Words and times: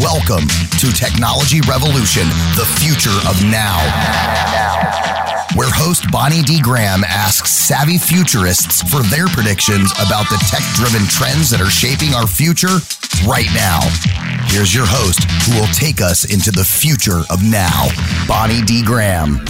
Welcome 0.00 0.48
to 0.80 0.92
Technology 0.92 1.60
Revolution, 1.68 2.26
the 2.56 2.66
future 2.80 3.14
of 3.28 3.40
now. 3.44 3.78
Where 5.54 5.70
host 5.70 6.10
Bonnie 6.10 6.42
D. 6.42 6.60
Graham 6.60 7.04
asks 7.04 7.52
savvy 7.52 7.98
futurists 7.98 8.82
for 8.90 9.04
their 9.04 9.28
predictions 9.28 9.92
about 9.92 10.28
the 10.30 10.44
tech 10.50 10.64
driven 10.74 11.06
trends 11.06 11.48
that 11.50 11.60
are 11.60 11.70
shaping 11.70 12.12
our 12.12 12.26
future 12.26 12.82
right 13.24 13.46
now. 13.54 13.78
Here's 14.50 14.74
your 14.74 14.86
host 14.86 15.22
who 15.46 15.60
will 15.60 15.72
take 15.72 16.00
us 16.00 16.24
into 16.24 16.50
the 16.50 16.64
future 16.64 17.22
of 17.30 17.44
now, 17.44 17.86
Bonnie 18.26 18.62
D. 18.62 18.82
Graham. 18.82 19.44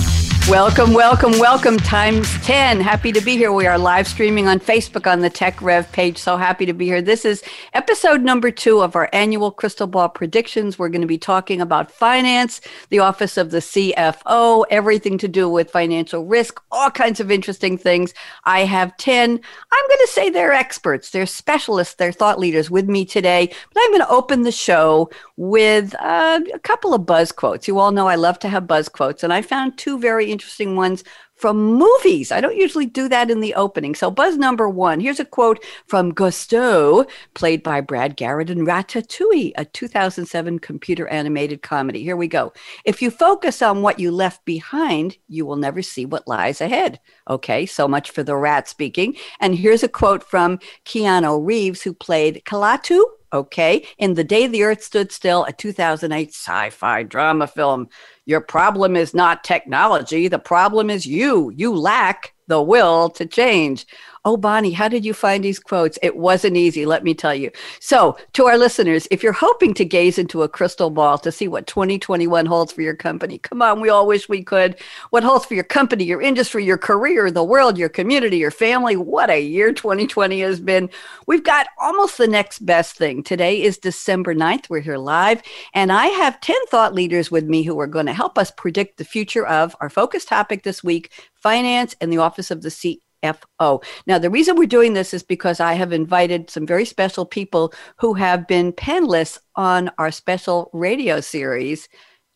Welcome, 0.50 0.92
welcome, 0.92 1.32
welcome. 1.38 1.78
Times 1.78 2.30
10. 2.44 2.78
Happy 2.78 3.12
to 3.12 3.20
be 3.22 3.38
here. 3.38 3.50
We 3.50 3.66
are 3.66 3.78
live 3.78 4.06
streaming 4.06 4.46
on 4.46 4.60
Facebook 4.60 5.10
on 5.10 5.20
the 5.20 5.30
Tech 5.30 5.62
Rev 5.62 5.90
page. 5.90 6.18
So 6.18 6.36
happy 6.36 6.66
to 6.66 6.74
be 6.74 6.84
here. 6.84 7.00
This 7.00 7.24
is 7.24 7.42
episode 7.72 8.20
number 8.20 8.50
two 8.50 8.82
of 8.82 8.94
our 8.94 9.08
annual 9.14 9.50
Crystal 9.50 9.86
Ball 9.86 10.10
predictions. 10.10 10.78
We're 10.78 10.90
going 10.90 11.00
to 11.00 11.06
be 11.06 11.16
talking 11.16 11.62
about 11.62 11.90
finance, 11.90 12.60
the 12.90 12.98
office 12.98 13.38
of 13.38 13.52
the 13.52 13.60
CFO, 13.60 14.66
everything 14.68 15.16
to 15.16 15.28
do 15.28 15.48
with 15.48 15.70
financial 15.70 16.26
risk, 16.26 16.60
all 16.70 16.90
kinds 16.90 17.20
of 17.20 17.30
interesting 17.30 17.78
things. 17.78 18.12
I 18.44 18.66
have 18.66 18.94
10. 18.98 19.30
I'm 19.30 19.88
going 19.88 19.98
to 20.04 20.12
say 20.12 20.28
they're 20.28 20.52
experts, 20.52 21.08
they're 21.08 21.24
specialists, 21.24 21.94
they're 21.94 22.12
thought 22.12 22.38
leaders 22.38 22.70
with 22.70 22.86
me 22.86 23.06
today. 23.06 23.46
But 23.72 23.82
I'm 23.82 23.90
going 23.92 24.02
to 24.02 24.10
open 24.10 24.42
the 24.42 24.52
show 24.52 25.08
with 25.38 25.94
uh, 26.00 26.40
a 26.52 26.58
couple 26.58 26.92
of 26.92 27.06
buzz 27.06 27.32
quotes. 27.32 27.66
You 27.66 27.78
all 27.78 27.92
know 27.92 28.08
I 28.08 28.16
love 28.16 28.38
to 28.40 28.48
have 28.50 28.66
buzz 28.66 28.90
quotes, 28.90 29.24
and 29.24 29.32
I 29.32 29.40
found 29.40 29.78
two 29.78 29.98
very 29.98 30.33
interesting 30.34 30.76
ones 30.76 31.04
from 31.36 31.74
movies. 31.74 32.30
I 32.30 32.40
don't 32.40 32.56
usually 32.56 32.86
do 32.86 33.08
that 33.08 33.30
in 33.30 33.40
the 33.40 33.54
opening. 33.54 33.94
So, 33.94 34.10
buzz 34.10 34.36
number 34.36 34.68
one 34.68 35.00
here's 35.00 35.20
a 35.20 35.24
quote 35.24 35.64
from 35.86 36.12
Gusteau, 36.12 37.08
played 37.34 37.62
by 37.62 37.80
Brad 37.80 38.16
Garrett 38.16 38.50
in 38.50 38.66
Ratatouille, 38.66 39.52
a 39.56 39.64
2007 39.64 40.58
computer 40.58 41.08
animated 41.08 41.62
comedy. 41.62 42.02
Here 42.02 42.16
we 42.16 42.28
go. 42.28 42.52
If 42.84 43.00
you 43.00 43.10
focus 43.10 43.62
on 43.62 43.82
what 43.82 43.98
you 43.98 44.10
left 44.10 44.44
behind, 44.44 45.16
you 45.28 45.46
will 45.46 45.56
never 45.56 45.82
see 45.82 46.04
what 46.04 46.28
lies 46.28 46.60
ahead. 46.60 47.00
Okay, 47.30 47.66
so 47.66 47.88
much 47.88 48.10
for 48.10 48.22
the 48.22 48.36
rat 48.36 48.68
speaking. 48.68 49.16
And 49.40 49.54
here's 49.54 49.82
a 49.82 49.88
quote 49.88 50.24
from 50.24 50.58
Keanu 50.84 51.44
Reeves, 51.44 51.82
who 51.82 51.94
played 51.94 52.42
Klaatu 52.44 53.02
okay? 53.34 53.84
In 53.98 54.14
The 54.14 54.24
Day 54.24 54.46
the 54.46 54.62
Earth 54.62 54.82
Stood 54.82 55.12
Still, 55.12 55.44
a 55.44 55.52
2008 55.52 56.28
sci 56.28 56.70
fi 56.70 57.02
drama 57.02 57.46
film. 57.48 57.88
Your 58.26 58.40
problem 58.40 58.96
is 58.96 59.14
not 59.14 59.44
technology, 59.44 60.28
the 60.28 60.38
problem 60.38 60.90
is 60.90 61.06
you. 61.06 61.50
You 61.54 61.74
lack 61.74 62.34
the 62.46 62.62
will 62.62 63.10
to 63.10 63.26
change. 63.26 63.86
Oh, 64.26 64.38
Bonnie, 64.38 64.70
how 64.70 64.88
did 64.88 65.04
you 65.04 65.12
find 65.12 65.44
these 65.44 65.58
quotes? 65.58 65.98
It 66.00 66.16
wasn't 66.16 66.56
easy, 66.56 66.86
let 66.86 67.04
me 67.04 67.12
tell 67.12 67.34
you. 67.34 67.50
So, 67.78 68.16
to 68.32 68.46
our 68.46 68.56
listeners, 68.56 69.06
if 69.10 69.22
you're 69.22 69.34
hoping 69.34 69.74
to 69.74 69.84
gaze 69.84 70.18
into 70.18 70.42
a 70.42 70.48
crystal 70.48 70.88
ball 70.88 71.18
to 71.18 71.30
see 71.30 71.46
what 71.46 71.66
2021 71.66 72.46
holds 72.46 72.72
for 72.72 72.80
your 72.80 72.96
company, 72.96 73.36
come 73.36 73.60
on, 73.60 73.82
we 73.82 73.90
all 73.90 74.06
wish 74.06 74.26
we 74.26 74.42
could. 74.42 74.76
What 75.10 75.24
holds 75.24 75.44
for 75.44 75.52
your 75.52 75.64
company, 75.64 76.04
your 76.04 76.22
industry, 76.22 76.64
your 76.64 76.78
career, 76.78 77.30
the 77.30 77.44
world, 77.44 77.76
your 77.76 77.90
community, 77.90 78.38
your 78.38 78.50
family? 78.50 78.96
What 78.96 79.28
a 79.28 79.42
year 79.42 79.74
2020 79.74 80.40
has 80.40 80.58
been. 80.58 80.88
We've 81.26 81.44
got 81.44 81.66
almost 81.78 82.16
the 82.16 82.26
next 82.26 82.60
best 82.60 82.96
thing. 82.96 83.24
Today 83.24 83.60
is 83.60 83.76
December 83.76 84.34
9th. 84.34 84.70
We're 84.70 84.80
here 84.80 84.96
live, 84.96 85.42
and 85.74 85.92
I 85.92 86.06
have 86.06 86.40
10 86.40 86.56
thought 86.68 86.94
leaders 86.94 87.30
with 87.30 87.44
me 87.44 87.62
who 87.62 87.78
are 87.78 87.86
going 87.86 88.06
to 88.06 88.14
help 88.14 88.38
us 88.38 88.50
predict 88.50 88.96
the 88.96 89.04
future 89.04 89.46
of 89.46 89.76
our 89.82 89.90
focus 89.90 90.24
topic 90.24 90.62
this 90.62 90.82
week 90.82 91.12
finance 91.34 91.94
and 92.00 92.10
the 92.10 92.16
office 92.16 92.50
of 92.50 92.62
the 92.62 92.70
C- 92.70 93.02
FO. 93.32 93.80
Now, 94.06 94.18
the 94.18 94.30
reason 94.30 94.56
we're 94.56 94.66
doing 94.66 94.94
this 94.94 95.14
is 95.14 95.22
because 95.22 95.60
I 95.60 95.74
have 95.74 95.92
invited 95.92 96.50
some 96.50 96.66
very 96.66 96.84
special 96.84 97.24
people 97.24 97.72
who 97.98 98.14
have 98.14 98.46
been 98.46 98.72
panelists 98.72 99.38
on 99.56 99.90
our 99.98 100.10
special 100.10 100.70
radio 100.72 101.20
series 101.20 101.88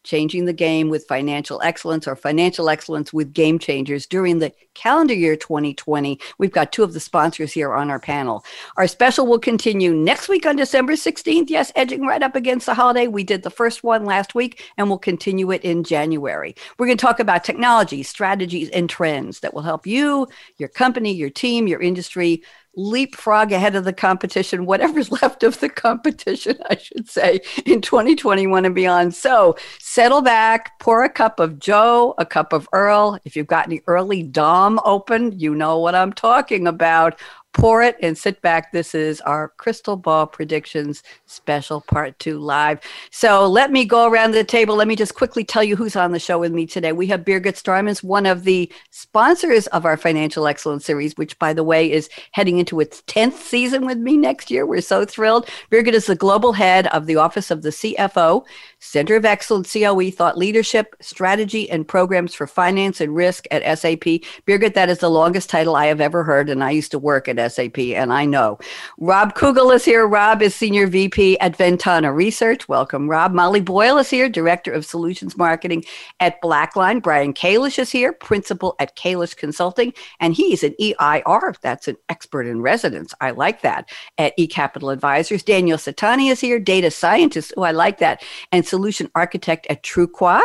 changing 0.08 0.46
the 0.46 0.54
game 0.54 0.88
with 0.88 1.06
financial 1.06 1.60
excellence 1.62 2.08
or 2.08 2.16
financial 2.16 2.70
excellence 2.70 3.12
with 3.12 3.34
game 3.34 3.58
changers 3.58 4.06
during 4.06 4.38
the 4.38 4.50
calendar 4.72 5.12
year 5.12 5.36
2020. 5.36 6.18
We've 6.38 6.50
got 6.50 6.72
two 6.72 6.82
of 6.82 6.94
the 6.94 7.00
sponsors 7.00 7.52
here 7.52 7.74
on 7.74 7.90
our 7.90 8.00
panel. 8.00 8.42
Our 8.78 8.86
special 8.86 9.26
will 9.26 9.38
continue 9.38 9.94
next 9.94 10.30
week 10.30 10.46
on 10.46 10.56
December 10.56 10.94
16th. 10.94 11.50
Yes, 11.50 11.70
edging 11.76 12.06
right 12.06 12.22
up 12.22 12.34
against 12.34 12.64
the 12.64 12.72
holiday. 12.72 13.06
We 13.06 13.22
did 13.22 13.42
the 13.42 13.50
first 13.50 13.84
one 13.84 14.06
last 14.06 14.34
week 14.34 14.64
and 14.78 14.88
we'll 14.88 14.98
continue 14.98 15.50
it 15.50 15.62
in 15.62 15.84
January. 15.84 16.54
We're 16.78 16.86
going 16.86 16.96
to 16.96 17.04
talk 17.04 17.20
about 17.20 17.44
technology, 17.44 18.02
strategies, 18.02 18.70
and 18.70 18.88
trends 18.88 19.40
that 19.40 19.52
will 19.52 19.60
help 19.60 19.86
you, 19.86 20.26
your 20.56 20.70
company, 20.70 21.12
your 21.12 21.30
team, 21.30 21.66
your 21.66 21.82
industry 21.82 22.42
leapfrog 22.78 23.50
ahead 23.50 23.74
of 23.74 23.84
the 23.84 23.92
competition, 23.92 24.64
whatever's 24.64 25.10
left 25.22 25.42
of 25.42 25.60
the 25.60 25.68
competition, 25.68 26.56
I 26.70 26.76
should 26.76 27.08
say, 27.08 27.40
in 27.66 27.80
2021 27.80 28.64
and 28.64 28.74
beyond. 28.74 29.14
So 29.14 29.56
settle 29.78 30.22
back, 30.22 30.78
pour 30.78 31.04
a 31.04 31.08
cup 31.08 31.40
of 31.40 31.58
Joe, 31.58 32.14
a 32.18 32.24
cup 32.24 32.52
of 32.52 32.68
Earl. 32.72 33.18
If 33.24 33.36
you've 33.36 33.46
got 33.46 33.66
any 33.66 33.82
early 33.86 34.22
Dom 34.22 34.80
open, 34.84 35.38
you 35.38 35.54
know 35.54 35.78
what 35.78 35.94
I'm 35.94 36.12
talking 36.12 36.66
about 36.66 37.18
pour 37.52 37.82
it 37.82 37.96
and 38.02 38.16
sit 38.16 38.40
back. 38.42 38.72
This 38.72 38.94
is 38.94 39.20
our 39.22 39.48
crystal 39.56 39.96
ball 39.96 40.26
predictions 40.26 41.02
special 41.26 41.80
part 41.80 42.18
two 42.18 42.38
live. 42.38 42.80
So 43.10 43.48
let 43.48 43.72
me 43.72 43.84
go 43.84 44.08
around 44.08 44.32
the 44.32 44.44
table. 44.44 44.76
Let 44.76 44.88
me 44.88 44.96
just 44.96 45.14
quickly 45.14 45.44
tell 45.44 45.64
you 45.64 45.74
who's 45.76 45.96
on 45.96 46.12
the 46.12 46.18
show 46.18 46.38
with 46.38 46.52
me 46.52 46.66
today. 46.66 46.92
We 46.92 47.06
have 47.08 47.24
Birgit 47.24 47.60
Starmans, 47.60 48.02
one 48.02 48.26
of 48.26 48.44
the 48.44 48.70
sponsors 48.90 49.66
of 49.68 49.84
our 49.84 49.96
Financial 49.96 50.46
Excellence 50.46 50.84
series, 50.84 51.16
which, 51.16 51.38
by 51.38 51.52
the 51.52 51.64
way, 51.64 51.90
is 51.90 52.08
heading 52.32 52.58
into 52.58 52.80
its 52.80 53.02
10th 53.02 53.34
season 53.34 53.86
with 53.86 53.98
me 53.98 54.16
next 54.16 54.50
year. 54.50 54.66
We're 54.66 54.80
so 54.80 55.04
thrilled. 55.04 55.48
Birgit 55.70 55.94
is 55.94 56.06
the 56.06 56.16
global 56.16 56.52
head 56.52 56.86
of 56.88 57.06
the 57.06 57.16
Office 57.16 57.50
of 57.50 57.62
the 57.62 57.70
CFO, 57.70 58.44
Center 58.78 59.16
of 59.16 59.24
Excellence, 59.24 59.72
COE, 59.72 60.10
Thought 60.10 60.38
Leadership, 60.38 60.94
Strategy, 61.00 61.68
and 61.70 61.88
Programs 61.88 62.34
for 62.34 62.46
Finance 62.46 63.00
and 63.00 63.14
Risk 63.14 63.46
at 63.50 63.78
SAP. 63.78 64.22
Birgit, 64.46 64.74
that 64.74 64.90
is 64.90 64.98
the 64.98 65.10
longest 65.10 65.50
title 65.50 65.74
I 65.74 65.86
have 65.86 66.00
ever 66.00 66.24
heard, 66.24 66.48
and 66.48 66.62
I 66.62 66.70
used 66.70 66.90
to 66.92 66.98
work 66.98 67.28
at 67.28 67.37
SAP, 67.38 67.78
and 67.78 68.12
I 68.12 68.24
know. 68.24 68.58
Rob 68.98 69.34
Kugel 69.34 69.74
is 69.74 69.84
here. 69.84 70.06
Rob 70.06 70.42
is 70.42 70.54
Senior 70.54 70.86
VP 70.86 71.38
at 71.40 71.56
Ventana 71.56 72.12
Research. 72.12 72.68
Welcome, 72.68 73.08
Rob. 73.08 73.32
Molly 73.32 73.60
Boyle 73.60 73.98
is 73.98 74.10
here, 74.10 74.28
Director 74.28 74.72
of 74.72 74.84
Solutions 74.84 75.36
Marketing 75.36 75.84
at 76.20 76.40
Blackline. 76.42 77.02
Brian 77.02 77.32
Kalish 77.32 77.78
is 77.78 77.90
here, 77.90 78.12
Principal 78.12 78.74
at 78.78 78.96
Kalish 78.96 79.36
Consulting, 79.36 79.92
and 80.20 80.34
he's 80.34 80.62
an 80.62 80.74
EIR. 80.80 81.54
That's 81.62 81.88
an 81.88 81.96
expert 82.08 82.46
in 82.46 82.62
residence. 82.62 83.14
I 83.20 83.30
like 83.30 83.62
that. 83.62 83.90
At 84.18 84.36
eCapital 84.38 84.92
Advisors. 84.92 85.42
Daniel 85.42 85.78
Satani 85.78 86.30
is 86.30 86.40
here, 86.40 86.58
Data 86.58 86.90
Scientist. 86.90 87.52
Oh, 87.56 87.62
I 87.62 87.72
like 87.72 87.98
that. 87.98 88.22
And 88.52 88.66
Solution 88.66 89.10
Architect 89.14 89.66
at 89.68 89.82
Truqua. 89.82 90.42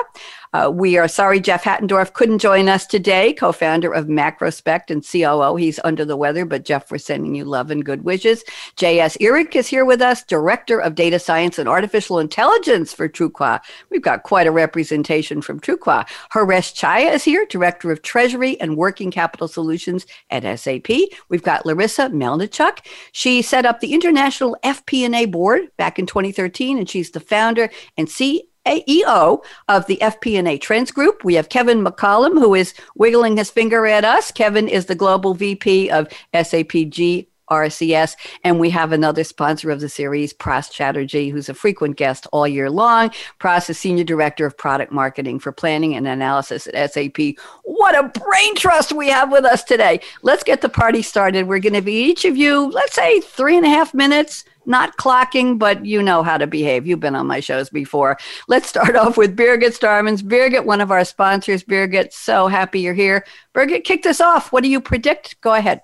Uh, 0.54 0.70
we 0.72 0.98
are 0.98 1.08
sorry 1.08 1.40
Jeff 1.40 1.64
Hattendorf 1.64 2.14
couldn't 2.14 2.38
join 2.38 2.70
us 2.70 2.86
today, 2.86 3.34
co 3.34 3.52
founder 3.52 3.92
of 3.92 4.06
Macrospect 4.06 4.92
and 4.92 5.04
COO. 5.04 5.56
He's 5.56 5.80
under 5.84 6.06
the 6.06 6.16
weather, 6.16 6.46
but 6.46 6.64
Jeff, 6.64 6.92
we're 6.92 7.00
sending 7.00 7.34
you 7.34 7.44
love 7.44 7.72
and 7.72 7.84
good 7.84 8.04
wishes. 8.04 8.44
J.S. 8.76 9.18
Eric 9.20 9.56
is 9.56 9.68
here 9.68 9.84
with 9.84 10.00
us, 10.00 10.24
Director 10.24 10.80
of 10.80 10.94
Data 10.94 11.18
Science 11.18 11.58
and 11.58 11.68
Artificial 11.68 12.20
Intelligence 12.20 12.94
for 12.94 13.10
Truqua. 13.10 13.62
We've 13.90 14.04
got 14.04 14.24
quite 14.24 14.46
a 14.46 14.52
representation 14.52 15.42
from 15.42 15.60
Truqua. 15.60 16.08
Haresh 16.32 16.76
Chaya 16.76 17.14
is 17.14 17.24
here, 17.24 17.48
Director 17.48 17.92
of 17.92 18.04
Treasury 18.04 18.60
and 18.62 18.78
Working 18.78 19.10
Capital 19.10 19.48
Solutions 19.48 20.06
at 20.30 20.44
SAP. 20.60 20.88
We've 21.30 21.42
got 21.42 21.64
Larysa 21.64 22.14
Melnychuk. 22.14 22.86
She 23.12 23.42
set 23.42 23.66
up 23.66 23.80
the 23.80 23.94
International 23.94 24.56
FP&A 24.64 25.26
Board 25.26 25.70
back 25.78 25.98
in 25.98 26.06
2013, 26.06 26.78
and 26.78 26.88
she's 26.88 27.10
the 27.10 27.20
founder 27.20 27.72
and 27.98 28.08
CEO 28.08 28.42
EO 28.68 29.42
of 29.68 29.86
the 29.88 29.98
FP&A 30.02 30.58
Trends 30.58 30.92
Group. 30.92 31.24
We 31.24 31.36
have 31.36 31.50
Kevin 31.50 31.84
McCollum, 31.84 32.40
who 32.40 32.56
is 32.56 32.74
wiggling 32.96 33.38
his 33.38 33.50
finger 33.50 33.86
at 33.86 34.06
us. 34.06 34.32
Kevin 34.32 34.68
is 34.68 34.86
the 34.86 34.96
global 34.96 35.34
VP 35.34 35.90
of 35.90 36.08
SAPG 36.34 37.28
RCS. 37.50 38.16
And 38.44 38.60
we 38.60 38.70
have 38.70 38.92
another 38.92 39.24
sponsor 39.24 39.70
of 39.70 39.80
the 39.80 39.90
series, 39.90 40.34
Pras 40.34 40.72
Chatterjee, 40.72 41.30
who's 41.30 41.50
a 41.50 41.54
frequent 41.54 41.98
guest 41.98 42.28
all 42.32 42.48
year 42.48 42.70
long. 42.70 43.12
Pras 43.40 43.70
is 43.70 43.78
Senior 43.78 44.04
Director 44.04 44.46
of 44.46 44.58
Product 44.58 44.92
Marketing 44.92 45.40
for 45.40 45.52
Planning 45.52 45.96
and 45.96 46.08
Analysis 46.08 46.68
at 46.74 46.94
SAP. 46.94 47.36
What 47.64 47.98
a 47.98 48.10
brain 48.20 48.56
trust 48.56 48.94
we 48.94 49.10
have 49.10 49.32
with 49.32 49.46
us 49.46 49.64
today. 49.64 50.00
Let's 50.22 50.44
get 50.44 50.62
the 50.62 50.70
party 50.70 51.02
started. 51.02 51.48
We're 51.48 51.60
going 51.60 51.74
to 51.74 51.82
be 51.82 52.04
each 52.04 52.26
of 52.26 52.38
you, 52.38 52.72
let's 52.72 52.96
say 52.96 53.20
three 53.22 53.58
and 53.58 53.66
a 53.66 53.70
half 53.70 53.94
minutes 53.94 54.46
not 54.66 54.98
clocking, 54.98 55.58
but 55.60 55.86
you 55.86 56.02
know 56.02 56.24
how 56.24 56.38
to 56.38 56.48
behave. 56.48 56.88
You've 56.88 57.00
been 57.00 57.16
on 57.16 57.28
my 57.28 57.40
shows 57.40 57.70
before. 57.70 58.18
Let's 58.48 58.68
start 58.68 58.96
off 58.96 59.18
with 59.18 59.36
Birgit 59.36 59.78
Starmans. 59.78 60.22
Birgit, 60.22 60.66
one 60.66 60.82
of 60.82 60.92
our 60.92 61.06
sponsors. 61.06 61.64
Birgit, 61.64 62.14
so 62.14 62.48
happy 62.48 62.82
you're 62.82 62.94
here. 62.94 63.26
Birgit, 63.54 63.84
kick 63.84 64.04
this 64.04 64.22
off. 64.22 64.52
What 64.52 64.64
do 64.64 64.70
you 64.70 64.82
predict? 64.82 65.40
Go 65.42 65.54
ahead. 65.54 65.82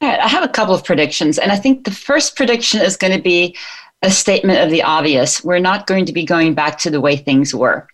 All 0.00 0.08
right, 0.08 0.20
I 0.20 0.28
have 0.28 0.42
a 0.42 0.48
couple 0.48 0.74
of 0.74 0.84
predictions, 0.84 1.38
and 1.38 1.52
I 1.52 1.56
think 1.56 1.84
the 1.84 1.92
first 1.92 2.36
prediction 2.36 2.80
is 2.80 2.96
going 2.96 3.16
to 3.16 3.22
be 3.22 3.56
a 4.02 4.10
statement 4.10 4.58
of 4.58 4.70
the 4.70 4.82
obvious. 4.82 5.44
We're 5.44 5.60
not 5.60 5.86
going 5.86 6.06
to 6.06 6.12
be 6.12 6.24
going 6.24 6.54
back 6.54 6.78
to 6.78 6.90
the 6.90 7.00
way 7.00 7.16
things 7.16 7.54
were. 7.54 7.86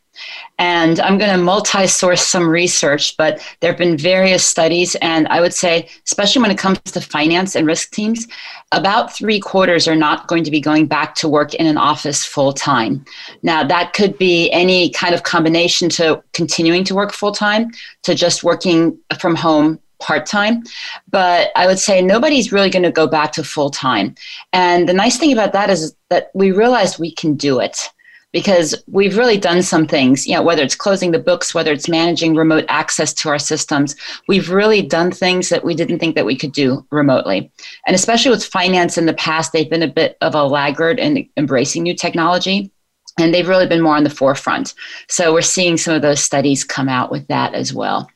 And 0.59 1.00
I'm 1.00 1.19
going 1.19 1.31
to 1.31 1.38
multi 1.38 1.87
source 1.87 2.26
some 2.26 2.49
research, 2.49 3.17
but 3.17 3.41
there 3.61 3.70
have 3.70 3.79
been 3.79 3.97
various 3.97 4.44
studies. 4.44 4.94
And 4.97 5.29
I 5.29 5.41
would 5.41 5.55
say, 5.55 5.88
especially 6.05 6.43
when 6.43 6.50
it 6.50 6.59
comes 6.59 6.79
to 6.81 7.00
finance 7.00 7.55
and 7.55 7.67
risk 7.67 7.93
teams, 7.93 8.26
about 8.73 9.15
three 9.15 9.41
quarters 9.41 9.87
are 9.87 9.97
not 9.97 10.26
going 10.29 10.44
to 10.44 10.50
be 10.50 10.61
going 10.61 10.87
back 10.87 11.15
to 11.17 11.29
work 11.29 11.55
in 11.55 11.67
an 11.67 11.79
office 11.79 12.25
full 12.25 12.53
time. 12.53 13.05
Now, 13.43 13.65
that 13.65 13.93
could 13.93 14.19
be 14.19 14.50
any 14.50 14.91
kind 14.91 15.15
of 15.15 15.23
combination 15.23 15.88
to 15.91 16.23
continuing 16.32 16.85
to 16.85 16.94
work 16.94 17.12
full 17.12 17.32
time, 17.32 17.71
to 18.03 18.14
just 18.14 18.44
working 18.44 18.99
from 19.19 19.35
home 19.35 19.79
part 20.00 20.26
time, 20.26 20.62
but 21.11 21.50
I 21.56 21.67
would 21.67 21.79
say 21.79 22.00
nobody's 22.00 22.53
really 22.53 22.71
going 22.71 22.85
to 22.85 22.93
go 22.93 23.06
back 23.06 23.32
to 23.32 23.44
full 23.44 23.71
time. 23.71 24.14
And 24.53 24.88
the 24.88 24.93
nice 24.93 25.19
thing 25.19 25.32
about 25.32 25.53
that 25.53 25.71
is 25.71 25.94
that 26.11 26.31
we 26.35 26.53
realized 26.53 26.99
we 26.99 27.12
can 27.12 27.35
do 27.35 27.59
it 27.59 27.91
because 28.32 28.75
we've 28.86 29.16
really 29.16 29.38
done 29.38 29.62
some 29.62 29.86
things, 29.86 30.26
you 30.26 30.34
know, 30.34 30.42
whether 30.42 30.62
it's 30.62 30.75
closing 30.75 31.12
the 31.12 31.19
books, 31.19 31.54
whether 31.54 31.72
it's 31.72 31.88
managing 31.88 32.34
remote 32.34 32.64
access 32.69 33.14
to 33.14 33.28
our 33.28 33.38
systems, 33.38 33.96
we've 34.28 34.50
really 34.50 34.82
done 34.82 35.10
things 35.10 35.48
that 35.48 35.64
we 35.64 35.75
didn't 35.75 35.98
think 35.98 36.14
that 36.14 36.26
we 36.26 36.36
could 36.36 36.52
do 36.52 36.86
remotely. 36.90 37.50
And 37.86 37.94
especially 37.94 38.30
with 38.30 38.44
finance 38.44 38.98
in 38.98 39.06
the 39.06 39.14
past, 39.14 39.52
they've 39.52 39.70
been 39.70 39.82
a 39.82 39.88
bit 39.88 40.19
of 40.20 40.34
a 40.34 40.44
laggard 40.44 40.98
in 40.98 41.28
embracing 41.36 41.82
new 41.82 41.94
technology. 41.94 42.70
And 43.19 43.34
they've 43.34 43.48
really 43.48 43.66
been 43.66 43.82
more 43.82 43.96
on 43.96 44.04
the 44.04 44.10
forefront. 44.10 44.75
So 45.08 45.32
we're 45.32 45.42
seeing 45.42 45.76
some 45.76 45.94
of 45.94 46.02
those 46.02 46.22
studies 46.22 46.62
come 46.62 46.88
out 46.88 47.10
with 47.10 47.26
that 47.28 47.52
as 47.52 47.75
well. 47.75 48.08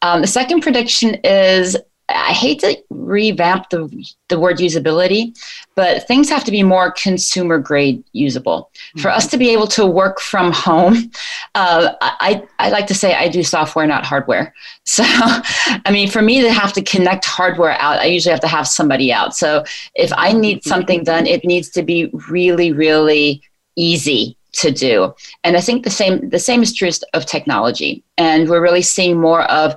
Um, 0.00 0.20
the 0.22 0.26
second 0.26 0.62
prediction 0.62 1.16
is 1.24 1.76
I 2.08 2.32
hate 2.32 2.60
to 2.60 2.76
revamp 2.88 3.68
the, 3.68 4.06
the 4.28 4.38
word 4.38 4.58
usability, 4.58 5.38
but 5.74 6.06
things 6.08 6.30
have 6.30 6.42
to 6.44 6.50
be 6.50 6.62
more 6.62 6.90
consumer 6.92 7.58
grade 7.58 8.02
usable. 8.12 8.70
Mm-hmm. 8.72 9.00
For 9.00 9.10
us 9.10 9.26
to 9.28 9.36
be 9.36 9.50
able 9.50 9.66
to 9.68 9.84
work 9.84 10.18
from 10.18 10.52
home, 10.52 11.10
uh, 11.54 11.92
I, 12.00 12.42
I 12.58 12.70
like 12.70 12.86
to 12.86 12.94
say 12.94 13.14
I 13.14 13.28
do 13.28 13.42
software, 13.42 13.86
not 13.86 14.04
hardware. 14.04 14.54
So, 14.88 15.04
I 15.04 15.90
mean, 15.90 16.08
for 16.08 16.22
me 16.22 16.40
to 16.40 16.50
have 16.50 16.72
to 16.72 16.82
connect 16.82 17.26
hardware 17.26 17.76
out, 17.78 17.98
I 17.98 18.06
usually 18.06 18.30
have 18.30 18.40
to 18.40 18.48
have 18.48 18.66
somebody 18.66 19.12
out. 19.12 19.36
So, 19.36 19.62
if 19.94 20.10
I 20.16 20.32
need 20.32 20.60
mm-hmm. 20.60 20.68
something 20.70 21.04
done, 21.04 21.26
it 21.26 21.44
needs 21.44 21.68
to 21.72 21.82
be 21.82 22.10
really, 22.30 22.72
really 22.72 23.42
easy 23.76 24.37
to 24.52 24.70
do. 24.70 25.14
And 25.44 25.56
i 25.56 25.60
think 25.60 25.84
the 25.84 25.90
same 25.90 26.30
the 26.30 26.38
same 26.38 26.62
is 26.62 26.74
true 26.74 26.90
of 27.14 27.26
technology. 27.26 28.02
And 28.16 28.48
we're 28.48 28.62
really 28.62 28.82
seeing 28.82 29.20
more 29.20 29.42
of 29.44 29.74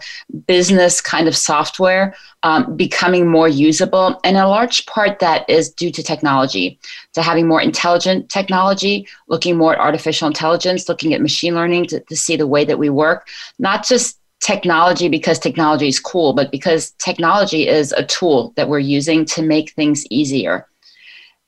business 0.48 1.02
kind 1.02 1.28
of 1.28 1.36
software 1.36 2.16
um, 2.44 2.76
becoming 2.76 3.28
more 3.28 3.48
usable. 3.48 4.20
And 4.24 4.38
a 4.38 4.48
large 4.48 4.86
part 4.88 5.20
that 5.20 5.48
is 5.50 5.70
due 5.70 5.92
to 5.92 6.02
technology 6.02 6.80
to 7.14 7.22
having 7.22 7.48
more 7.48 7.62
intelligent 7.62 8.30
technology 8.30 9.08
looking 9.28 9.58
more 9.58 9.74
at 9.74 9.80
artificial 9.80 10.28
intelligence 10.28 10.90
looking 10.90 11.14
at 11.14 11.22
machine 11.22 11.54
learning 11.54 11.86
to, 11.88 12.00
to 12.00 12.16
see 12.16 12.36
the 12.36 12.48
way 12.48 12.66
that 12.66 12.80
we 12.80 12.90
work. 12.90 13.28
Not 13.60 13.86
just 13.86 14.18
technology 14.42 15.08
because 15.08 15.38
technology 15.38 15.88
is 15.88 16.00
cool 16.00 16.34
but 16.34 16.52
because 16.52 16.92
technology 16.98 17.68
is 17.68 17.92
a 17.92 18.04
tool 18.04 18.54
that 18.56 18.68
we're 18.68 18.80
using 18.80 19.24
to 19.24 19.44
make 19.44 19.72
things 19.74 20.04
easier 20.10 20.68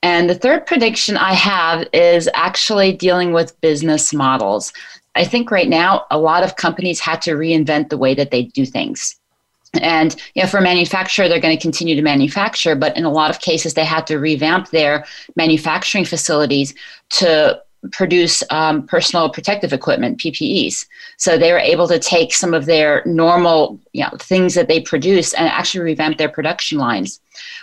and 0.03 0.29
the 0.29 0.35
third 0.35 0.67
prediction 0.67 1.15
I 1.15 1.33
have 1.33 1.87
is 1.93 2.29
actually 2.33 2.91
dealing 2.91 3.31
with 3.31 3.59
business 3.61 4.13
models. 4.13 4.73
I 5.15 5.23
think 5.23 5.49
right 5.49 5.69
now 5.69 6.05
a 6.11 6.19
lot 6.19 6.43
of 6.43 6.57
companies 6.57 6.99
had 6.99 7.21
to 7.21 7.31
reinvent 7.31 7.87
the 7.87 7.97
way 7.97 8.13
that 8.13 8.29
they 8.29 8.43
do 8.43 8.65
things. 8.65 9.15
And 9.81 10.13
you 10.35 10.43
know, 10.43 10.49
for 10.49 10.57
a 10.57 10.61
manufacturer, 10.61 11.29
they're 11.29 11.39
going 11.39 11.55
to 11.55 11.61
continue 11.61 11.95
to 11.95 12.01
manufacture, 12.01 12.75
but 12.75 12.95
in 12.97 13.05
a 13.05 13.09
lot 13.09 13.31
of 13.31 13.39
cases, 13.39 13.75
they 13.75 13.85
had 13.85 14.05
to 14.07 14.19
revamp 14.19 14.69
their 14.71 15.05
manufacturing 15.37 16.03
facilities 16.03 16.75
to 17.11 17.61
produce 17.91 18.43
um, 18.49 18.85
personal 18.87 19.29
protective 19.29 19.73
equipment 19.73 20.17
ppes 20.19 20.85
so 21.17 21.37
they 21.37 21.51
were 21.51 21.59
able 21.59 21.87
to 21.87 21.99
take 21.99 22.33
some 22.33 22.53
of 22.53 22.65
their 22.65 23.03
normal 23.05 23.79
you 23.91 24.03
know, 24.03 24.11
things 24.19 24.53
that 24.53 24.67
they 24.67 24.79
produce 24.79 25.33
and 25.33 25.47
actually 25.47 25.83
revamp 25.83 26.17
their 26.17 26.29
production 26.29 26.77
lines 26.77 27.19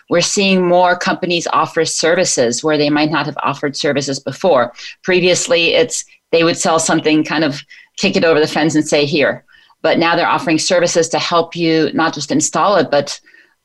we're 0.09 0.21
seeing 0.21 0.67
more 0.67 0.97
companies 0.97 1.47
offer 1.53 1.85
services 1.85 2.63
where 2.63 2.77
they 2.77 2.91
might 2.91 3.11
not 3.11 3.27
have 3.27 3.39
offered 3.43 3.77
services 3.77 4.19
before. 4.19 4.73
Previously, 5.03 5.75
it's 5.75 6.05
they 6.33 6.45
would 6.45 6.57
sell 6.57 6.79
something, 6.79 7.25
kind 7.25 7.45
of 7.45 7.63
kick 7.97 8.17
it 8.17 8.25
over 8.25 8.41
the 8.41 8.47
fence 8.47 8.75
and 8.75 8.87
say, 8.87 9.05
here. 9.05 9.45
But 9.83 9.99
now 9.99 10.15
they're 10.15 10.27
offering 10.27 10.59
services 10.59 11.09
to 11.11 11.19
help 11.19 11.57
you 11.57 11.91
not 11.93 12.15
just 12.15 12.31
install 12.31 12.77
it, 12.77 12.91
but 12.91 13.21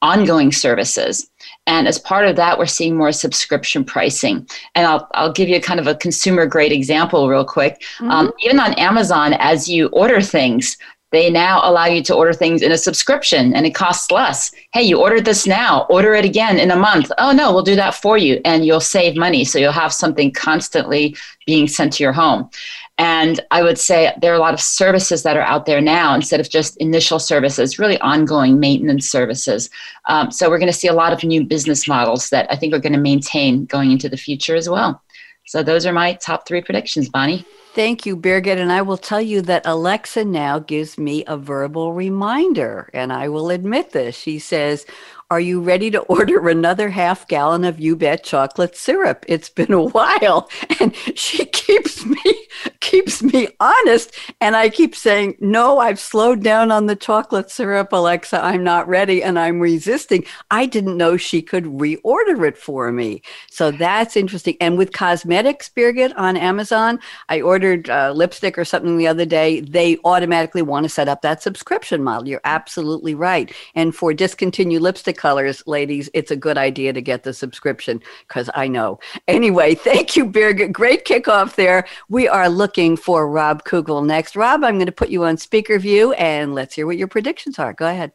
ongoing 0.05 0.51
services. 0.51 1.27
And 1.65 1.87
as 1.87 1.97
part 1.97 2.27
of 2.27 2.35
that, 2.35 2.59
we're 2.59 2.67
seeing 2.67 2.95
more 2.95 3.11
subscription 3.11 3.83
pricing. 3.83 4.47
And 4.75 4.85
I'll, 4.85 5.09
I'll 5.15 5.33
give 5.33 5.49
you 5.49 5.59
kind 5.59 5.79
of 5.79 5.87
a 5.87 5.95
consumer 5.95 6.45
grade 6.45 6.71
example, 6.71 7.27
real 7.27 7.43
quick. 7.43 7.81
Mm-hmm. 7.97 8.11
Um, 8.11 8.31
even 8.43 8.59
on 8.59 8.73
Amazon, 8.75 9.33
as 9.33 9.67
you 9.67 9.87
order 9.87 10.21
things, 10.21 10.77
they 11.11 11.29
now 11.29 11.61
allow 11.63 11.85
you 11.85 12.03
to 12.03 12.13
order 12.13 12.33
things 12.33 12.61
in 12.61 12.71
a 12.71 12.77
subscription 12.77 13.55
and 13.55 13.65
it 13.65 13.73
costs 13.73 14.11
less. 14.11 14.51
Hey, 14.73 14.83
you 14.83 15.01
ordered 15.01 15.25
this 15.25 15.47
now, 15.47 15.85
order 15.89 16.13
it 16.13 16.25
again 16.25 16.59
in 16.59 16.71
a 16.71 16.75
month. 16.75 17.11
Oh, 17.17 17.31
no, 17.31 17.53
we'll 17.53 17.63
do 17.63 17.75
that 17.77 17.95
for 17.95 18.17
you. 18.17 18.41
And 18.45 18.65
you'll 18.65 18.81
save 18.81 19.15
money. 19.15 19.45
So 19.45 19.57
you'll 19.57 19.71
have 19.71 19.93
something 19.93 20.31
constantly 20.33 21.15
being 21.45 21.67
sent 21.67 21.93
to 21.93 22.03
your 22.03 22.13
home. 22.13 22.49
And 22.97 23.42
I 23.51 23.62
would 23.62 23.77
say 23.77 24.13
there 24.21 24.31
are 24.31 24.38
a 24.38 24.39
lot 24.39 24.53
of 24.53 24.62
services 24.62 25.24
that 25.24 25.36
are 25.36 25.42
out 25.42 25.65
there 25.65 25.81
now 25.81 26.15
instead 26.15 26.39
of 26.39 26.50
just 26.50 26.77
initial 26.77 27.19
services, 27.19 27.77
really 27.77 28.00
ongoing 28.00 28.59
maintenance 28.59 29.09
services. 29.09 29.69
Um, 30.06 30.31
so 30.31 30.50
we're 30.50 30.59
going 30.59 30.71
to 30.71 30.77
see 30.77 30.88
a 30.88 30.94
lot 30.94 31.12
of 31.12 31.24
new 31.24 31.44
business 31.44 31.88
models 31.88 32.30
that 32.30 32.47
I 32.50 32.56
think 32.56 32.74
are 32.74 32.80
going 32.80 32.94
to 32.94 33.00
maintain 33.00 33.65
going 33.65 33.92
into 33.92 34.07
the 34.07 34.18
future 34.18 34.56
as 34.56 34.69
well. 34.69 35.01
So 35.47 35.62
those 35.62 35.86
are 35.86 35.94
my 35.94 36.13
top 36.13 36.47
three 36.47 36.62
predictions, 36.62 37.09
Bonnie. 37.09 37.45
Thank 37.75 38.06
you, 38.06 38.15
Birgit. 38.15 38.57
And 38.57 38.71
I 38.71 38.81
will 38.81 38.98
tell 38.98 39.21
you 39.21 39.41
that 39.41 39.65
Alexa 39.65 40.24
now 40.24 40.59
gives 40.59 40.98
me 40.98 41.25
a 41.27 41.38
verbal 41.38 41.91
reminder. 41.91 42.89
And 42.94 43.12
I 43.12 43.27
will 43.27 43.50
admit 43.50 43.91
this. 43.91 44.15
She 44.15 44.39
says, 44.39 44.86
are 45.31 45.39
you 45.39 45.60
ready 45.60 45.89
to 45.92 46.01
order 46.01 46.48
another 46.50 46.89
half 46.89 47.27
gallon 47.27 47.63
of 47.63 47.80
U-Bet 47.80 48.24
chocolate 48.24 48.75
syrup? 48.75 49.25
It's 49.27 49.50
been 49.50 49.74
a 49.74 49.83
while. 49.83 50.50
And 50.80 50.95
she 51.16 51.45
keeps 51.45 52.06
me 52.06 52.48
keeps 52.80 53.24
me 53.24 53.48
honest. 53.60 54.16
And 54.42 54.56
I 54.56 54.69
keep 54.69 54.95
saying, 54.95 55.38
No, 55.39 55.80
I've 55.80 56.00
slowed 56.00 56.44
down 56.44 56.72
on 56.72 56.86
the 56.86 56.95
chocolate 56.95 57.50
syrup, 57.50 57.92
Alexa. 57.92 58.44
I'm 58.44 58.63
not 58.63 58.88
ready 58.88 59.24
and 59.24 59.39
I'm 59.39 59.60
resisting. 59.60 60.25
I 60.51 60.66
didn't 60.66 60.98
know 60.98 61.18
she 61.18 61.42
could 61.42 61.66
reorder 61.66 62.48
it 62.48 62.57
for 62.57 62.92
me. 62.92 63.22
So 63.50 63.72
that's 63.72 64.16
interesting. 64.16 64.57
And 64.62 64.77
with 64.77 64.92
cosmetics, 64.92 65.69
Birgit, 65.69 66.13
on 66.18 66.38
Amazon, 66.38 67.00
I 67.29 67.41
ordered 67.41 67.89
uh, 67.89 68.12
lipstick 68.12 68.58
or 68.58 68.65
something 68.65 68.98
the 68.98 69.08
other 69.08 69.25
day. 69.25 69.62
They 69.62 69.98
automatically 70.05 70.62
want 70.62 70.84
to 70.84 70.89
set 70.89 71.08
up 71.08 71.22
that 71.22 71.41
subscription 71.41 72.03
model. 72.03 72.27
You're 72.27 72.41
absolutely 72.44 73.15
right. 73.15 73.51
And 73.74 73.96
for 73.96 74.13
discontinued 74.13 74.82
lipstick 74.82 75.14
colors, 75.17 75.63
ladies, 75.65 76.10
it's 76.13 76.31
a 76.31 76.36
good 76.36 76.57
idea 76.57 76.93
to 76.93 77.01
get 77.01 77.24
the 77.24 77.34
subscription 77.34 78.01
because 78.27 78.50
I 78.53 78.67
know. 78.67 79.00
Anyway, 79.27 79.75
thank 79.89 80.15
you, 80.15 80.25
Birgit. 80.25 80.72
Great 80.72 81.05
kickoff 81.05 81.55
there. 81.55 81.86
We 82.10 82.27
are 82.27 82.50
looking 82.50 82.98
for 82.98 83.29
Rob 83.29 83.63
Kugel 83.63 84.05
next. 84.05 84.36
Rob, 84.36 84.63
I'm 84.63 84.75
going 84.75 84.86
to 84.86 84.91
put 84.91 85.10
you 85.10 85.24
on 85.24 85.38
speaker 85.38 85.79
view 85.79 86.13
and 86.13 86.53
let's 86.53 86.75
hear 86.75 86.86
what 86.86 86.98
your 86.98 87.07
predictions 87.07 87.60
are. 87.60 87.74
Go 87.74 87.88
ahead. 87.88 88.12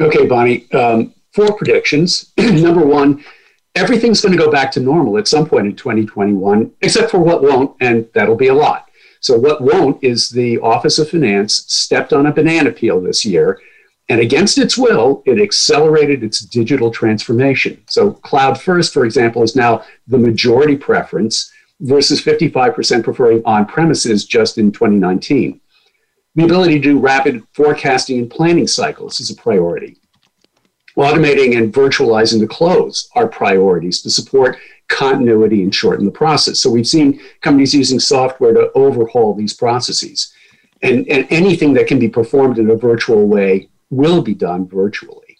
Okay, 0.00 0.26
Bonnie. 0.26 0.70
Um, 0.72 1.14
four 1.32 1.56
predictions. 1.56 2.32
Number 2.38 2.84
one, 2.84 3.24
everything's 3.74 4.20
going 4.20 4.36
to 4.36 4.42
go 4.42 4.50
back 4.50 4.70
to 4.72 4.80
normal 4.80 5.18
at 5.18 5.28
some 5.28 5.46
point 5.46 5.66
in 5.66 5.76
2021, 5.76 6.72
except 6.80 7.10
for 7.10 7.18
what 7.18 7.42
won't, 7.42 7.76
and 7.80 8.08
that'll 8.14 8.36
be 8.36 8.48
a 8.48 8.54
lot. 8.54 8.88
So, 9.20 9.38
what 9.38 9.62
won't 9.62 10.02
is 10.04 10.28
the 10.28 10.58
Office 10.58 10.98
of 10.98 11.10
Finance 11.10 11.64
stepped 11.66 12.12
on 12.12 12.26
a 12.26 12.32
banana 12.32 12.70
peel 12.70 13.00
this 13.00 13.24
year 13.24 13.58
and 14.08 14.20
against 14.20 14.58
its 14.58 14.76
will, 14.76 15.22
it 15.24 15.40
accelerated 15.40 16.22
its 16.22 16.40
digital 16.40 16.90
transformation. 16.90 17.82
So, 17.88 18.12
cloud 18.12 18.60
first, 18.60 18.92
for 18.92 19.06
example, 19.06 19.42
is 19.42 19.56
now 19.56 19.84
the 20.06 20.18
majority 20.18 20.76
preference 20.76 21.50
versus 21.80 22.22
55% 22.22 23.02
preferring 23.02 23.42
on 23.46 23.66
premises 23.66 24.26
just 24.26 24.58
in 24.58 24.72
2019. 24.72 25.60
The 26.34 26.44
ability 26.44 26.74
to 26.74 26.80
do 26.80 26.98
rapid 26.98 27.42
forecasting 27.54 28.18
and 28.18 28.30
planning 28.30 28.66
cycles 28.66 29.20
is 29.20 29.30
a 29.30 29.36
priority. 29.36 29.96
Automating 30.98 31.56
and 31.56 31.72
virtualizing 31.72 32.40
the 32.40 32.46
close 32.46 33.08
are 33.16 33.26
priorities 33.26 34.02
to 34.02 34.10
support 34.10 34.58
continuity 34.88 35.62
and 35.62 35.74
shorten 35.74 36.04
the 36.04 36.10
process. 36.10 36.60
So, 36.60 36.68
we've 36.68 36.86
seen 36.86 37.22
companies 37.40 37.74
using 37.74 37.98
software 37.98 38.52
to 38.52 38.70
overhaul 38.74 39.32
these 39.32 39.54
processes. 39.54 40.30
And, 40.82 41.08
and 41.08 41.26
anything 41.30 41.72
that 41.74 41.86
can 41.86 41.98
be 41.98 42.10
performed 42.10 42.58
in 42.58 42.68
a 42.68 42.76
virtual 42.76 43.26
way 43.26 43.70
will 43.94 44.22
be 44.22 44.34
done 44.34 44.66
virtually. 44.68 45.38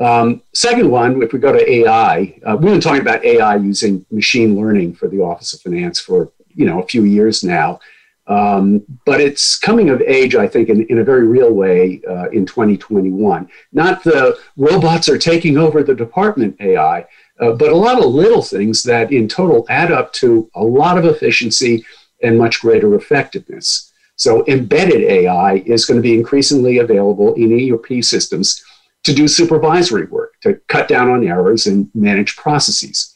Um, 0.00 0.42
second 0.54 0.90
one, 0.90 1.22
if 1.22 1.32
we 1.32 1.38
go 1.38 1.52
to 1.52 1.72
AI, 1.72 2.40
uh, 2.44 2.56
we've 2.56 2.72
been 2.72 2.80
talking 2.80 3.00
about 3.00 3.24
AI 3.24 3.56
using 3.56 4.04
machine 4.10 4.56
learning 4.56 4.94
for 4.94 5.08
the 5.08 5.20
Office 5.20 5.54
of 5.54 5.60
Finance 5.60 6.00
for 6.00 6.32
you 6.48 6.66
know 6.66 6.82
a 6.82 6.86
few 6.86 7.04
years 7.04 7.44
now, 7.44 7.78
um, 8.26 8.82
but 9.04 9.20
it's 9.20 9.56
coming 9.56 9.90
of 9.90 10.00
age, 10.02 10.34
I 10.34 10.48
think, 10.48 10.68
in, 10.68 10.84
in 10.86 10.98
a 10.98 11.04
very 11.04 11.26
real 11.26 11.52
way 11.52 12.02
uh, 12.08 12.28
in 12.30 12.44
2021. 12.44 13.48
Not 13.72 14.02
the 14.02 14.36
robots 14.56 15.08
are 15.08 15.18
taking 15.18 15.58
over 15.58 15.82
the 15.82 15.94
department 15.94 16.56
AI, 16.60 17.06
uh, 17.40 17.52
but 17.52 17.70
a 17.70 17.76
lot 17.76 17.98
of 17.98 18.06
little 18.06 18.42
things 18.42 18.82
that 18.84 19.12
in 19.12 19.28
total 19.28 19.66
add 19.68 19.92
up 19.92 20.12
to 20.14 20.50
a 20.54 20.62
lot 20.62 20.98
of 20.98 21.04
efficiency 21.04 21.84
and 22.22 22.38
much 22.38 22.60
greater 22.60 22.94
effectiveness. 22.94 23.92
So, 24.16 24.46
embedded 24.46 25.02
AI 25.02 25.54
is 25.66 25.86
going 25.86 25.98
to 25.98 26.02
be 26.02 26.14
increasingly 26.14 26.78
available 26.78 27.34
in 27.34 27.72
ERP 27.72 28.02
systems 28.04 28.64
to 29.02 29.14
do 29.14 29.28
supervisory 29.28 30.06
work, 30.06 30.34
to 30.42 30.54
cut 30.68 30.88
down 30.88 31.10
on 31.10 31.26
errors 31.26 31.66
and 31.66 31.90
manage 31.94 32.36
processes. 32.36 33.14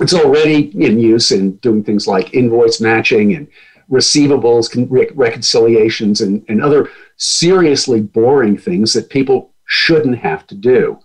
It's 0.00 0.14
already 0.14 0.70
in 0.84 0.98
use 0.98 1.30
in 1.30 1.56
doing 1.56 1.84
things 1.84 2.06
like 2.06 2.34
invoice 2.34 2.80
matching 2.80 3.34
and 3.34 3.48
receivables 3.90 4.70
reconciliations 5.14 6.20
and, 6.20 6.44
and 6.48 6.62
other 6.62 6.90
seriously 7.16 8.00
boring 8.00 8.56
things 8.56 8.92
that 8.92 9.10
people 9.10 9.52
shouldn't 9.66 10.18
have 10.18 10.46
to 10.48 10.54
do. 10.54 10.98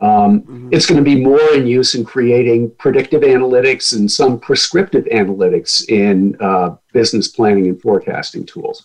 Um, 0.00 0.42
mm-hmm. 0.42 0.68
It's 0.72 0.86
going 0.86 1.02
to 1.02 1.04
be 1.04 1.22
more 1.22 1.54
in 1.54 1.66
use 1.66 1.94
in 1.94 2.04
creating 2.04 2.70
predictive 2.78 3.22
analytics 3.22 3.96
and 3.96 4.10
some 4.10 4.38
prescriptive 4.38 5.04
analytics 5.06 5.88
in 5.88 6.36
uh, 6.40 6.76
business 6.92 7.28
planning 7.28 7.68
and 7.68 7.80
forecasting 7.80 8.44
tools. 8.44 8.84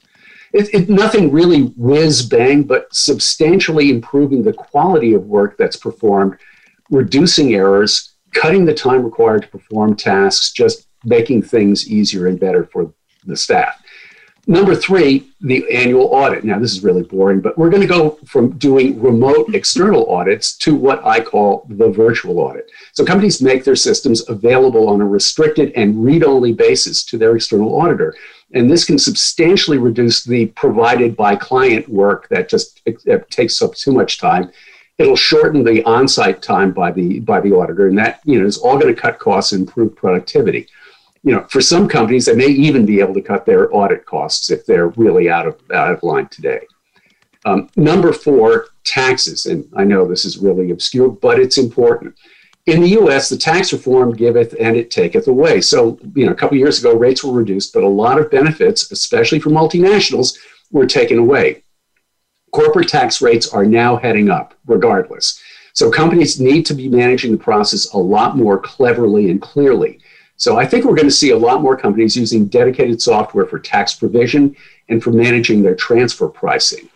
It, 0.53 0.73
it, 0.73 0.89
nothing 0.89 1.31
really 1.31 1.63
whiz 1.77 2.21
bang, 2.23 2.63
but 2.63 2.93
substantially 2.93 3.89
improving 3.89 4.43
the 4.43 4.53
quality 4.53 5.13
of 5.13 5.25
work 5.25 5.57
that's 5.57 5.77
performed, 5.77 6.37
reducing 6.89 7.55
errors, 7.55 8.15
cutting 8.33 8.65
the 8.65 8.73
time 8.73 9.03
required 9.03 9.43
to 9.43 9.47
perform 9.47 9.95
tasks, 9.95 10.51
just 10.51 10.87
making 11.03 11.41
things 11.43 11.89
easier 11.89 12.27
and 12.27 12.39
better 12.39 12.65
for 12.65 12.93
the 13.25 13.35
staff. 13.35 13.80
Number 14.47 14.73
three, 14.73 15.29
the 15.41 15.63
annual 15.71 16.05
audit. 16.05 16.43
Now, 16.43 16.57
this 16.57 16.71
is 16.71 16.83
really 16.83 17.03
boring, 17.03 17.41
but 17.41 17.57
we're 17.59 17.69
going 17.69 17.83
to 17.83 17.87
go 17.87 18.17
from 18.25 18.57
doing 18.57 18.99
remote 18.99 19.53
external 19.53 20.09
audits 20.09 20.57
to 20.57 20.73
what 20.75 21.05
I 21.05 21.19
call 21.19 21.67
the 21.69 21.89
virtual 21.89 22.39
audit. 22.39 22.71
So, 22.93 23.05
companies 23.05 23.41
make 23.41 23.63
their 23.63 23.75
systems 23.75 24.27
available 24.29 24.89
on 24.89 24.99
a 24.99 25.05
restricted 25.05 25.71
and 25.75 26.03
read 26.03 26.23
only 26.23 26.53
basis 26.53 27.03
to 27.05 27.19
their 27.19 27.35
external 27.35 27.79
auditor. 27.79 28.15
And 28.53 28.69
this 28.69 28.83
can 28.83 28.97
substantially 28.97 29.77
reduce 29.77 30.23
the 30.23 30.47
provided 30.47 31.15
by 31.15 31.35
client 31.35 31.87
work 31.87 32.27
that 32.29 32.49
just 32.49 32.81
takes 33.29 33.61
up 33.61 33.75
too 33.75 33.91
much 33.91 34.17
time. 34.17 34.51
It'll 34.97 35.15
shorten 35.15 35.63
the 35.63 35.83
on 35.83 36.07
site 36.07 36.41
time 36.41 36.71
by 36.71 36.91
the, 36.91 37.19
by 37.19 37.41
the 37.41 37.53
auditor, 37.53 37.87
and 37.87 37.97
that 37.99 38.21
you 38.25 38.39
know, 38.39 38.45
is 38.45 38.57
all 38.57 38.77
going 38.79 38.93
to 38.93 38.99
cut 38.99 39.19
costs 39.19 39.51
and 39.51 39.67
improve 39.67 39.95
productivity 39.95 40.67
you 41.23 41.33
know, 41.33 41.45
for 41.49 41.61
some 41.61 41.87
companies, 41.87 42.25
they 42.25 42.35
may 42.35 42.47
even 42.47 42.85
be 42.85 42.99
able 42.99 43.13
to 43.13 43.21
cut 43.21 43.45
their 43.45 43.73
audit 43.75 44.05
costs 44.05 44.49
if 44.49 44.65
they're 44.65 44.89
really 44.89 45.29
out 45.29 45.47
of, 45.47 45.59
out 45.71 45.91
of 45.91 46.01
line 46.03 46.27
today. 46.29 46.61
Um, 47.45 47.69
number 47.75 48.11
four, 48.13 48.67
taxes. 48.83 49.45
And 49.45 49.65
I 49.75 49.83
know 49.83 50.07
this 50.07 50.25
is 50.25 50.37
really 50.37 50.71
obscure, 50.71 51.09
but 51.09 51.39
it's 51.39 51.57
important. 51.57 52.15
In 52.67 52.81
the 52.81 52.89
US, 52.99 53.29
the 53.29 53.37
tax 53.37 53.73
reform 53.73 54.13
giveth 54.13 54.55
and 54.59 54.75
it 54.75 54.91
taketh 54.91 55.27
away. 55.27 55.61
So, 55.61 55.99
you 56.15 56.25
know, 56.25 56.31
a 56.31 56.35
couple 56.35 56.57
years 56.57 56.79
ago, 56.79 56.95
rates 56.95 57.23
were 57.23 57.33
reduced, 57.33 57.73
but 57.73 57.83
a 57.83 57.87
lot 57.87 58.19
of 58.19 58.29
benefits, 58.29 58.91
especially 58.91 59.39
for 59.39 59.49
multinationals, 59.49 60.37
were 60.71 60.85
taken 60.85 61.17
away. 61.17 61.63
Corporate 62.51 62.87
tax 62.87 63.21
rates 63.21 63.51
are 63.51 63.65
now 63.65 63.95
heading 63.95 64.29
up, 64.29 64.53
regardless. 64.67 65.41
So, 65.73 65.89
companies 65.89 66.39
need 66.39 66.65
to 66.67 66.73
be 66.73 66.89
managing 66.89 67.31
the 67.31 67.37
process 67.37 67.91
a 67.93 67.97
lot 67.97 68.37
more 68.37 68.59
cleverly 68.59 69.31
and 69.31 69.41
clearly. 69.41 69.99
So 70.41 70.57
I 70.57 70.65
think 70.65 70.85
we're 70.85 70.95
going 70.95 71.07
to 71.07 71.13
see 71.13 71.29
a 71.29 71.37
lot 71.37 71.61
more 71.61 71.77
companies 71.77 72.17
using 72.17 72.47
dedicated 72.47 72.99
software 72.99 73.45
for 73.45 73.59
tax 73.59 73.93
provision 73.93 74.55
and 74.89 75.01
for 75.01 75.11
managing 75.11 75.61
their 75.61 75.75
transfer 75.75 76.27
pricing. 76.27 76.89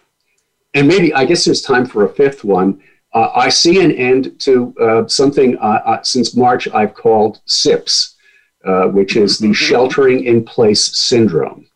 And 0.74 0.88
maybe, 0.88 1.14
I 1.14 1.26
guess 1.26 1.46
there's 1.46 1.62
time 1.62 1.86
for 1.86 2.06
a 2.06 2.10
fifth 2.10 2.44
one. 2.44 2.82
Uh, 3.14 3.30
I 3.36 3.50
see 3.50 3.80
an 3.86 3.92
end 3.92 4.40
to 4.40 4.74
uh, 4.82 5.08
something 5.08 5.60
uh, 5.60 5.82
uh 5.86 6.02
since 6.02 6.36
March 6.36 6.68
I've 6.70 6.96
called 6.96 7.40
SIPS, 7.46 8.16
uh, 8.66 8.88
which 8.88 9.16
is 9.16 9.38
the 9.38 9.54
sheltering 9.54 10.24
in 10.26 10.44
place 10.44 10.98
syndrome, 10.98 11.68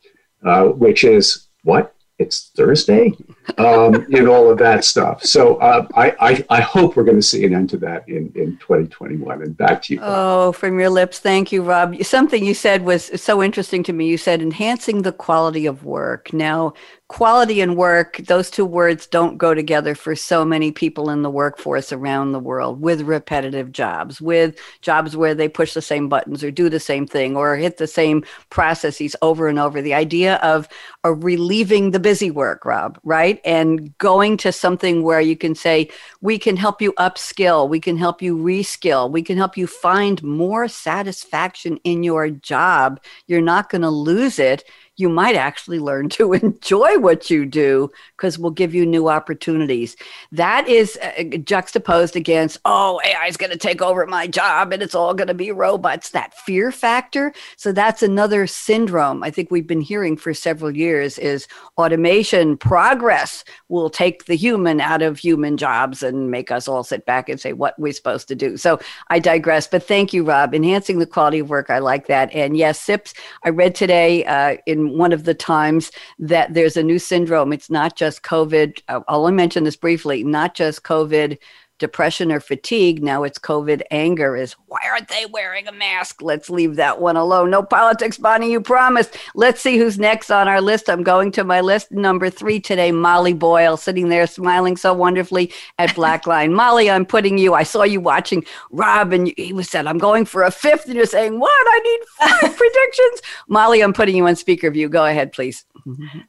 uh, 0.43 0.63
which 0.69 1.03
is 1.03 1.49
what? 1.65 1.93
It's 2.17 2.49
Thursday? 2.55 3.13
Um, 3.57 3.95
and 4.13 4.27
all 4.27 4.49
of 4.49 4.57
that 4.59 4.83
stuff. 4.83 5.23
So 5.23 5.55
uh, 5.57 5.87
I, 5.95 6.15
I, 6.19 6.45
I, 6.49 6.61
hope 6.61 6.95
we're 6.95 7.03
going 7.03 7.17
to 7.17 7.25
see 7.25 7.45
an 7.45 7.53
end 7.53 7.69
to 7.71 7.77
that 7.77 8.07
in, 8.07 8.31
in 8.35 8.57
2021. 8.57 9.41
And 9.41 9.57
back 9.57 9.81
to 9.83 9.93
you. 9.93 9.99
Oh, 10.01 10.51
from 10.51 10.79
your 10.79 10.89
lips. 10.89 11.19
Thank 11.19 11.51
you, 11.51 11.63
Rob. 11.63 12.01
Something 12.03 12.45
you 12.45 12.53
said 12.53 12.83
was 12.83 13.21
so 13.21 13.41
interesting 13.41 13.83
to 13.83 13.93
me. 13.93 14.07
You 14.07 14.17
said 14.17 14.41
enhancing 14.41 15.01
the 15.01 15.11
quality 15.11 15.65
of 15.65 15.83
work. 15.83 16.31
Now, 16.33 16.73
quality 17.09 17.59
and 17.59 17.75
work, 17.75 18.17
those 18.27 18.51
two 18.51 18.65
words 18.65 19.07
don't 19.07 19.37
go 19.37 19.55
together 19.55 19.95
for 19.95 20.15
so 20.15 20.45
many 20.45 20.71
people 20.71 21.09
in 21.09 21.23
the 21.23 21.29
workforce 21.29 21.91
around 21.91 22.31
the 22.31 22.39
world 22.39 22.79
with 22.79 23.01
repetitive 23.01 23.71
jobs, 23.71 24.21
with 24.21 24.59
jobs 24.81 25.17
where 25.17 25.33
they 25.33 25.49
push 25.49 25.73
the 25.73 25.81
same 25.81 26.07
buttons 26.07 26.43
or 26.43 26.51
do 26.51 26.69
the 26.69 26.79
same 26.79 27.07
thing 27.07 27.35
or 27.35 27.57
hit 27.57 27.77
the 27.77 27.87
same 27.87 28.23
processes 28.51 29.15
over 29.23 29.47
and 29.47 29.57
over. 29.57 29.81
The 29.81 29.95
idea 29.95 30.35
of, 30.35 30.69
of 31.03 31.23
relieving 31.23 31.91
the 31.91 31.99
busy 31.99 32.29
work, 32.29 32.63
Rob, 32.63 32.99
right? 33.03 33.38
And 33.45 33.97
going 33.97 34.37
to 34.37 34.51
something 34.51 35.03
where 35.03 35.21
you 35.21 35.35
can 35.35 35.55
say, 35.55 35.89
we 36.21 36.37
can 36.37 36.57
help 36.57 36.81
you 36.81 36.93
upskill, 36.93 37.67
we 37.69 37.79
can 37.79 37.97
help 37.97 38.21
you 38.21 38.37
reskill, 38.37 39.09
we 39.09 39.21
can 39.21 39.37
help 39.37 39.57
you 39.57 39.67
find 39.67 40.21
more 40.23 40.67
satisfaction 40.67 41.77
in 41.83 42.03
your 42.03 42.29
job. 42.29 43.01
You're 43.27 43.41
not 43.41 43.69
going 43.69 43.81
to 43.81 43.89
lose 43.89 44.39
it 44.39 44.63
you 44.99 45.09
might 45.09 45.35
actually 45.35 45.79
learn 45.79 46.09
to 46.09 46.33
enjoy 46.33 46.97
what 46.99 47.29
you 47.29 47.45
do 47.45 47.91
because 48.17 48.37
we'll 48.37 48.51
give 48.51 48.73
you 48.73 48.85
new 48.85 49.09
opportunities. 49.09 49.95
That 50.31 50.67
is 50.67 50.97
uh, 51.01 51.37
juxtaposed 51.43 52.15
against, 52.15 52.59
oh, 52.65 53.01
AI 53.05 53.27
is 53.27 53.37
going 53.37 53.51
to 53.51 53.57
take 53.57 53.81
over 53.81 54.05
my 54.05 54.27
job 54.27 54.73
and 54.73 54.81
it's 54.81 54.95
all 54.95 55.13
going 55.13 55.27
to 55.27 55.33
be 55.33 55.51
robots, 55.51 56.11
that 56.11 56.33
fear 56.33 56.71
factor. 56.71 57.33
So 57.55 57.71
that's 57.71 58.03
another 58.03 58.47
syndrome 58.47 59.09
I 59.23 59.31
think 59.31 59.51
we've 59.51 59.67
been 59.67 59.81
hearing 59.81 60.17
for 60.17 60.33
several 60.33 60.75
years 60.75 61.17
is 61.17 61.47
automation 61.77 62.57
progress 62.57 63.43
will 63.67 63.89
take 63.89 64.25
the 64.25 64.35
human 64.35 64.81
out 64.81 65.01
of 65.01 65.17
human 65.17 65.57
jobs 65.57 66.03
and 66.03 66.31
make 66.31 66.51
us 66.51 66.67
all 66.67 66.83
sit 66.83 67.05
back 67.05 67.29
and 67.29 67.39
say 67.39 67.53
what 67.53 67.77
we're 67.79 67.93
supposed 67.93 68.27
to 68.27 68.35
do. 68.35 68.57
So 68.57 68.79
I 69.09 69.19
digress, 69.19 69.67
but 69.67 69.83
thank 69.83 70.13
you, 70.13 70.23
Rob. 70.23 70.53
Enhancing 70.53 70.99
the 70.99 71.05
quality 71.05 71.39
of 71.39 71.49
work, 71.49 71.69
I 71.69 71.79
like 71.79 72.07
that. 72.07 72.33
And 72.33 72.57
yes, 72.57 72.79
SIPS, 72.79 73.13
I 73.43 73.49
read 73.49 73.75
today 73.75 74.25
uh, 74.25 74.57
in 74.65 74.88
one 74.97 75.13
of 75.13 75.23
the 75.23 75.33
times 75.33 75.91
that 76.17 76.53
there's 76.53 76.77
a 76.77 76.83
new 76.83 76.99
syndrome. 76.99 77.53
It's 77.53 77.69
not 77.69 77.95
just 77.95 78.23
COVID. 78.23 78.81
I'll 78.87 79.03
only 79.09 79.33
mention 79.33 79.63
this 79.63 79.75
briefly, 79.75 80.23
not 80.23 80.55
just 80.55 80.83
COVID 80.83 81.37
depression 81.79 82.31
or 82.31 82.39
fatigue. 82.39 83.01
Now 83.01 83.23
it's 83.23 83.39
COVID 83.39 83.81
anger 83.89 84.35
is 84.35 84.53
why 84.67 84.79
aren't 84.89 85.07
they 85.07 85.25
wearing 85.25 85.67
a 85.67 85.71
mask? 85.71 86.21
Let's 86.21 86.49
leave 86.49 86.75
that 86.75 87.01
one 87.01 87.17
alone. 87.17 87.49
No 87.49 87.63
politics, 87.63 88.17
Bonnie, 88.17 88.51
you 88.51 88.61
promised. 88.61 89.17
Let's 89.33 89.61
see 89.61 89.77
who's 89.77 89.97
next 89.97 90.29
on 90.29 90.47
our 90.47 90.61
list. 90.61 90.89
I'm 90.89 91.03
going 91.03 91.31
to 91.33 91.43
my 91.43 91.61
list. 91.61 91.91
Number 91.91 92.29
three 92.29 92.59
today, 92.59 92.91
Molly 92.91 93.33
Boyle, 93.33 93.77
sitting 93.77 94.09
there 94.09 94.27
smiling 94.27 94.77
so 94.77 94.93
wonderfully 94.93 95.51
at 95.79 95.89
Blackline. 95.91 96.51
Molly, 96.53 96.91
I'm 96.91 97.05
putting 97.05 97.37
you, 97.37 97.53
I 97.53 97.63
saw 97.63 97.83
you 97.83 97.99
watching 97.99 98.45
Rob 98.71 99.13
and 99.13 99.33
he 99.37 99.53
was 99.53 99.69
said, 99.69 99.87
I'm 99.87 99.97
going 99.97 100.25
for 100.25 100.43
a 100.43 100.51
fifth. 100.51 100.85
And 100.85 100.95
you're 100.95 101.05
saying, 101.05 101.39
what? 101.39 101.49
I 101.51 101.79
need 101.79 101.99
five 102.29 102.57
predictions. 102.57 103.21
Molly, 103.47 103.81
I'm 103.81 103.93
putting 103.93 104.15
you 104.15 104.27
on 104.27 104.35
speaker 104.35 104.69
view. 104.69 104.89
Go 104.89 105.05
ahead, 105.05 105.31
please. 105.31 105.65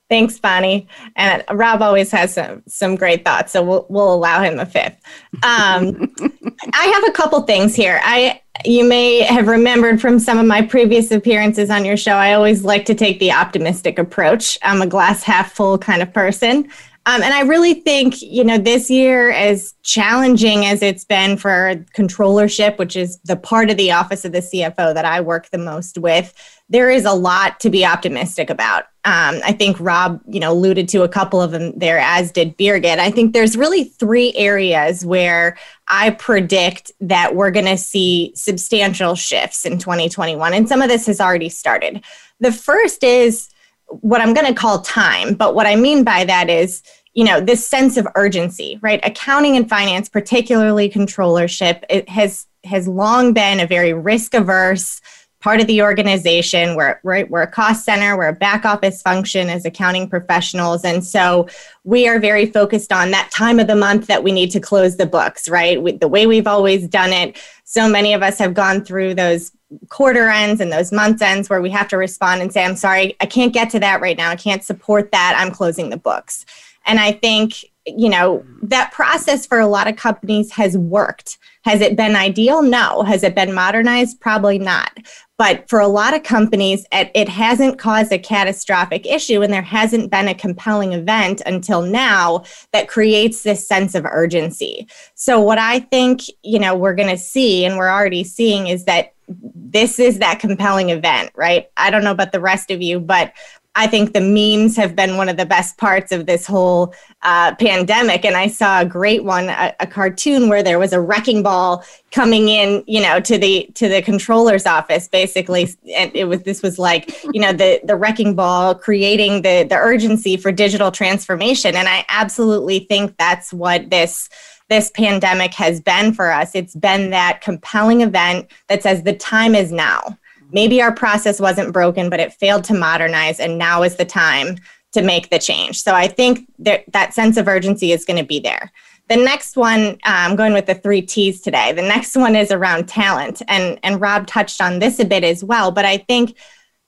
Thanks, 0.08 0.38
Bonnie. 0.38 0.88
And 1.16 1.44
Rob 1.52 1.82
always 1.82 2.10
has 2.10 2.34
some, 2.34 2.62
some 2.66 2.96
great 2.96 3.24
thoughts, 3.24 3.52
so 3.52 3.62
we'll, 3.62 3.86
we'll 3.88 4.14
allow 4.14 4.42
him 4.42 4.58
a 4.58 4.66
fifth. 4.66 5.00
Um, 5.42 6.14
I 6.72 6.84
have 6.86 7.08
a 7.08 7.12
couple 7.12 7.42
things 7.42 7.74
here. 7.74 8.00
I 8.02 8.40
you 8.64 8.84
may 8.84 9.22
have 9.22 9.48
remembered 9.48 10.00
from 10.00 10.18
some 10.18 10.38
of 10.38 10.46
my 10.46 10.60
previous 10.60 11.10
appearances 11.10 11.70
on 11.70 11.84
your 11.84 11.96
show. 11.96 12.12
I 12.12 12.34
always 12.34 12.62
like 12.64 12.84
to 12.86 12.94
take 12.94 13.18
the 13.18 13.32
optimistic 13.32 13.98
approach. 13.98 14.58
I'm 14.62 14.82
a 14.82 14.86
glass 14.86 15.22
half 15.22 15.52
full 15.52 15.78
kind 15.78 16.02
of 16.02 16.12
person. 16.12 16.68
Um, 17.10 17.24
and 17.24 17.34
I 17.34 17.40
really 17.40 17.74
think, 17.74 18.22
you 18.22 18.44
know, 18.44 18.56
this 18.56 18.88
year, 18.88 19.32
as 19.32 19.74
challenging 19.82 20.64
as 20.64 20.80
it's 20.80 21.04
been 21.04 21.36
for 21.36 21.74
controllership, 21.92 22.78
which 22.78 22.94
is 22.94 23.18
the 23.24 23.34
part 23.34 23.68
of 23.68 23.76
the 23.76 23.90
office 23.90 24.24
of 24.24 24.30
the 24.30 24.38
CFO 24.38 24.94
that 24.94 25.04
I 25.04 25.20
work 25.20 25.50
the 25.50 25.58
most 25.58 25.98
with, 25.98 26.32
there 26.68 26.88
is 26.88 27.04
a 27.04 27.12
lot 27.12 27.58
to 27.60 27.70
be 27.70 27.84
optimistic 27.84 28.48
about. 28.48 28.84
Um, 29.04 29.40
I 29.44 29.50
think 29.50 29.80
Rob, 29.80 30.20
you 30.28 30.38
know, 30.38 30.52
alluded 30.52 30.88
to 30.90 31.02
a 31.02 31.08
couple 31.08 31.42
of 31.42 31.50
them 31.50 31.76
there, 31.76 31.98
as 31.98 32.30
did 32.30 32.56
Birgit. 32.56 33.00
I 33.00 33.10
think 33.10 33.32
there's 33.32 33.56
really 33.56 33.82
three 33.82 34.32
areas 34.36 35.04
where 35.04 35.58
I 35.88 36.10
predict 36.10 36.92
that 37.00 37.34
we're 37.34 37.50
going 37.50 37.66
to 37.66 37.76
see 37.76 38.30
substantial 38.36 39.16
shifts 39.16 39.66
in 39.66 39.78
2021, 39.78 40.54
and 40.54 40.68
some 40.68 40.80
of 40.80 40.88
this 40.88 41.06
has 41.06 41.20
already 41.20 41.48
started. 41.48 42.04
The 42.38 42.52
first 42.52 43.02
is 43.02 43.50
what 43.90 44.20
I'm 44.20 44.34
going 44.34 44.46
to 44.46 44.54
call 44.54 44.80
time. 44.80 45.34
But 45.34 45.54
what 45.54 45.66
I 45.66 45.76
mean 45.76 46.04
by 46.04 46.24
that 46.24 46.48
is, 46.48 46.82
you 47.14 47.24
know, 47.24 47.40
this 47.40 47.66
sense 47.66 47.96
of 47.96 48.06
urgency, 48.14 48.78
right? 48.82 49.00
Accounting 49.02 49.56
and 49.56 49.68
finance, 49.68 50.08
particularly 50.08 50.88
controllership, 50.88 51.82
it 51.88 52.08
has 52.08 52.46
has 52.64 52.86
long 52.86 53.32
been 53.32 53.58
a 53.58 53.66
very 53.66 53.92
risk 53.92 54.34
averse, 54.34 55.00
part 55.40 55.60
of 55.60 55.66
the 55.66 55.82
organization. 55.82 56.76
We're, 56.76 57.00
we're, 57.02 57.26
we're 57.26 57.42
a 57.42 57.50
cost 57.50 57.84
center, 57.84 58.16
we're 58.16 58.28
a 58.28 58.32
back 58.34 58.64
office 58.64 59.00
function 59.00 59.48
as 59.48 59.64
accounting 59.64 60.08
professionals. 60.08 60.84
And 60.84 61.04
so 61.04 61.48
we 61.84 62.06
are 62.06 62.18
very 62.18 62.46
focused 62.46 62.92
on 62.92 63.10
that 63.12 63.30
time 63.30 63.58
of 63.58 63.66
the 63.66 63.74
month 63.74 64.06
that 64.06 64.22
we 64.22 64.32
need 64.32 64.50
to 64.50 64.60
close 64.60 64.96
the 64.96 65.06
books, 65.06 65.48
right? 65.48 65.98
The 65.98 66.08
way 66.08 66.26
we've 66.26 66.46
always 66.46 66.86
done 66.86 67.10
it. 67.10 67.40
So 67.64 67.88
many 67.88 68.12
of 68.12 68.22
us 68.22 68.38
have 68.38 68.52
gone 68.52 68.84
through 68.84 69.14
those 69.14 69.52
quarter 69.88 70.28
ends 70.28 70.60
and 70.60 70.70
those 70.70 70.92
month 70.92 71.22
ends 71.22 71.48
where 71.48 71.62
we 71.62 71.70
have 71.70 71.88
to 71.88 71.96
respond 71.96 72.42
and 72.42 72.52
say, 72.52 72.64
I'm 72.64 72.76
sorry, 72.76 73.16
I 73.20 73.26
can't 73.26 73.54
get 73.54 73.70
to 73.70 73.80
that 73.80 74.02
right 74.02 74.16
now. 74.16 74.30
I 74.30 74.36
can't 74.36 74.64
support 74.64 75.10
that. 75.12 75.34
I'm 75.38 75.52
closing 75.52 75.88
the 75.88 75.96
books. 75.96 76.44
And 76.86 76.98
I 76.98 77.12
think, 77.12 77.64
you 77.86 78.08
know, 78.08 78.44
that 78.62 78.92
process 78.92 79.46
for 79.46 79.58
a 79.58 79.66
lot 79.66 79.88
of 79.88 79.96
companies 79.96 80.52
has 80.52 80.76
worked. 80.76 81.38
Has 81.64 81.80
it 81.80 81.96
been 81.96 82.16
ideal? 82.16 82.62
No. 82.62 83.02
Has 83.02 83.22
it 83.22 83.34
been 83.34 83.52
modernized? 83.52 84.20
Probably 84.20 84.58
not. 84.58 84.96
But 85.36 85.68
for 85.68 85.80
a 85.80 85.88
lot 85.88 86.14
of 86.14 86.22
companies, 86.22 86.84
it, 86.92 87.10
it 87.14 87.28
hasn't 87.28 87.78
caused 87.78 88.12
a 88.12 88.18
catastrophic 88.18 89.06
issue, 89.06 89.40
and 89.42 89.52
there 89.52 89.62
hasn't 89.62 90.10
been 90.10 90.28
a 90.28 90.34
compelling 90.34 90.92
event 90.92 91.40
until 91.46 91.80
now 91.80 92.44
that 92.72 92.88
creates 92.88 93.42
this 93.42 93.66
sense 93.66 93.94
of 93.94 94.04
urgency. 94.04 94.86
So, 95.14 95.40
what 95.40 95.58
I 95.58 95.80
think, 95.80 96.22
you 96.42 96.58
know, 96.58 96.74
we're 96.74 96.94
going 96.94 97.08
to 97.08 97.16
see, 97.16 97.64
and 97.64 97.78
we're 97.78 97.88
already 97.88 98.22
seeing, 98.22 98.66
is 98.66 98.84
that 98.84 99.14
this 99.54 99.98
is 99.98 100.18
that 100.18 100.40
compelling 100.40 100.90
event, 100.90 101.30
right? 101.34 101.70
I 101.76 101.90
don't 101.90 102.04
know 102.04 102.10
about 102.10 102.32
the 102.32 102.40
rest 102.40 102.70
of 102.70 102.82
you, 102.82 103.00
but 103.00 103.32
I 103.76 103.86
think 103.86 104.12
the 104.12 104.20
memes 104.20 104.76
have 104.76 104.96
been 104.96 105.16
one 105.16 105.28
of 105.28 105.36
the 105.36 105.46
best 105.46 105.78
parts 105.78 106.10
of 106.10 106.26
this 106.26 106.44
whole 106.44 106.92
uh, 107.22 107.54
pandemic. 107.54 108.24
And 108.24 108.36
I 108.36 108.48
saw 108.48 108.80
a 108.80 108.84
great 108.84 109.22
one, 109.22 109.48
a, 109.48 109.72
a, 109.78 109.86
cartoon 109.86 110.48
where 110.48 110.62
there 110.62 110.80
was 110.80 110.92
a 110.92 111.00
wrecking 111.00 111.44
ball 111.44 111.84
coming 112.10 112.48
in, 112.48 112.82
you 112.88 113.00
know, 113.00 113.20
to 113.20 113.38
the 113.38 113.70
to 113.74 113.88
the 113.88 114.02
controller's 114.02 114.66
office, 114.66 115.06
basically. 115.06 115.68
And 115.94 116.10
it 116.16 116.24
was 116.24 116.42
this 116.42 116.62
was 116.62 116.80
like, 116.80 117.14
you 117.32 117.40
know, 117.40 117.52
the 117.52 117.80
the 117.84 117.94
wrecking 117.94 118.34
ball 118.34 118.74
creating 118.74 119.42
the 119.42 119.64
the 119.68 119.76
urgency 119.76 120.36
for 120.36 120.50
digital 120.50 120.90
transformation. 120.90 121.76
And 121.76 121.86
I 121.86 122.04
absolutely 122.08 122.80
think 122.80 123.16
that's 123.18 123.52
what 123.52 123.88
this 123.88 124.28
this 124.68 124.90
pandemic 124.90 125.54
has 125.54 125.80
been 125.80 126.12
for 126.12 126.32
us. 126.32 126.54
It's 126.54 126.74
been 126.74 127.10
that 127.10 127.40
compelling 127.40 128.00
event 128.00 128.50
that 128.68 128.82
says 128.82 129.04
the 129.04 129.14
time 129.14 129.54
is 129.54 129.70
now 129.70 130.18
maybe 130.52 130.82
our 130.82 130.92
process 130.92 131.40
wasn't 131.40 131.72
broken, 131.72 132.10
but 132.10 132.20
it 132.20 132.32
failed 132.32 132.64
to 132.64 132.74
modernize, 132.74 133.40
and 133.40 133.58
now 133.58 133.82
is 133.82 133.96
the 133.96 134.04
time 134.04 134.56
to 134.92 135.02
make 135.02 135.30
the 135.30 135.38
change. 135.38 135.82
So 135.82 135.94
I 135.94 136.08
think 136.08 136.50
that 136.58 136.84
that 136.92 137.14
sense 137.14 137.36
of 137.36 137.48
urgency 137.48 137.92
is 137.92 138.04
going 138.04 138.18
to 138.18 138.24
be 138.24 138.40
there. 138.40 138.72
The 139.08 139.16
next 139.16 139.56
one, 139.56 139.80
uh, 139.80 139.94
I'm 140.04 140.36
going 140.36 140.52
with 140.52 140.66
the 140.66 140.74
three 140.74 141.02
T's 141.02 141.40
today. 141.40 141.72
The 141.72 141.82
next 141.82 142.16
one 142.16 142.36
is 142.36 142.52
around 142.52 142.88
talent, 142.88 143.42
and 143.48 143.78
and 143.82 144.00
Rob 144.00 144.26
touched 144.26 144.60
on 144.60 144.78
this 144.78 145.00
a 145.00 145.04
bit 145.04 145.24
as 145.24 145.42
well. 145.42 145.72
But 145.72 145.84
I 145.84 145.98
think 145.98 146.36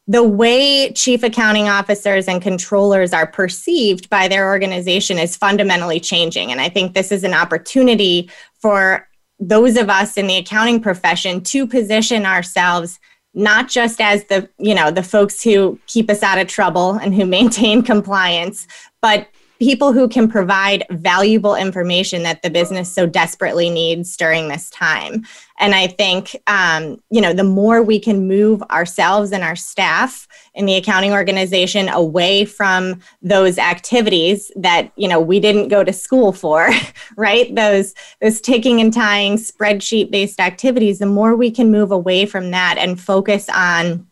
the 0.06 0.22
way 0.22 0.92
chief 0.92 1.22
accounting 1.22 1.68
officers 1.68 2.28
and 2.28 2.40
controllers 2.40 3.12
are 3.12 3.26
perceived 3.26 4.08
by 4.10 4.28
their 4.28 4.48
organization 4.48 5.18
is 5.18 5.36
fundamentally 5.36 6.00
changing, 6.00 6.52
and 6.52 6.60
I 6.60 6.68
think 6.68 6.94
this 6.94 7.10
is 7.10 7.24
an 7.24 7.34
opportunity 7.34 8.30
for 8.60 9.08
those 9.40 9.76
of 9.76 9.90
us 9.90 10.16
in 10.16 10.28
the 10.28 10.36
accounting 10.36 10.80
profession 10.80 11.40
to 11.40 11.66
position 11.66 12.24
ourselves 12.24 13.00
not 13.34 13.68
just 13.68 14.00
as 14.00 14.24
the 14.24 14.48
you 14.58 14.74
know 14.74 14.90
the 14.90 15.02
folks 15.02 15.42
who 15.42 15.78
keep 15.86 16.10
us 16.10 16.22
out 16.22 16.38
of 16.38 16.46
trouble 16.48 16.92
and 16.94 17.14
who 17.14 17.24
maintain 17.24 17.82
compliance 17.92 18.66
but 19.00 19.28
people 19.62 19.92
who 19.92 20.08
can 20.08 20.28
provide 20.28 20.84
valuable 20.90 21.54
information 21.54 22.24
that 22.24 22.42
the 22.42 22.50
business 22.50 22.92
so 22.92 23.06
desperately 23.06 23.70
needs 23.70 24.16
during 24.16 24.48
this 24.48 24.68
time. 24.70 25.24
And 25.58 25.76
i 25.76 25.86
think 25.86 26.34
um, 26.48 27.00
you 27.10 27.20
know 27.20 27.32
the 27.32 27.44
more 27.44 27.80
we 27.82 28.00
can 28.00 28.26
move 28.26 28.60
ourselves 28.64 29.30
and 29.30 29.44
our 29.44 29.54
staff 29.54 30.26
in 30.54 30.66
the 30.66 30.74
accounting 30.74 31.12
organization 31.12 31.88
away 31.88 32.44
from 32.44 33.00
those 33.20 33.58
activities 33.58 34.50
that 34.56 34.90
you 34.96 35.06
know 35.06 35.20
we 35.20 35.38
didn't 35.38 35.68
go 35.68 35.84
to 35.84 35.92
school 35.92 36.32
for 36.32 36.68
right? 37.16 37.54
Those 37.54 37.94
those 38.20 38.40
ticking 38.40 38.80
and 38.80 38.92
tying 38.92 39.36
spreadsheet 39.36 40.10
based 40.10 40.40
activities 40.40 40.98
the 40.98 41.06
more 41.06 41.36
we 41.36 41.52
can 41.52 41.70
move 41.70 41.92
away 41.92 42.26
from 42.26 42.50
that 42.50 42.76
and 42.78 43.00
focus 43.00 43.48
on 43.48 44.08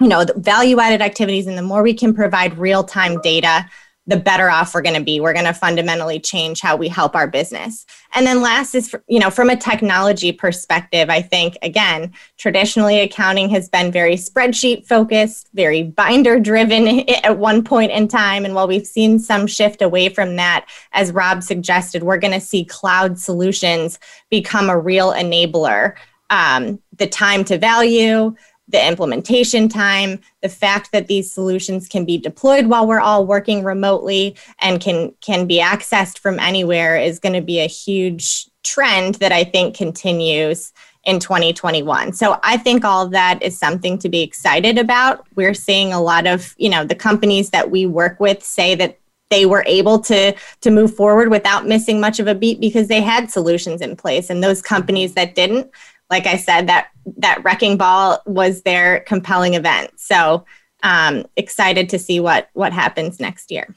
you 0.00 0.08
know 0.08 0.24
the 0.24 0.38
value 0.40 0.80
added 0.80 1.02
activities 1.02 1.46
and 1.46 1.58
the 1.58 1.62
more 1.62 1.82
we 1.82 1.94
can 1.94 2.14
provide 2.14 2.56
real 2.56 2.84
time 2.84 3.20
data 3.20 3.66
the 4.06 4.16
better 4.16 4.48
off 4.48 4.74
we're 4.74 4.82
going 4.82 4.96
to 4.96 5.02
be. 5.02 5.20
We're 5.20 5.32
going 5.32 5.46
to 5.46 5.52
fundamentally 5.52 6.20
change 6.20 6.60
how 6.60 6.76
we 6.76 6.88
help 6.88 7.16
our 7.16 7.26
business. 7.26 7.84
And 8.14 8.26
then 8.26 8.40
last 8.40 8.74
is, 8.74 8.94
you 9.08 9.18
know, 9.18 9.30
from 9.30 9.50
a 9.50 9.56
technology 9.56 10.30
perspective, 10.30 11.10
I 11.10 11.20
think, 11.20 11.58
again, 11.62 12.12
traditionally 12.38 13.00
accounting 13.00 13.48
has 13.50 13.68
been 13.68 13.90
very 13.90 14.14
spreadsheet 14.14 14.86
focused, 14.86 15.48
very 15.54 15.82
binder 15.82 16.38
driven 16.38 17.08
at 17.24 17.38
one 17.38 17.64
point 17.64 17.90
in 17.90 18.06
time. 18.06 18.44
And 18.44 18.54
while 18.54 18.68
we've 18.68 18.86
seen 18.86 19.18
some 19.18 19.46
shift 19.46 19.82
away 19.82 20.08
from 20.08 20.36
that, 20.36 20.66
as 20.92 21.12
Rob 21.12 21.42
suggested, 21.42 22.04
we're 22.04 22.18
going 22.18 22.32
to 22.32 22.40
see 22.40 22.64
cloud 22.64 23.18
solutions 23.18 23.98
become 24.30 24.70
a 24.70 24.78
real 24.78 25.12
enabler. 25.12 25.94
Um, 26.30 26.80
the 26.96 27.06
time 27.06 27.44
to 27.44 27.58
value, 27.58 28.34
the 28.68 28.86
implementation 28.86 29.68
time, 29.68 30.20
the 30.42 30.48
fact 30.48 30.90
that 30.92 31.06
these 31.06 31.32
solutions 31.32 31.88
can 31.88 32.04
be 32.04 32.18
deployed 32.18 32.66
while 32.66 32.86
we're 32.86 33.00
all 33.00 33.26
working 33.26 33.62
remotely 33.62 34.36
and 34.60 34.80
can 34.80 35.12
can 35.20 35.46
be 35.46 35.60
accessed 35.60 36.18
from 36.18 36.38
anywhere 36.40 36.96
is 36.96 37.20
going 37.20 37.34
to 37.34 37.40
be 37.40 37.60
a 37.60 37.66
huge 37.66 38.50
trend 38.64 39.16
that 39.16 39.32
I 39.32 39.44
think 39.44 39.76
continues 39.76 40.72
in 41.04 41.20
2021. 41.20 42.12
So 42.12 42.38
I 42.42 42.56
think 42.56 42.84
all 42.84 43.06
that 43.08 43.40
is 43.40 43.56
something 43.56 43.96
to 43.98 44.08
be 44.08 44.22
excited 44.22 44.76
about. 44.76 45.24
We're 45.36 45.54
seeing 45.54 45.92
a 45.92 46.02
lot 46.02 46.26
of, 46.26 46.52
you 46.58 46.68
know, 46.68 46.84
the 46.84 46.96
companies 46.96 47.50
that 47.50 47.70
we 47.70 47.86
work 47.86 48.18
with 48.18 48.42
say 48.42 48.74
that 48.74 48.98
they 49.30 49.46
were 49.46 49.64
able 49.66 49.98
to 50.00 50.34
to 50.60 50.70
move 50.70 50.94
forward 50.94 51.30
without 51.30 51.66
missing 51.66 52.00
much 52.00 52.20
of 52.20 52.26
a 52.26 52.34
beat 52.34 52.60
because 52.60 52.88
they 52.88 53.00
had 53.00 53.30
solutions 53.30 53.80
in 53.80 53.96
place 53.96 54.30
and 54.30 54.42
those 54.42 54.62
companies 54.62 55.14
that 55.14 55.34
didn't 55.34 55.70
like 56.10 56.26
I 56.26 56.36
said, 56.36 56.68
that 56.68 56.88
that 57.18 57.42
wrecking 57.44 57.76
ball 57.76 58.22
was 58.26 58.62
their 58.62 59.00
compelling 59.00 59.54
event. 59.54 59.92
So 59.96 60.44
um, 60.82 61.24
excited 61.36 61.88
to 61.90 61.98
see 61.98 62.20
what 62.20 62.50
what 62.52 62.72
happens 62.72 63.20
next 63.20 63.50
year. 63.50 63.74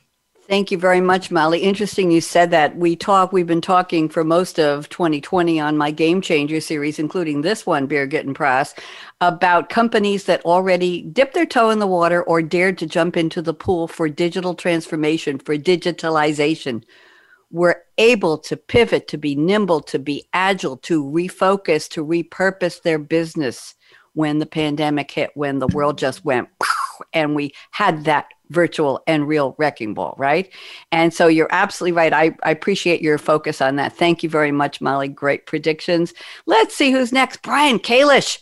Thank 0.50 0.72
you 0.72 0.80
very 0.80 1.00
much, 1.00 1.30
Molly. 1.30 1.60
Interesting 1.60 2.10
you 2.10 2.22
said 2.22 2.50
that. 2.50 2.76
We 2.76 2.96
talk, 2.96 3.32
we've 3.32 3.46
been 3.46 3.62
talking 3.62 4.10
for 4.10 4.24
most 4.24 4.60
of 4.60 4.90
2020 4.90 5.60
on 5.60 5.78
my 5.78 5.92
Game 5.92 6.22
Changer 6.22 6.60
series, 6.60 6.98
including 6.98 7.42
this 7.42 7.68
one, 7.68 7.88
Birgit 7.88 8.22
and 8.22 8.36
Pras, 8.36 8.76
about 9.22 9.70
companies 9.70 10.24
that 10.24 10.44
already 10.46 11.04
dipped 11.04 11.36
their 11.36 11.46
toe 11.46 11.70
in 11.70 11.78
the 11.78 11.86
water 11.86 12.24
or 12.24 12.42
dared 12.42 12.80
to 12.80 12.88
jump 12.88 13.16
into 13.16 13.44
the 13.44 13.54
pool 13.54 13.88
for 13.88 14.10
digital 14.10 14.56
transformation, 14.56 15.38
for 15.38 15.56
digitalization 15.56 16.84
were 17.52 17.84
able 17.98 18.38
to 18.38 18.56
pivot, 18.56 19.08
to 19.08 19.18
be 19.18 19.36
nimble, 19.36 19.82
to 19.82 20.00
be 20.00 20.28
agile, 20.34 20.78
to 20.78 21.04
refocus, 21.04 21.90
to 21.90 22.06
repurpose 22.06 22.82
their 22.82 23.00
business 23.00 23.76
when 24.14 24.40
the 24.40 24.46
pandemic 24.46 25.12
hit, 25.12 25.32
when 25.36 25.60
the 25.60 25.68
world 25.68 25.98
just 25.98 26.26
went 26.26 26.50
and 27.14 27.36
we 27.36 27.54
had 27.72 28.06
that 28.06 28.28
virtual 28.50 29.02
and 29.08 29.28
real 29.28 29.56
wrecking 29.58 29.94
ball, 29.94 30.16
right? 30.18 30.52
And 30.92 31.14
so 31.14 31.28
you're 31.28 31.48
absolutely 31.52 31.96
right. 31.96 32.14
I, 32.14 32.36
I 32.44 32.52
appreciate 32.52 33.02
your 33.02 33.18
focus 33.18 33.62
on 33.62 33.76
that. 33.76 33.94
Thank 33.94 34.24
you 34.24 34.30
very 34.30 34.52
much, 34.52 34.82
Molly. 34.82 35.08
Great 35.08 35.46
predictions. 35.46 36.14
Let's 36.46 36.76
see 36.76 36.92
who's 36.92 37.14
next. 37.14 37.42
Brian 37.42 37.80
Kalish. 37.80 38.40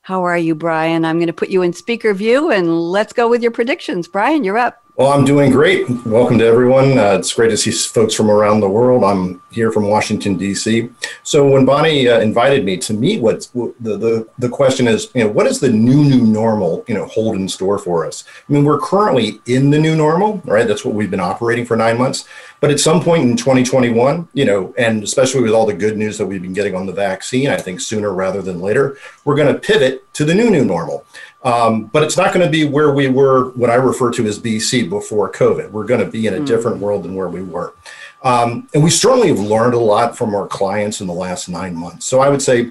How 0.00 0.24
are 0.24 0.36
you, 0.36 0.54
Brian? 0.54 1.04
I'm 1.04 1.16
going 1.16 1.28
to 1.28 1.32
put 1.32 1.48
you 1.48 1.62
in 1.62 1.72
speaker 1.72 2.12
view 2.12 2.50
and 2.50 2.78
let's 2.90 3.14
go 3.14 3.28
with 3.28 3.42
your 3.42 3.52
predictions. 3.52 4.06
Brian, 4.06 4.44
you're 4.44 4.58
up. 4.58 4.83
Well, 4.96 5.10
I'm 5.10 5.24
doing 5.24 5.50
great. 5.50 5.90
Welcome 6.06 6.38
to 6.38 6.46
everyone. 6.46 6.98
Uh, 6.98 7.16
it's 7.18 7.32
great 7.32 7.48
to 7.48 7.56
see 7.56 7.72
folks 7.72 8.14
from 8.14 8.30
around 8.30 8.60
the 8.60 8.68
world. 8.68 9.02
I'm 9.02 9.42
here 9.50 9.72
from 9.72 9.88
Washington 9.88 10.36
D.C. 10.36 10.88
So 11.24 11.48
when 11.48 11.64
Bonnie 11.64 12.08
uh, 12.08 12.20
invited 12.20 12.64
me 12.64 12.76
to 12.76 12.94
meet, 12.94 13.20
what 13.20 13.50
the, 13.52 13.96
the 13.96 14.28
the 14.38 14.48
question 14.48 14.86
is, 14.86 15.10
you 15.12 15.24
know, 15.24 15.30
what 15.30 15.48
is 15.48 15.58
the 15.58 15.68
new 15.68 16.04
new 16.04 16.24
normal, 16.24 16.84
you 16.86 16.94
know, 16.94 17.06
hold 17.06 17.34
in 17.34 17.48
store 17.48 17.76
for 17.76 18.06
us? 18.06 18.22
I 18.48 18.52
mean, 18.52 18.62
we're 18.62 18.78
currently 18.78 19.40
in 19.46 19.70
the 19.70 19.80
new 19.80 19.96
normal, 19.96 20.40
right? 20.44 20.68
That's 20.68 20.84
what 20.84 20.94
we've 20.94 21.10
been 21.10 21.18
operating 21.18 21.66
for 21.66 21.76
nine 21.76 21.98
months. 21.98 22.24
But 22.60 22.70
at 22.70 22.78
some 22.78 23.02
point 23.02 23.24
in 23.24 23.36
2021, 23.36 24.28
you 24.32 24.44
know, 24.44 24.72
and 24.78 25.02
especially 25.02 25.42
with 25.42 25.52
all 25.52 25.66
the 25.66 25.74
good 25.74 25.98
news 25.98 26.18
that 26.18 26.26
we've 26.26 26.40
been 26.40 26.52
getting 26.52 26.76
on 26.76 26.86
the 26.86 26.92
vaccine, 26.92 27.48
I 27.48 27.56
think 27.56 27.80
sooner 27.80 28.12
rather 28.14 28.42
than 28.42 28.60
later, 28.60 28.96
we're 29.24 29.36
going 29.36 29.52
to 29.52 29.60
pivot 29.60 30.04
to 30.14 30.24
the 30.24 30.34
new 30.34 30.50
new 30.50 30.64
normal. 30.64 31.04
Um, 31.44 31.84
but 31.84 32.02
it's 32.02 32.16
not 32.16 32.32
going 32.32 32.44
to 32.44 32.50
be 32.50 32.64
where 32.64 32.94
we 32.94 33.08
were, 33.08 33.50
what 33.50 33.68
I 33.68 33.74
refer 33.74 34.10
to 34.12 34.26
as 34.26 34.38
BC 34.38 34.88
before 34.88 35.30
COVID. 35.30 35.70
We're 35.70 35.84
going 35.84 36.00
to 36.00 36.10
be 36.10 36.26
in 36.26 36.34
a 36.34 36.38
mm. 36.38 36.46
different 36.46 36.78
world 36.78 37.04
than 37.04 37.14
where 37.14 37.28
we 37.28 37.42
were. 37.42 37.74
Um, 38.22 38.66
and 38.72 38.82
we 38.82 38.88
certainly 38.88 39.28
have 39.28 39.38
learned 39.38 39.74
a 39.74 39.78
lot 39.78 40.16
from 40.16 40.34
our 40.34 40.48
clients 40.48 41.02
in 41.02 41.06
the 41.06 41.12
last 41.12 41.50
nine 41.50 41.76
months. 41.76 42.06
So 42.06 42.20
I 42.20 42.30
would 42.30 42.40
say, 42.40 42.70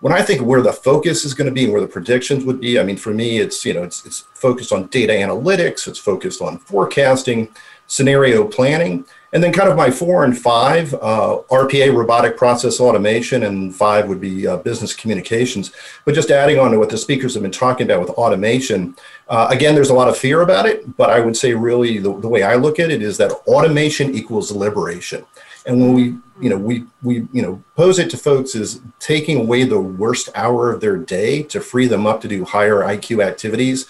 when 0.00 0.12
I 0.12 0.22
think 0.22 0.42
where 0.42 0.62
the 0.62 0.72
focus 0.72 1.24
is 1.24 1.34
going 1.34 1.46
to 1.46 1.52
be 1.52 1.64
and 1.64 1.72
where 1.72 1.80
the 1.80 1.86
predictions 1.86 2.44
would 2.44 2.60
be, 2.60 2.78
I 2.78 2.82
mean, 2.82 2.96
for 2.96 3.12
me, 3.12 3.38
it's 3.38 3.64
you 3.64 3.74
know, 3.74 3.82
it's 3.82 4.04
it's 4.04 4.20
focused 4.34 4.72
on 4.72 4.86
data 4.88 5.12
analytics, 5.12 5.88
it's 5.88 5.98
focused 5.98 6.42
on 6.42 6.58
forecasting, 6.58 7.48
scenario 7.86 8.46
planning, 8.46 9.04
And 9.32 9.44
then, 9.44 9.52
kind 9.52 9.68
of 9.68 9.76
my 9.76 9.92
four 9.92 10.24
and 10.24 10.36
five 10.36 10.92
uh, 10.94 11.42
RPA, 11.50 11.94
robotic 11.94 12.36
process 12.36 12.80
automation, 12.80 13.44
and 13.44 13.74
five 13.74 14.08
would 14.08 14.20
be 14.20 14.46
uh, 14.46 14.56
business 14.56 14.92
communications. 14.92 15.70
But 16.04 16.16
just 16.16 16.30
adding 16.30 16.58
on 16.58 16.72
to 16.72 16.78
what 16.80 16.90
the 16.90 16.98
speakers 16.98 17.34
have 17.34 17.42
been 17.44 17.52
talking 17.52 17.86
about 17.86 18.00
with 18.00 18.10
automation, 18.10 18.96
uh, 19.28 19.46
again, 19.50 19.76
there's 19.76 19.90
a 19.90 19.94
lot 19.94 20.08
of 20.08 20.18
fear 20.18 20.40
about 20.40 20.66
it, 20.66 20.96
but 20.96 21.10
I 21.10 21.20
would 21.20 21.36
say 21.36 21.54
really 21.54 21.98
the, 21.98 22.18
the 22.18 22.28
way 22.28 22.42
I 22.42 22.56
look 22.56 22.80
at 22.80 22.90
it 22.90 23.02
is 23.02 23.18
that 23.18 23.30
automation 23.46 24.14
equals 24.16 24.50
liberation. 24.50 25.24
And 25.66 25.80
when 25.80 25.92
we, 25.92 26.02
you 26.40 26.50
know, 26.50 26.56
we 26.56 26.84
we 27.02 27.28
you 27.32 27.42
know 27.42 27.62
pose 27.76 27.98
it 27.98 28.10
to 28.10 28.16
folks 28.16 28.54
is 28.54 28.80
taking 28.98 29.38
away 29.38 29.64
the 29.64 29.80
worst 29.80 30.30
hour 30.34 30.72
of 30.72 30.80
their 30.80 30.96
day 30.96 31.42
to 31.44 31.60
free 31.60 31.86
them 31.86 32.06
up 32.06 32.20
to 32.22 32.28
do 32.28 32.44
higher 32.44 32.78
IQ 32.78 33.24
activities. 33.24 33.86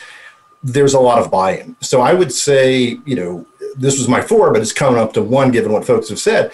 There's 0.63 0.93
a 0.93 1.01
lot 1.01 1.21
of 1.21 1.31
buy-in. 1.31 1.77
So 1.81 2.03
I 2.03 2.13
would 2.13 2.31
say, 2.31 2.99
you 3.07 3.17
know, 3.17 3.47
this 3.77 3.99
was 3.99 4.09
my 4.09 4.21
four, 4.21 4.53
but 4.53 4.63
it's 4.63 4.73
coming 4.73 5.01
up 5.01 5.13
to 5.15 5.23
one 5.23 5.51
given 5.51 5.73
what 5.73 5.85
folks 5.85 6.09
have 6.09 6.19
said. 6.19 6.53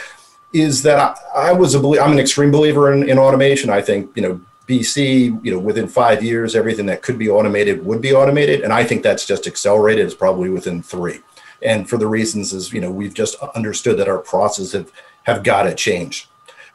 Is 0.52 0.82
that 0.82 1.18
I, 1.34 1.50
I 1.50 1.52
was 1.52 1.74
a 1.74 1.78
I'm 1.78 2.12
an 2.12 2.18
extreme 2.18 2.50
believer 2.50 2.92
in, 2.92 3.08
in 3.08 3.18
automation. 3.18 3.70
I 3.70 3.82
think 3.82 4.10
you 4.14 4.22
know 4.22 4.40
BC, 4.66 5.44
you 5.44 5.52
know, 5.52 5.58
within 5.58 5.86
five 5.86 6.24
years, 6.24 6.56
everything 6.56 6.86
that 6.86 7.02
could 7.02 7.18
be 7.18 7.28
automated 7.28 7.84
would 7.86 8.00
be 8.00 8.12
automated. 8.12 8.62
And 8.62 8.72
I 8.72 8.84
think 8.84 9.02
that's 9.02 9.24
just 9.24 9.46
accelerated. 9.46 10.04
It's 10.04 10.14
probably 10.14 10.50
within 10.50 10.82
three. 10.82 11.20
And 11.62 11.88
for 11.88 11.96
the 11.96 12.06
reasons 12.06 12.52
is, 12.52 12.72
you 12.72 12.80
know, 12.80 12.90
we've 12.90 13.14
just 13.14 13.36
understood 13.54 13.96
that 13.98 14.08
our 14.08 14.18
processes 14.18 14.72
have, 14.72 14.92
have 15.22 15.44
got 15.44 15.64
to 15.64 15.74
change. 15.74 16.28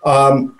Um, 0.05 0.57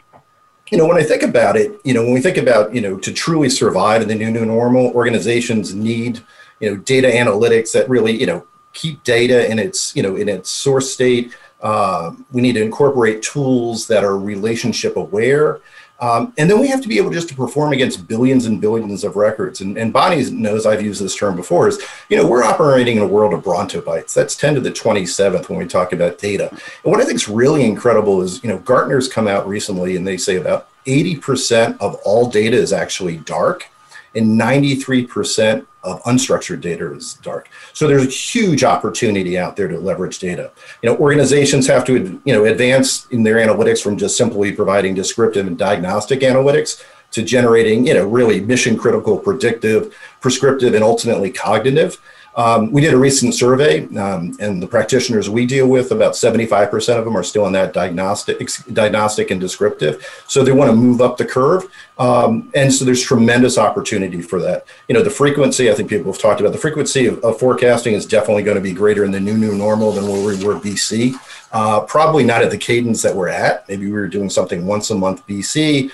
you 0.70 0.78
know, 0.78 0.88
when 0.88 0.98
I 0.98 1.04
think 1.04 1.24
about 1.24 1.58
it, 1.58 1.80
you 1.84 1.94
know, 1.94 2.04
when 2.04 2.14
we 2.14 2.22
think 2.22 2.38
about, 2.38 2.74
you 2.76 2.82
know, 2.82 2.98
to 2.98 3.14
truly 3.14 3.50
survive 3.50 4.02
in 4.02 4.08
the 4.08 4.16
new 4.16 4.32
new 4.32 4.46
normal, 4.46 4.92
organizations 4.92 5.74
need, 5.74 6.22
you 6.60 6.70
know, 6.70 6.78
data 6.78 7.08
analytics 7.08 7.74
that 7.74 7.90
really, 7.90 8.18
you 8.18 8.26
know, 8.26 8.46
keep 8.74 9.04
data 9.04 9.50
in 9.50 9.60
its, 9.60 9.96
you 9.96 10.04
know, 10.04 10.16
in 10.16 10.30
its 10.30 10.50
source 10.50 10.92
state. 10.92 11.36
Uh, 11.62 12.14
we 12.32 12.42
need 12.42 12.54
to 12.54 12.62
incorporate 12.62 13.22
tools 13.22 13.88
that 13.88 14.04
are 14.04 14.18
relationship 14.18 14.96
aware 14.96 15.62
um, 16.02 16.34
and 16.40 16.50
then 16.50 16.60
we 16.60 16.68
have 16.68 16.82
to 16.82 16.88
be 16.88 16.98
able 16.98 17.12
just 17.12 17.30
to 17.30 17.36
perform 17.36 17.74
against 17.74 18.08
billions 18.08 18.48
and 18.48 18.60
billions 18.60 19.04
of 19.04 19.16
records. 19.16 19.62
And, 19.62 19.78
and 19.78 19.94
Bonnie 19.94 20.32
knows 20.32 20.66
I've 20.66 20.82
used 20.82 21.00
this 21.02 21.16
term 21.16 21.36
before 21.36 21.68
is, 21.68 21.80
you 22.10 22.18
know, 22.18 22.28
we're 22.28 22.44
operating 22.44 22.98
in 22.98 23.04
a 23.04 23.08
world 23.08 23.36
of 23.36 23.44
Bronto 23.44 23.82
bytes. 23.82 24.16
That's 24.16 24.36
10 24.36 24.56
to 24.56 24.62
the 24.62 24.72
27th 24.72 25.48
when 25.48 25.60
we 25.60 25.68
talk 25.68 25.94
about 25.94 26.18
data. 26.18 26.50
And 26.50 26.92
what 26.92 27.00
I 27.00 27.06
think 27.06 27.18
is 27.18 27.30
really 27.30 27.64
incredible 27.64 28.24
is, 28.24 28.44
you 28.44 28.50
know, 28.50 28.58
Gartner's 28.58 29.08
come 29.08 29.28
out 29.28 29.48
recently 29.48 29.96
and 29.96 30.06
they 30.06 30.18
say 30.18 30.38
about 30.38 30.70
80% 30.86 31.80
of 31.80 31.94
all 32.04 32.28
data 32.28 32.58
is 32.58 32.74
actually 32.74 33.18
dark 33.18 33.70
and 34.16 34.42
93% 34.42 35.68
of 35.84 36.02
unstructured 36.04 36.62
data 36.62 36.94
is 36.94 37.16
dark. 37.16 37.50
So 37.74 37.88
there's 37.88 38.06
a 38.06 38.10
huge 38.10 38.64
opportunity 38.64 39.38
out 39.38 39.56
there 39.56 39.68
to 39.68 39.80
leverage 39.80 40.20
data. 40.20 40.52
You 40.82 40.90
know, 40.90 40.98
organizations 40.98 41.68
have 41.68 41.86
to 41.86 42.22
you 42.24 42.34
know 42.34 42.46
advance 42.46 43.08
in 43.08 43.24
their 43.24 43.36
analytics 43.36 43.82
from 43.82 43.98
just 43.98 44.18
simply 44.18 44.52
providing 44.52 44.94
descriptive 44.94 45.48
and 45.48 45.58
diagnostic 45.58 46.22
analytics 46.22 46.84
to 47.12 47.24
generating 47.24 47.88
you 47.88 47.94
know 47.94 48.08
really 48.08 48.42
mission 48.42 48.78
critical, 48.78 49.18
predictive, 49.18 49.96
prescriptive, 50.20 50.74
and 50.74 50.84
ultimately 50.84 51.32
cognitive. 51.32 52.00
Um, 52.36 52.72
we 52.72 52.82
did 52.82 52.94
a 52.94 52.98
recent 52.98 53.34
survey, 53.34 53.86
um, 53.98 54.38
and 54.40 54.62
the 54.62 54.68
practitioners 54.68 55.30
we 55.30 55.46
deal 55.46 55.68
with, 55.68 55.92
about 55.92 56.14
75% 56.14 56.98
of 56.98 57.06
them 57.06 57.18
are 57.18 57.24
still 57.24 57.46
in 57.48 57.54
that 57.54 57.74
diagnostic, 57.74 58.48
diagnostic 58.72 59.32
and 59.32 59.42
descriptive. 59.42 60.24
So 60.28 60.44
they 60.44 60.52
want 60.54 60.70
to 60.72 60.76
move 60.76 61.02
up 61.02 61.18
the 61.18 61.26
curve. 61.26 61.70
Um, 61.98 62.50
and 62.56 62.74
so 62.74 62.86
there's 62.86 63.04
tremendous 63.04 63.58
opportunity 63.58 64.22
for 64.22 64.40
that. 64.42 64.66
You 64.88 64.96
know, 64.96 65.04
the 65.04 65.10
frequency, 65.10 65.70
I 65.70 65.74
think 65.74 65.90
people 65.90 66.12
have 66.12 66.22
talked 66.22 66.40
about, 66.40 66.54
the 66.54 66.58
frequency 66.58 67.06
of, 67.06 67.20
of 67.24 67.38
forecasting 67.38 67.94
is 67.94 68.06
definitely 68.06 68.44
going 68.44 68.56
to 68.56 68.62
be 68.62 68.74
greater 68.74 69.04
in 69.04 69.12
the 69.12 69.20
new, 69.20 69.38
new 69.38 69.56
normal 69.56 69.92
than 69.92 70.08
where 70.08 70.26
we 70.26 70.44
were 70.44 70.56
BC. 70.56 71.16
Uh, 71.52 71.82
probably 71.82 72.24
not 72.24 72.42
at 72.42 72.50
the 72.50 72.58
cadence 72.58 73.02
that 73.02 73.14
we're 73.14 73.28
at. 73.28 73.68
Maybe 73.68 73.86
we 73.88 73.92
were 73.92 74.08
doing 74.08 74.30
something 74.30 74.66
once 74.66 74.90
a 74.90 74.96
month 74.96 75.28
BC 75.28 75.92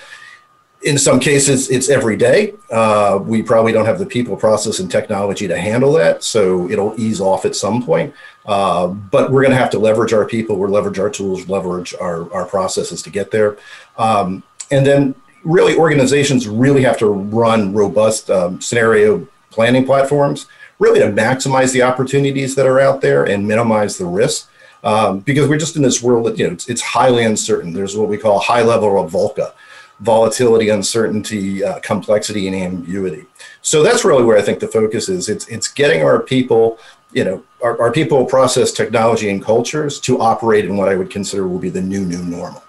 in 0.82 0.96
some 0.96 1.18
cases, 1.18 1.70
it's 1.70 1.88
every 1.88 2.16
day. 2.16 2.54
Uh, 2.70 3.18
we 3.22 3.42
probably 3.42 3.72
don't 3.72 3.86
have 3.86 3.98
the 3.98 4.06
people, 4.06 4.36
process, 4.36 4.78
and 4.78 4.90
technology 4.90 5.48
to 5.48 5.58
handle 5.58 5.92
that, 5.92 6.22
so 6.22 6.70
it'll 6.70 6.98
ease 7.00 7.20
off 7.20 7.44
at 7.44 7.56
some 7.56 7.82
point. 7.82 8.14
Uh, 8.46 8.86
but 8.86 9.32
we're 9.32 9.42
going 9.42 9.52
to 9.52 9.58
have 9.58 9.70
to 9.70 9.78
leverage 9.78 10.12
our 10.12 10.24
people, 10.24 10.56
we're 10.56 10.68
leverage 10.68 10.98
our 10.98 11.10
tools, 11.10 11.48
leverage 11.48 11.94
our, 12.00 12.32
our 12.32 12.44
processes 12.44 13.02
to 13.02 13.10
get 13.10 13.30
there. 13.30 13.56
Um, 13.96 14.42
and 14.70 14.86
then, 14.86 15.14
really, 15.44 15.76
organizations 15.76 16.46
really 16.46 16.82
have 16.82 16.98
to 16.98 17.06
run 17.06 17.72
robust 17.72 18.30
um, 18.30 18.60
scenario 18.60 19.26
planning 19.50 19.84
platforms, 19.84 20.46
really 20.78 21.00
to 21.00 21.06
maximize 21.06 21.72
the 21.72 21.82
opportunities 21.82 22.54
that 22.54 22.66
are 22.66 22.78
out 22.78 23.00
there 23.00 23.24
and 23.24 23.46
minimize 23.46 23.98
the 23.98 24.06
risk. 24.06 24.48
Um, 24.84 25.18
because 25.18 25.48
we're 25.48 25.58
just 25.58 25.74
in 25.74 25.82
this 25.82 26.00
world 26.00 26.26
that 26.26 26.38
you 26.38 26.46
know 26.46 26.52
it's, 26.52 26.68
it's 26.68 26.80
highly 26.80 27.24
uncertain. 27.24 27.72
There's 27.72 27.96
what 27.96 28.08
we 28.08 28.16
call 28.16 28.38
high 28.38 28.62
level 28.62 29.02
of 29.02 29.10
VUCA 29.10 29.52
volatility, 30.00 30.68
uncertainty, 30.68 31.64
uh, 31.64 31.80
complexity, 31.80 32.46
and 32.46 32.56
ambiguity. 32.56 33.24
So 33.62 33.82
that's 33.82 34.04
really 34.04 34.24
where 34.24 34.38
I 34.38 34.42
think 34.42 34.60
the 34.60 34.68
focus 34.68 35.08
is. 35.08 35.28
It's 35.28 35.46
it's 35.48 35.68
getting 35.68 36.02
our 36.02 36.20
people, 36.20 36.78
you 37.12 37.24
know, 37.24 37.44
our, 37.62 37.80
our 37.80 37.92
people, 37.92 38.24
process, 38.24 38.72
technology, 38.72 39.28
and 39.30 39.42
cultures 39.42 40.00
to 40.00 40.20
operate 40.20 40.64
in 40.64 40.76
what 40.76 40.88
I 40.88 40.94
would 40.94 41.10
consider 41.10 41.48
will 41.48 41.58
be 41.58 41.70
the 41.70 41.82
new 41.82 42.04
new 42.04 42.22
normal. 42.22 42.62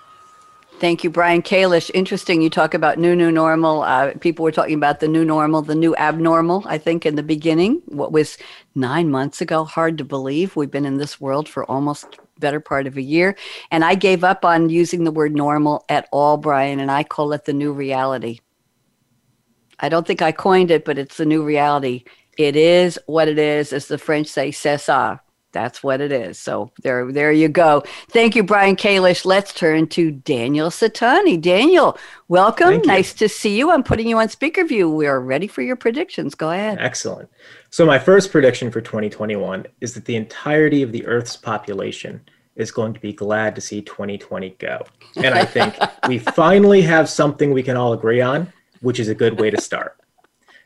Thank 0.79 1.03
you, 1.03 1.09
Brian 1.09 1.41
Kalish. 1.41 1.91
Interesting. 1.93 2.41
You 2.41 2.49
talk 2.49 2.73
about 2.73 2.97
new, 2.97 3.13
new 3.13 3.31
normal. 3.31 3.81
Uh, 3.81 4.13
people 4.21 4.43
were 4.43 4.51
talking 4.51 4.75
about 4.75 5.01
the 5.01 5.09
new 5.09 5.25
normal, 5.25 5.61
the 5.61 5.75
new 5.75 5.93
abnormal, 5.97 6.63
I 6.65 6.77
think, 6.77 7.05
in 7.05 7.15
the 7.15 7.23
beginning. 7.23 7.81
What 7.87 8.13
was 8.13 8.37
nine 8.75 9.11
months 9.11 9.41
ago? 9.41 9.65
Hard 9.65 9.97
to 9.97 10.05
believe. 10.05 10.55
We've 10.55 10.71
been 10.71 10.85
in 10.85 10.95
this 10.95 11.19
world 11.19 11.49
for 11.49 11.65
almost 11.65 12.17
better 12.39 12.60
part 12.60 12.88
of 12.88 12.97
a 12.97 13.02
year. 13.02 13.36
And 13.71 13.84
I 13.84 13.95
gave 13.95 14.23
up 14.23 14.45
on 14.45 14.69
using 14.69 15.04
the 15.04 15.12
word 15.12 15.36
normal 15.36 15.86
at 15.89 16.08
all, 16.12 16.38
Brian, 16.38 16.80
and 16.80 16.91
I 16.91 17.04
call 17.04 17.34
it 17.34 17.45
the 17.45 17.54
new 17.54 17.71
reality. 17.71 18.39
I 19.80 19.89
don't 19.89 20.06
think 20.06 20.21
I 20.21 20.32
coined 20.32 20.71
it, 20.71 20.84
but 20.86 20.97
it's 20.97 21.17
the 21.17 21.25
new 21.25 21.43
reality. 21.43 22.04
It 22.38 22.56
is 22.56 22.99
what 23.06 23.28
it 23.28 23.39
is, 23.39 23.73
as 23.73 23.88
the 23.88 23.97
French 23.97 24.28
say, 24.28 24.52
c'est 24.52 24.78
ça 24.78 25.19
that's 25.51 25.83
what 25.83 26.01
it 26.01 26.12
is. 26.12 26.38
So 26.38 26.71
there, 26.81 27.12
there 27.12 27.31
you 27.31 27.47
go. 27.47 27.83
Thank 28.09 28.35
you, 28.35 28.43
Brian 28.43 28.75
Kalish. 28.75 29.25
Let's 29.25 29.53
turn 29.53 29.88
to 29.88 30.12
Daniel 30.12 30.69
Satani. 30.69 31.41
Daniel, 31.41 31.97
welcome. 32.27 32.81
Nice 32.85 33.13
to 33.15 33.29
see 33.29 33.57
you. 33.57 33.71
I'm 33.71 33.83
putting 33.83 34.07
you 34.07 34.17
on 34.19 34.29
speaker 34.29 34.63
view. 34.63 34.89
We 34.89 35.07
are 35.07 35.19
ready 35.19 35.47
for 35.47 35.62
your 35.62 35.75
predictions. 35.75 36.35
Go 36.35 36.51
ahead. 36.51 36.77
Excellent. 36.79 37.29
So 37.69 37.85
my 37.85 37.99
first 37.99 38.31
prediction 38.31 38.71
for 38.71 38.81
2021 38.81 39.65
is 39.81 39.93
that 39.93 40.05
the 40.05 40.15
entirety 40.15 40.81
of 40.83 40.91
the 40.91 41.05
Earth's 41.05 41.35
population 41.35 42.21
is 42.55 42.71
going 42.71 42.93
to 42.93 42.99
be 42.99 43.13
glad 43.13 43.55
to 43.55 43.62
see 43.62 43.81
2020 43.81 44.51
go. 44.59 44.85
And 45.15 45.33
I 45.33 45.45
think 45.45 45.77
we 46.07 46.19
finally 46.19 46.81
have 46.81 47.09
something 47.09 47.51
we 47.51 47.63
can 47.63 47.77
all 47.77 47.93
agree 47.93 48.21
on, 48.21 48.51
which 48.81 48.99
is 48.99 49.07
a 49.07 49.15
good 49.15 49.39
way 49.39 49.49
to 49.49 49.62
start. 49.62 49.95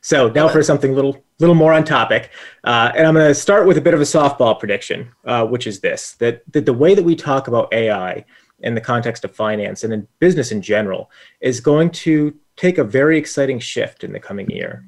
So 0.04 0.28
now 0.28 0.50
for 0.50 0.62
something 0.62 0.92
a 0.92 0.94
little 0.94 1.24
little 1.40 1.56
more 1.56 1.72
on 1.72 1.86
topic, 1.86 2.30
uh, 2.66 2.92
and 2.94 3.08
I'm 3.08 3.14
going 3.14 3.26
to 3.26 3.34
start 3.34 3.66
with 3.66 3.78
a 3.78 3.82
bit 3.82 3.94
of 3.94 4.02
a 4.02 4.04
softball 4.04 4.60
prediction, 4.60 5.10
uh, 5.24 5.46
which 5.46 5.66
is 5.66 5.80
this: 5.80 6.12
that, 6.16 6.44
that 6.52 6.66
the 6.66 6.74
way 6.74 6.94
that 6.94 7.04
we 7.04 7.16
talk 7.16 7.48
about 7.48 7.74
AI 7.74 8.26
in 8.60 8.76
the 8.76 8.82
context 8.82 9.24
of 9.24 9.34
finance 9.34 9.86
and 9.86 9.94
in 9.94 10.06
business 10.20 10.52
in 10.52 10.62
general 10.62 11.10
is 11.40 11.62
going 11.62 11.90
to 11.90 12.36
take 12.58 12.78
a 12.78 12.84
very 12.84 13.18
exciting 13.18 13.60
shift 13.60 14.04
in 14.04 14.12
the 14.12 14.20
coming 14.20 14.50
year. 14.50 14.86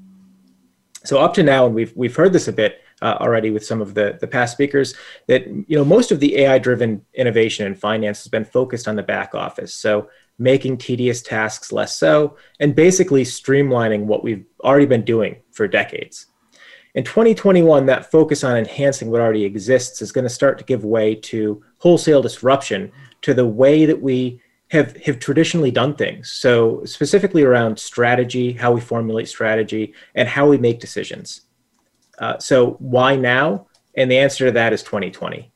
So 1.06 1.20
up 1.20 1.34
to 1.36 1.44
now, 1.44 1.66
and 1.66 1.74
we've 1.74 1.94
we've 1.96 2.16
heard 2.16 2.34
this 2.34 2.50
a 2.50 2.54
bit 2.54 2.82
uh, 3.02 3.16
already 3.22 3.52
with 3.52 3.66
some 3.66 3.82
of 3.82 3.94
the 3.94 4.18
the 4.20 4.28
past 4.28 4.52
speakers, 4.52 4.96
that 5.28 5.48
you 5.48 5.78
know 5.78 5.86
most 5.86 6.12
of 6.12 6.20
the 6.20 6.36
AI-driven 6.40 7.06
innovation 7.14 7.66
in 7.66 7.74
finance 7.74 8.20
has 8.24 8.28
been 8.28 8.44
focused 8.44 8.86
on 8.86 8.98
the 8.98 9.04
back 9.04 9.34
office. 9.34 9.74
So 9.74 10.10
making 10.38 10.78
tedious 10.78 11.22
tasks 11.22 11.72
less 11.72 11.98
so, 11.98 12.38
and 12.60 12.76
basically 12.76 13.24
streamlining 13.24 14.06
what 14.06 14.24
we've 14.24 14.46
already 14.64 14.86
been 14.86 15.06
doing 15.06 15.38
for 15.52 15.68
decades. 15.68 16.28
In 16.96 17.04
2021, 17.04 17.86
that 17.88 18.10
focus 18.10 18.44
on 18.44 18.58
enhancing 18.58 19.12
what 19.12 19.22
already 19.22 19.44
exists 19.44 20.02
is 20.02 20.12
going 20.12 20.24
to 20.24 20.30
start 20.30 20.58
to 20.58 20.64
give 20.64 20.86
way 20.86 21.14
to 21.16 21.62
wholesale 21.78 22.22
disruption 22.22 22.92
to 23.22 23.34
the 23.34 23.46
way 23.46 23.86
that 23.86 24.02
we 24.02 24.42
have, 24.72 24.96
have 25.04 25.20
traditionally 25.20 25.72
done 25.72 25.96
things. 25.96 26.32
So, 26.32 26.84
specifically 26.86 27.44
around 27.44 27.78
strategy, 27.78 28.54
how 28.54 28.72
we 28.72 28.82
formulate 28.82 29.28
strategy, 29.28 29.94
and 30.16 30.28
how 30.28 30.48
we 30.48 30.58
make 30.58 30.80
decisions. 30.80 31.42
Uh, 32.18 32.38
so, 32.40 32.72
why 32.80 33.18
now? 33.18 33.68
And 33.96 34.10
the 34.10 34.18
answer 34.18 34.46
to 34.46 34.52
that 34.54 34.74
is 34.74 34.82
2020 34.84 35.52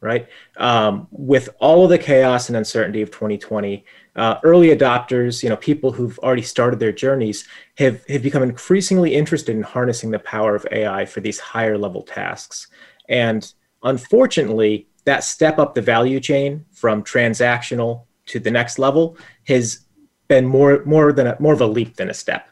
right? 0.00 0.28
Um, 0.56 1.08
with 1.10 1.48
all 1.58 1.84
of 1.84 1.90
the 1.90 1.98
chaos 1.98 2.48
and 2.48 2.56
uncertainty 2.56 3.02
of 3.02 3.10
2020, 3.10 3.84
uh, 4.18 4.40
early 4.42 4.68
adopters, 4.68 5.42
you 5.44 5.48
know, 5.48 5.56
people 5.56 5.92
who've 5.92 6.18
already 6.18 6.42
started 6.42 6.80
their 6.80 6.92
journeys, 6.92 7.46
have 7.78 8.04
have 8.08 8.22
become 8.22 8.42
increasingly 8.42 9.14
interested 9.14 9.54
in 9.54 9.62
harnessing 9.62 10.10
the 10.10 10.18
power 10.18 10.56
of 10.56 10.66
AI 10.72 11.06
for 11.06 11.20
these 11.20 11.38
higher 11.38 11.78
level 11.78 12.02
tasks. 12.02 12.66
And 13.08 13.50
unfortunately, 13.84 14.88
that 15.04 15.22
step 15.22 15.58
up 15.58 15.74
the 15.74 15.82
value 15.82 16.18
chain 16.18 16.64
from 16.72 17.04
transactional 17.04 18.06
to 18.26 18.40
the 18.40 18.50
next 18.50 18.78
level 18.78 19.16
has 19.46 19.86
been 20.26 20.44
more 20.44 20.82
more 20.84 21.12
than 21.12 21.28
a, 21.28 21.36
more 21.38 21.52
of 21.52 21.60
a 21.60 21.66
leap 21.66 21.96
than 21.96 22.10
a 22.10 22.14
step. 22.14 22.48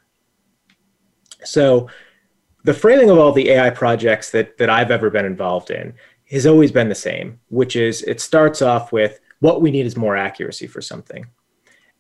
So 1.44 1.88
the 2.62 2.74
framing 2.74 3.10
of 3.10 3.18
all 3.18 3.32
the 3.32 3.50
AI 3.50 3.70
projects 3.70 4.30
that 4.30 4.56
that 4.58 4.70
I've 4.70 4.92
ever 4.92 5.10
been 5.10 5.26
involved 5.26 5.72
in 5.72 5.94
has 6.30 6.46
always 6.46 6.70
been 6.70 6.88
the 6.88 6.94
same, 6.94 7.40
which 7.48 7.74
is 7.74 8.02
it 8.02 8.20
starts 8.20 8.62
off 8.62 8.92
with 8.92 9.18
what 9.40 9.60
we 9.60 9.72
need 9.72 9.84
is 9.84 9.96
more 9.96 10.16
accuracy 10.16 10.68
for 10.68 10.80
something. 10.80 11.26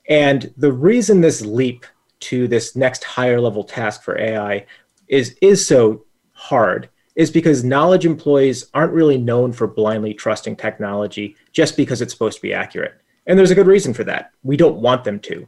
And 0.08 0.52
the 0.56 0.72
reason 0.72 1.20
this 1.20 1.44
leap 1.44 1.84
to 2.20 2.48
this 2.48 2.76
next 2.76 3.04
higher 3.04 3.40
level 3.40 3.64
task 3.64 4.02
for 4.02 4.18
AI 4.18 4.66
is 5.08 5.36
is 5.42 5.66
so 5.66 6.04
hard 6.32 6.88
is 7.14 7.30
because 7.30 7.64
knowledge 7.64 8.04
employees 8.04 8.66
aren't 8.74 8.92
really 8.92 9.16
known 9.16 9.52
for 9.52 9.66
blindly 9.66 10.12
trusting 10.12 10.56
technology 10.56 11.34
just 11.52 11.76
because 11.76 12.02
it's 12.02 12.12
supposed 12.12 12.36
to 12.36 12.42
be 12.42 12.52
accurate. 12.52 13.00
And 13.26 13.38
there's 13.38 13.50
a 13.50 13.54
good 13.54 13.66
reason 13.66 13.94
for 13.94 14.04
that. 14.04 14.32
We 14.42 14.56
don't 14.56 14.76
want 14.76 15.04
them 15.04 15.18
to. 15.20 15.46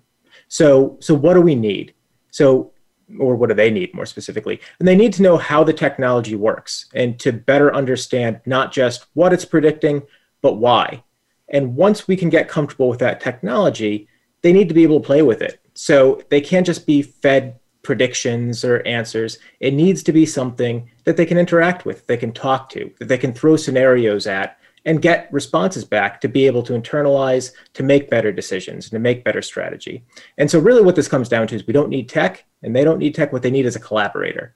So 0.49 0.97
so 1.01 1.15
what 1.15 1.35
do 1.35 1.41
we 1.41 1.55
need? 1.55 1.95
So 2.31 2.73
or 3.19 3.37
what 3.37 3.49
do 3.49 3.55
they 3.55 3.71
need 3.71 3.95
more 3.95 4.07
specifically? 4.07 4.61
And 4.79 4.87
they 4.87 4.97
need 4.97 5.13
to 5.15 5.23
know 5.23 5.39
how 5.39 5.65
the 5.65 5.73
technology 5.73 6.35
works 6.35 6.87
and 6.95 7.19
to 7.21 7.33
better 7.33 7.75
understand 7.75 8.41
not 8.45 8.71
just 8.71 9.07
what 9.15 9.33
it's 9.33 9.47
predicting, 9.47 10.03
but 10.43 10.55
why. 10.55 11.03
And 11.49 11.75
once 11.75 12.07
we 12.07 12.17
can 12.17 12.29
get 12.29 12.49
comfortable 12.49 12.89
with 12.89 12.99
that 12.99 13.21
technology, 13.21 14.09
they 14.43 14.53
need 14.53 14.69
to 14.69 14.75
be 14.75 14.83
able 14.83 15.01
to 15.01 15.07
play 15.07 15.23
with 15.23 15.43
it. 15.43 15.61
So 15.75 16.23
they 16.29 16.41
can't 16.41 16.67
just 16.67 16.87
be 16.87 17.03
fed 17.03 17.59
predictions 17.83 18.65
or 18.65 18.87
answers. 18.87 19.39
It 19.61 19.73
needs 19.75 20.03
to 20.03 20.13
be 20.13 20.27
something 20.27 20.91
that 21.05 21.17
they 21.17 21.25
can 21.25 21.39
interact 21.39 21.85
with, 21.85 22.07
they 22.07 22.17
can 22.17 22.33
talk 22.33 22.69
to, 22.71 22.91
that 22.99 23.09
they 23.09 23.19
can 23.19 23.33
throw 23.33 23.57
scenarios 23.57 24.27
at 24.27 24.59
and 24.85 25.03
get 25.03 25.29
responses 25.33 25.85
back 25.85 26.21
to 26.21 26.29
be 26.29 26.47
able 26.47 26.63
to 26.63 26.73
internalize, 26.73 27.53
to 27.75 27.83
make 27.83 28.11
better 28.11 28.33
decisions, 28.33 28.87
and 28.87 28.93
to 28.93 28.99
make 28.99 29.25
better 29.25 29.43
strategy. 29.43 30.05
And 30.39 30.51
so, 30.51 30.59
really, 30.59 30.83
what 30.83 30.97
this 30.97 31.09
comes 31.09 31.29
down 31.29 31.47
to 31.49 31.55
is 31.55 31.67
we 31.67 31.73
don't 31.73 31.91
need 31.91 32.09
tech, 32.09 32.45
and 32.63 32.75
they 32.75 32.85
don't 32.85 32.99
need 32.99 33.15
tech. 33.15 33.33
What 33.33 33.43
they 33.43 33.51
need 33.51 33.67
is 33.67 33.77
a 33.77 33.81
collaborator. 33.81 34.55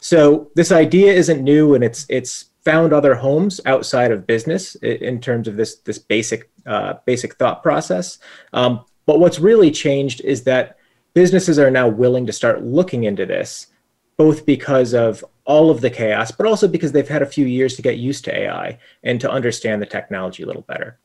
So, 0.00 0.50
this 0.54 0.72
idea 0.72 1.12
isn't 1.12 1.42
new, 1.42 1.74
and 1.74 1.84
it's 1.84 2.04
it's 2.08 2.50
found 2.64 2.92
other 2.92 3.14
homes 3.14 3.60
outside 3.66 4.10
of 4.10 4.26
business 4.26 4.74
in 4.76 5.20
terms 5.20 5.48
of 5.48 5.56
this 5.56 5.76
this 5.76 5.98
basic 5.98 6.50
uh, 6.66 6.94
basic 7.06 7.36
thought 7.36 7.62
process. 7.62 8.18
Um, 8.52 8.84
but 9.06 9.20
what's 9.20 9.38
really 9.38 9.70
changed 9.70 10.20
is 10.22 10.44
that 10.44 10.78
businesses 11.14 11.58
are 11.58 11.70
now 11.70 11.88
willing 11.88 12.26
to 12.26 12.32
start 12.32 12.64
looking 12.64 13.04
into 13.04 13.26
this, 13.26 13.68
both 14.16 14.46
because 14.46 14.94
of 14.94 15.24
all 15.44 15.70
of 15.70 15.80
the 15.80 15.90
chaos, 15.90 16.30
but 16.30 16.46
also 16.46 16.66
because 16.66 16.92
they've 16.92 17.08
had 17.08 17.22
a 17.22 17.26
few 17.26 17.46
years 17.46 17.76
to 17.76 17.82
get 17.82 17.98
used 17.98 18.24
to 18.24 18.36
AI 18.36 18.78
and 19.02 19.20
to 19.20 19.30
understand 19.30 19.80
the 19.80 19.86
technology 19.86 20.42
a 20.42 20.46
little 20.46 20.62
better. 20.62 20.98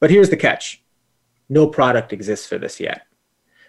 But 0.00 0.10
here's 0.10 0.30
the 0.30 0.36
catch 0.36 0.82
no 1.48 1.66
product 1.68 2.12
exists 2.12 2.46
for 2.46 2.58
this 2.58 2.80
yet. 2.80 3.06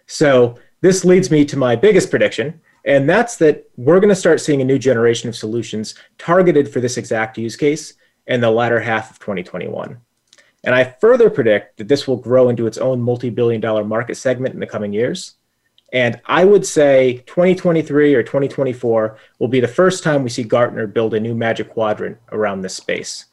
So 0.07 0.57
this 0.81 1.05
leads 1.05 1.29
me 1.29 1.45
to 1.45 1.57
my 1.57 1.75
biggest 1.75 2.09
prediction, 2.09 2.59
and 2.85 3.07
that's 3.07 3.35
that 3.37 3.69
we're 3.75 3.99
going 3.99 4.09
to 4.09 4.15
start 4.15 4.41
seeing 4.41 4.61
a 4.61 4.65
new 4.65 4.79
generation 4.79 5.29
of 5.29 5.35
solutions 5.35 5.93
targeted 6.17 6.71
for 6.71 6.79
this 6.79 6.97
exact 6.97 7.37
use 7.37 7.55
case 7.55 7.93
in 8.25 8.41
the 8.41 8.49
latter 8.49 8.79
half 8.79 9.11
of 9.11 9.19
2021. 9.19 9.99
And 10.67 10.75
I 10.75 10.83
further 10.83 11.29
predict 11.29 11.77
that 11.77 11.87
this 11.87 12.09
will 12.09 12.17
grow 12.17 12.49
into 12.49 12.67
its 12.67 12.77
own 12.77 13.01
multi 13.01 13.29
billion 13.29 13.61
dollar 13.61 13.85
market 13.85 14.15
segment 14.15 14.53
in 14.53 14.59
the 14.59 14.67
coming 14.67 14.91
years. 14.91 15.35
And 15.93 16.19
I 16.25 16.43
would 16.43 16.65
say 16.65 17.23
2023 17.25 18.13
or 18.13 18.21
2024 18.21 19.17
will 19.39 19.47
be 19.47 19.61
the 19.61 19.67
first 19.69 20.03
time 20.03 20.23
we 20.23 20.29
see 20.29 20.43
Gartner 20.43 20.85
build 20.85 21.13
a 21.13 21.21
new 21.21 21.33
magic 21.33 21.69
quadrant 21.69 22.17
around 22.33 22.61
this 22.61 22.75
space. 22.75 23.27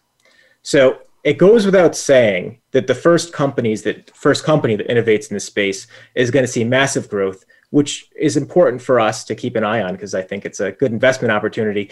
So 0.63 1.01
it 1.25 1.37
goes 1.37 1.67
without 1.67 1.97
saying 1.97 2.61
that 2.71 2.87
the 2.87 2.95
first 2.95 3.33
companies 3.33 3.83
that 3.83 4.15
first 4.15 4.45
company 4.45 4.77
that 4.77 4.87
innovates 4.87 5.29
in 5.29 5.35
this 5.35 5.47
space 5.47 5.89
is 6.15 6.31
going 6.31 6.45
to 6.45 6.53
see 6.53 6.63
massive 6.63 7.09
growth, 7.09 7.45
which 7.71 8.11
is 8.17 8.37
important 8.37 8.81
for 8.81 9.01
us 9.01 9.25
to 9.25 9.35
keep 9.35 9.57
an 9.57 9.65
eye 9.65 9.83
on 9.83 9.95
because 9.95 10.15
I 10.15 10.23
think 10.23 10.45
it's 10.45 10.61
a 10.61 10.71
good 10.71 10.93
investment 10.93 11.33
opportunity. 11.33 11.91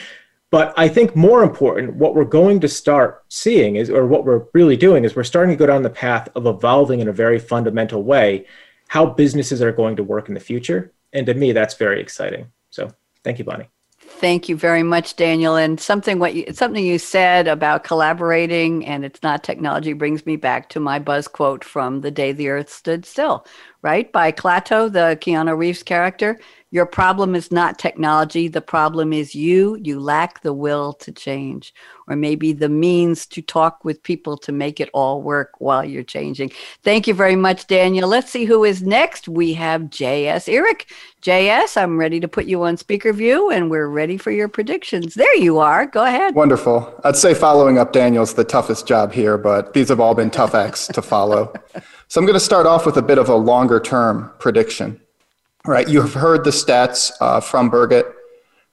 But 0.52 0.74
I 0.76 0.86
think 0.86 1.16
more 1.16 1.42
important, 1.42 1.94
what 1.94 2.14
we're 2.14 2.26
going 2.26 2.60
to 2.60 2.68
start 2.68 3.24
seeing 3.30 3.76
is, 3.76 3.88
or 3.88 4.06
what 4.06 4.26
we're 4.26 4.44
really 4.52 4.76
doing 4.76 5.02
is 5.02 5.16
we're 5.16 5.24
starting 5.24 5.56
to 5.56 5.58
go 5.58 5.64
down 5.64 5.82
the 5.82 5.88
path 5.88 6.28
of 6.34 6.46
evolving 6.46 7.00
in 7.00 7.08
a 7.08 7.12
very 7.12 7.38
fundamental 7.38 8.02
way 8.02 8.46
how 8.88 9.06
businesses 9.06 9.62
are 9.62 9.72
going 9.72 9.96
to 9.96 10.04
work 10.04 10.28
in 10.28 10.34
the 10.34 10.40
future. 10.40 10.92
And 11.14 11.24
to 11.24 11.32
me, 11.32 11.52
that's 11.52 11.74
very 11.76 12.02
exciting. 12.02 12.52
So 12.68 12.92
thank 13.24 13.38
you, 13.38 13.46
Bonnie. 13.46 13.70
Thank 13.98 14.50
you 14.50 14.56
very 14.56 14.82
much, 14.82 15.16
Daniel. 15.16 15.56
And 15.56 15.80
something 15.80 16.18
what 16.18 16.34
you 16.34 16.52
something 16.52 16.84
you 16.84 16.98
said 16.98 17.48
about 17.48 17.82
collaborating 17.82 18.84
and 18.84 19.06
it's 19.06 19.22
not 19.22 19.42
technology 19.42 19.94
brings 19.94 20.26
me 20.26 20.36
back 20.36 20.68
to 20.70 20.80
my 20.80 20.98
buzz 20.98 21.26
quote 21.28 21.64
from 21.64 22.02
The 22.02 22.10
Day 22.10 22.32
the 22.32 22.50
Earth 22.50 22.70
Stood 22.70 23.06
Still, 23.06 23.46
right? 23.82 24.10
By 24.12 24.32
Klaatu, 24.32 24.92
the 24.92 25.18
Keanu 25.20 25.56
Reeves 25.56 25.82
character. 25.82 26.38
Your 26.72 26.86
problem 26.86 27.34
is 27.34 27.52
not 27.52 27.78
technology. 27.78 28.48
The 28.48 28.62
problem 28.62 29.12
is 29.12 29.34
you. 29.34 29.76
You 29.82 30.00
lack 30.00 30.40
the 30.40 30.54
will 30.54 30.94
to 30.94 31.12
change, 31.12 31.74
or 32.08 32.16
maybe 32.16 32.54
the 32.54 32.70
means 32.70 33.26
to 33.26 33.42
talk 33.42 33.84
with 33.84 34.02
people 34.02 34.38
to 34.38 34.52
make 34.52 34.80
it 34.80 34.88
all 34.94 35.20
work 35.20 35.50
while 35.58 35.84
you're 35.84 36.02
changing. 36.02 36.50
Thank 36.82 37.06
you 37.06 37.12
very 37.12 37.36
much, 37.36 37.66
Daniel. 37.66 38.08
Let's 38.08 38.30
see 38.30 38.46
who 38.46 38.64
is 38.64 38.82
next. 38.82 39.28
We 39.28 39.52
have 39.52 39.82
JS 39.82 40.48
Eric. 40.50 40.90
JS, 41.20 41.76
I'm 41.76 41.98
ready 41.98 42.20
to 42.20 42.26
put 42.26 42.46
you 42.46 42.62
on 42.64 42.76
speaker 42.76 43.12
view 43.12 43.50
and 43.50 43.70
we're 43.70 43.86
ready 43.86 44.16
for 44.16 44.32
your 44.32 44.48
predictions. 44.48 45.14
There 45.14 45.36
you 45.36 45.58
are. 45.58 45.86
Go 45.86 46.04
ahead. 46.04 46.34
Wonderful. 46.34 47.00
I'd 47.04 47.16
say 47.16 47.32
following 47.32 47.78
up 47.78 47.92
Daniel's 47.92 48.34
the 48.34 48.42
toughest 48.44 48.88
job 48.88 49.12
here, 49.12 49.38
but 49.38 49.72
these 49.74 49.88
have 49.90 50.00
all 50.00 50.14
been 50.14 50.30
tough 50.30 50.54
acts 50.54 50.88
to 50.88 51.02
follow. 51.02 51.52
So 52.12 52.20
I'm 52.20 52.26
going 52.26 52.34
to 52.34 52.40
start 52.40 52.66
off 52.66 52.84
with 52.84 52.98
a 52.98 53.02
bit 53.02 53.16
of 53.16 53.30
a 53.30 53.34
longer 53.34 53.80
term 53.80 54.32
prediction 54.38 55.00
right? 55.64 55.88
You 55.88 56.02
have 56.02 56.12
heard 56.12 56.44
the 56.44 56.50
stats 56.50 57.10
uh, 57.22 57.40
from 57.40 57.70
Birgit, 57.70 58.12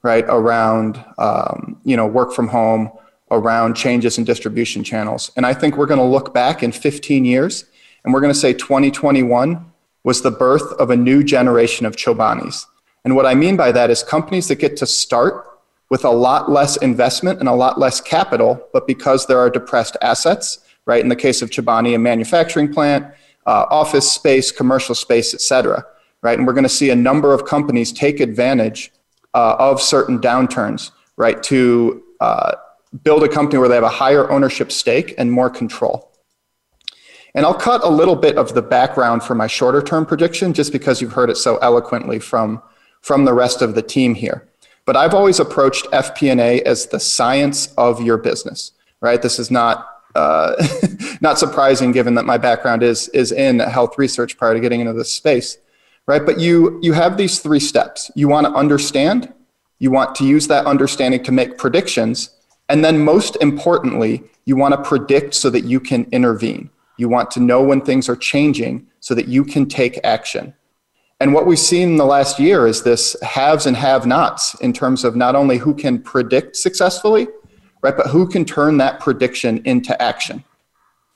right, 0.02 0.26
around 0.28 1.02
um, 1.16 1.80
you 1.82 1.96
know 1.96 2.06
work 2.06 2.34
from 2.34 2.48
home, 2.48 2.90
around 3.30 3.76
changes 3.76 4.18
in 4.18 4.24
distribution 4.24 4.84
channels, 4.84 5.30
and 5.36 5.46
I 5.46 5.54
think 5.54 5.78
we're 5.78 5.86
going 5.86 6.00
to 6.00 6.04
look 6.04 6.34
back 6.34 6.62
in 6.62 6.70
15 6.70 7.24
years, 7.24 7.64
and 8.04 8.12
we're 8.12 8.20
going 8.20 8.30
to 8.30 8.38
say 8.38 8.52
2021 8.52 9.72
was 10.04 10.20
the 10.20 10.30
birth 10.30 10.70
of 10.78 10.90
a 10.90 10.96
new 10.96 11.24
generation 11.24 11.86
of 11.86 11.96
Chobanis. 11.96 12.66
And 13.06 13.16
what 13.16 13.24
I 13.24 13.34
mean 13.34 13.56
by 13.56 13.72
that 13.72 13.88
is 13.88 14.02
companies 14.02 14.48
that 14.48 14.56
get 14.56 14.76
to 14.76 14.86
start 14.86 15.46
with 15.88 16.04
a 16.04 16.10
lot 16.10 16.50
less 16.50 16.76
investment 16.76 17.40
and 17.40 17.48
a 17.48 17.54
lot 17.54 17.78
less 17.78 18.02
capital, 18.02 18.68
but 18.74 18.86
because 18.86 19.24
there 19.24 19.38
are 19.38 19.48
depressed 19.48 19.96
assets, 20.02 20.58
right? 20.84 21.00
In 21.00 21.08
the 21.08 21.16
case 21.16 21.40
of 21.40 21.48
Chobani, 21.48 21.94
a 21.94 21.98
manufacturing 21.98 22.70
plant, 22.70 23.06
uh, 23.46 23.66
office 23.70 24.10
space, 24.10 24.52
commercial 24.52 24.94
space, 24.94 25.34
et 25.34 25.40
cetera 25.40 25.84
right? 26.22 26.38
And 26.38 26.46
we're 26.46 26.52
going 26.52 26.64
to 26.64 26.68
see 26.68 26.90
a 26.90 26.96
number 26.96 27.32
of 27.32 27.44
companies 27.44 27.92
take 27.92 28.20
advantage 28.20 28.92
uh, 29.34 29.56
of 29.58 29.80
certain 29.80 30.18
downturns, 30.18 30.90
right, 31.16 31.42
to 31.44 32.02
uh, 32.20 32.52
build 33.02 33.22
a 33.22 33.28
company 33.28 33.58
where 33.58 33.68
they 33.68 33.74
have 33.74 33.84
a 33.84 33.88
higher 33.88 34.30
ownership 34.30 34.72
stake 34.72 35.14
and 35.18 35.30
more 35.30 35.48
control. 35.48 36.10
And 37.34 37.46
I'll 37.46 37.54
cut 37.54 37.84
a 37.84 37.88
little 37.88 38.16
bit 38.16 38.36
of 38.36 38.54
the 38.54 38.62
background 38.62 39.22
for 39.22 39.36
my 39.36 39.46
shorter 39.46 39.80
term 39.80 40.04
prediction 40.04 40.52
just 40.52 40.72
because 40.72 41.00
you've 41.00 41.12
heard 41.12 41.30
it 41.30 41.36
so 41.36 41.58
eloquently 41.58 42.18
from, 42.18 42.60
from 43.02 43.24
the 43.24 43.32
rest 43.32 43.62
of 43.62 43.74
the 43.74 43.82
team 43.82 44.14
here. 44.14 44.48
But 44.84 44.96
I've 44.96 45.14
always 45.14 45.38
approached 45.38 45.86
FP&A 45.92 46.62
as 46.62 46.86
the 46.86 46.98
science 46.98 47.72
of 47.78 48.02
your 48.02 48.16
business, 48.16 48.72
right? 49.00 49.22
This 49.22 49.38
is 49.38 49.50
not 49.50 49.99
uh, 50.14 50.54
not 51.20 51.38
surprising 51.38 51.92
given 51.92 52.14
that 52.14 52.24
my 52.24 52.38
background 52.38 52.82
is 52.82 53.08
is 53.08 53.32
in 53.32 53.58
health 53.60 53.98
research 53.98 54.36
prior 54.36 54.54
to 54.54 54.60
getting 54.60 54.80
into 54.80 54.92
this 54.92 55.12
space 55.12 55.58
right? 56.10 56.26
But 56.26 56.40
you, 56.40 56.80
you 56.82 56.92
have 56.92 57.16
these 57.16 57.38
three 57.38 57.60
steps. 57.60 58.10
You 58.16 58.26
want 58.26 58.44
to 58.44 58.52
understand, 58.52 59.32
you 59.78 59.92
want 59.92 60.16
to 60.16 60.24
use 60.24 60.48
that 60.48 60.66
understanding 60.66 61.22
to 61.22 61.30
make 61.30 61.56
predictions, 61.56 62.30
and 62.68 62.84
then 62.84 62.98
most 62.98 63.36
importantly, 63.40 64.24
you 64.44 64.56
want 64.56 64.74
to 64.74 64.82
predict 64.82 65.34
so 65.34 65.50
that 65.50 65.60
you 65.60 65.78
can 65.78 66.08
intervene. 66.10 66.68
You 66.96 67.08
want 67.08 67.30
to 67.32 67.40
know 67.40 67.62
when 67.62 67.80
things 67.80 68.08
are 68.08 68.16
changing 68.16 68.88
so 68.98 69.14
that 69.14 69.28
you 69.28 69.44
can 69.44 69.66
take 69.66 70.00
action. 70.02 70.52
And 71.20 71.32
what 71.32 71.46
we've 71.46 71.58
seen 71.58 71.90
in 71.90 71.96
the 71.96 72.04
last 72.04 72.40
year 72.40 72.66
is 72.66 72.82
this 72.82 73.14
haves 73.22 73.66
and 73.66 73.76
have 73.76 74.04
nots 74.04 74.54
in 74.60 74.72
terms 74.72 75.04
of 75.04 75.14
not 75.14 75.36
only 75.36 75.58
who 75.58 75.74
can 75.74 76.02
predict 76.02 76.56
successfully, 76.56 77.28
right, 77.82 77.96
but 77.96 78.08
who 78.08 78.26
can 78.28 78.44
turn 78.44 78.78
that 78.78 79.00
prediction 79.00 79.62
into 79.64 80.00
action. 80.00 80.44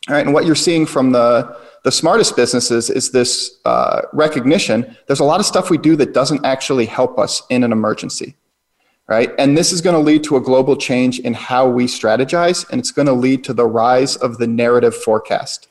All 0.08 0.14
right, 0.14 0.24
and 0.24 0.34
what 0.34 0.44
you're 0.44 0.54
seeing 0.54 0.86
from 0.86 1.12
the 1.12 1.56
the 1.84 1.92
smartest 1.92 2.34
businesses 2.34 2.88
is 2.88 3.10
this 3.10 3.58
uh, 3.66 4.02
recognition. 4.14 4.96
There's 5.06 5.20
a 5.20 5.24
lot 5.24 5.38
of 5.38 5.44
stuff 5.44 5.68
we 5.68 5.76
do 5.76 5.96
that 5.96 6.14
doesn't 6.14 6.44
actually 6.44 6.86
help 6.86 7.18
us 7.18 7.42
in 7.50 7.62
an 7.62 7.72
emergency 7.72 8.36
right? 9.06 9.32
And 9.38 9.56
this 9.56 9.72
is 9.72 9.80
going 9.80 9.94
to 9.94 10.00
lead 10.00 10.24
to 10.24 10.36
a 10.36 10.40
global 10.40 10.76
change 10.76 11.18
in 11.20 11.34
how 11.34 11.68
we 11.68 11.86
strategize 11.86 12.68
and 12.70 12.80
it's 12.80 12.90
going 12.90 13.06
to 13.06 13.12
lead 13.12 13.44
to 13.44 13.52
the 13.52 13.66
rise 13.66 14.16
of 14.16 14.38
the 14.38 14.46
narrative 14.46 14.94
forecast. 14.94 15.68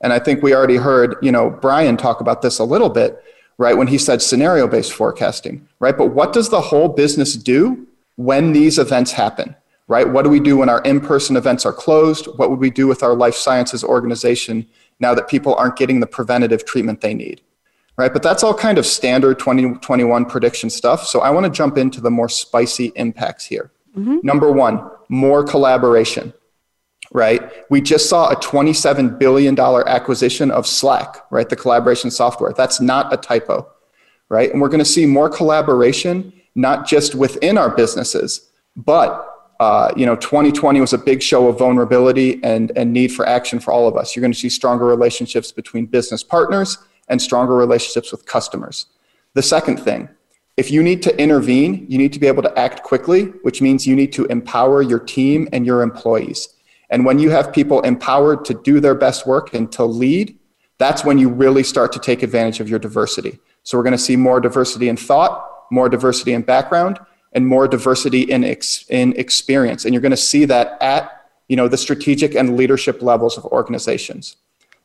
And 0.00 0.12
i 0.12 0.18
think 0.18 0.42
we 0.42 0.54
already 0.54 0.76
heard 0.76 1.16
you 1.22 1.32
know 1.32 1.48
brian 1.48 1.96
talk 1.96 2.20
about 2.20 2.42
this 2.42 2.58
a 2.58 2.64
little 2.64 2.90
bit 2.90 3.22
right 3.56 3.76
when 3.76 3.86
he 3.86 3.96
said 3.96 4.20
scenario 4.20 4.66
based 4.68 4.92
forecasting 4.92 5.66
right? 5.80 5.96
But 5.96 6.08
what 6.08 6.32
does 6.32 6.48
the 6.50 6.60
whole 6.60 6.88
business 6.88 7.34
do 7.34 7.86
when 8.16 8.52
these 8.52 8.78
events 8.78 9.12
happen 9.12 9.56
right 9.86 10.08
what 10.08 10.22
do 10.22 10.30
we 10.30 10.40
do 10.40 10.56
when 10.56 10.68
our 10.68 10.80
in-person 10.82 11.36
events 11.36 11.66
are 11.66 11.72
closed 11.72 12.26
what 12.36 12.50
would 12.50 12.60
we 12.60 12.70
do 12.70 12.86
with 12.86 13.02
our 13.02 13.14
life 13.14 13.34
sciences 13.34 13.84
organization 13.84 14.66
now 15.00 15.14
that 15.14 15.28
people 15.28 15.54
aren't 15.56 15.76
getting 15.76 16.00
the 16.00 16.06
preventative 16.06 16.64
treatment 16.64 17.00
they 17.00 17.14
need. 17.14 17.40
Right? 17.96 18.12
But 18.12 18.22
that's 18.22 18.42
all 18.42 18.54
kind 18.54 18.78
of 18.78 18.86
standard 18.86 19.38
2021 19.38 20.24
prediction 20.26 20.70
stuff. 20.70 21.06
So 21.06 21.20
I 21.20 21.30
want 21.30 21.46
to 21.46 21.50
jump 21.50 21.78
into 21.78 22.00
the 22.00 22.10
more 22.10 22.28
spicy 22.28 22.92
impacts 22.96 23.44
here. 23.44 23.70
Mm-hmm. 23.96 24.18
Number 24.22 24.50
one, 24.50 24.88
more 25.08 25.44
collaboration. 25.44 26.32
right? 27.12 27.52
We 27.70 27.80
just 27.80 28.08
saw 28.08 28.30
a 28.30 28.36
$27 28.36 29.18
billion 29.18 29.58
acquisition 29.58 30.50
of 30.50 30.66
Slack, 30.66 31.24
right? 31.30 31.48
The 31.48 31.56
collaboration 31.56 32.10
software. 32.10 32.52
That's 32.52 32.80
not 32.80 33.12
a 33.12 33.16
typo, 33.16 33.70
right? 34.28 34.50
And 34.50 34.60
we're 34.60 34.68
going 34.68 34.80
to 34.80 34.84
see 34.84 35.06
more 35.06 35.30
collaboration, 35.30 36.32
not 36.54 36.86
just 36.86 37.14
within 37.14 37.56
our 37.56 37.74
businesses, 37.74 38.50
but 38.76 39.33
uh, 39.60 39.92
you 39.96 40.04
know, 40.04 40.16
2020 40.16 40.80
was 40.80 40.92
a 40.92 40.98
big 40.98 41.22
show 41.22 41.48
of 41.48 41.58
vulnerability 41.58 42.42
and, 42.42 42.72
and 42.76 42.92
need 42.92 43.08
for 43.12 43.26
action 43.26 43.60
for 43.60 43.72
all 43.72 43.86
of 43.86 43.96
us. 43.96 44.14
You're 44.14 44.20
going 44.20 44.32
to 44.32 44.38
see 44.38 44.48
stronger 44.48 44.84
relationships 44.84 45.52
between 45.52 45.86
business 45.86 46.22
partners 46.22 46.78
and 47.08 47.20
stronger 47.20 47.54
relationships 47.54 48.10
with 48.10 48.26
customers. 48.26 48.86
The 49.34 49.42
second 49.42 49.78
thing, 49.78 50.08
if 50.56 50.70
you 50.70 50.82
need 50.82 51.02
to 51.02 51.20
intervene, 51.20 51.86
you 51.88 51.98
need 51.98 52.12
to 52.12 52.20
be 52.20 52.26
able 52.26 52.42
to 52.42 52.58
act 52.58 52.82
quickly, 52.82 53.24
which 53.42 53.60
means 53.60 53.86
you 53.86 53.96
need 53.96 54.12
to 54.12 54.24
empower 54.26 54.82
your 54.82 55.00
team 55.00 55.48
and 55.52 55.66
your 55.66 55.82
employees. 55.82 56.48
And 56.90 57.04
when 57.04 57.18
you 57.18 57.30
have 57.30 57.52
people 57.52 57.80
empowered 57.80 58.44
to 58.46 58.54
do 58.54 58.78
their 58.80 58.94
best 58.94 59.26
work 59.26 59.54
and 59.54 59.70
to 59.72 59.84
lead, 59.84 60.38
that's 60.78 61.04
when 61.04 61.18
you 61.18 61.28
really 61.28 61.62
start 61.62 61.92
to 61.92 61.98
take 61.98 62.22
advantage 62.22 62.60
of 62.60 62.68
your 62.68 62.78
diversity. 62.78 63.38
So 63.62 63.78
we're 63.78 63.84
going 63.84 63.92
to 63.92 63.98
see 63.98 64.16
more 64.16 64.40
diversity 64.40 64.88
in 64.88 64.96
thought, 64.96 65.44
more 65.70 65.88
diversity 65.88 66.34
in 66.34 66.42
background, 66.42 66.98
and 67.34 67.46
more 67.46 67.68
diversity 67.68 68.22
in, 68.22 68.44
ex- 68.44 68.84
in 68.88 69.12
experience. 69.14 69.84
And 69.84 69.92
you're 69.92 70.02
going 70.02 70.10
to 70.10 70.16
see 70.16 70.44
that 70.46 70.80
at 70.80 71.24
you 71.48 71.56
know, 71.56 71.68
the 71.68 71.76
strategic 71.76 72.34
and 72.34 72.56
leadership 72.56 73.02
levels 73.02 73.36
of 73.36 73.44
organizations. 73.46 74.36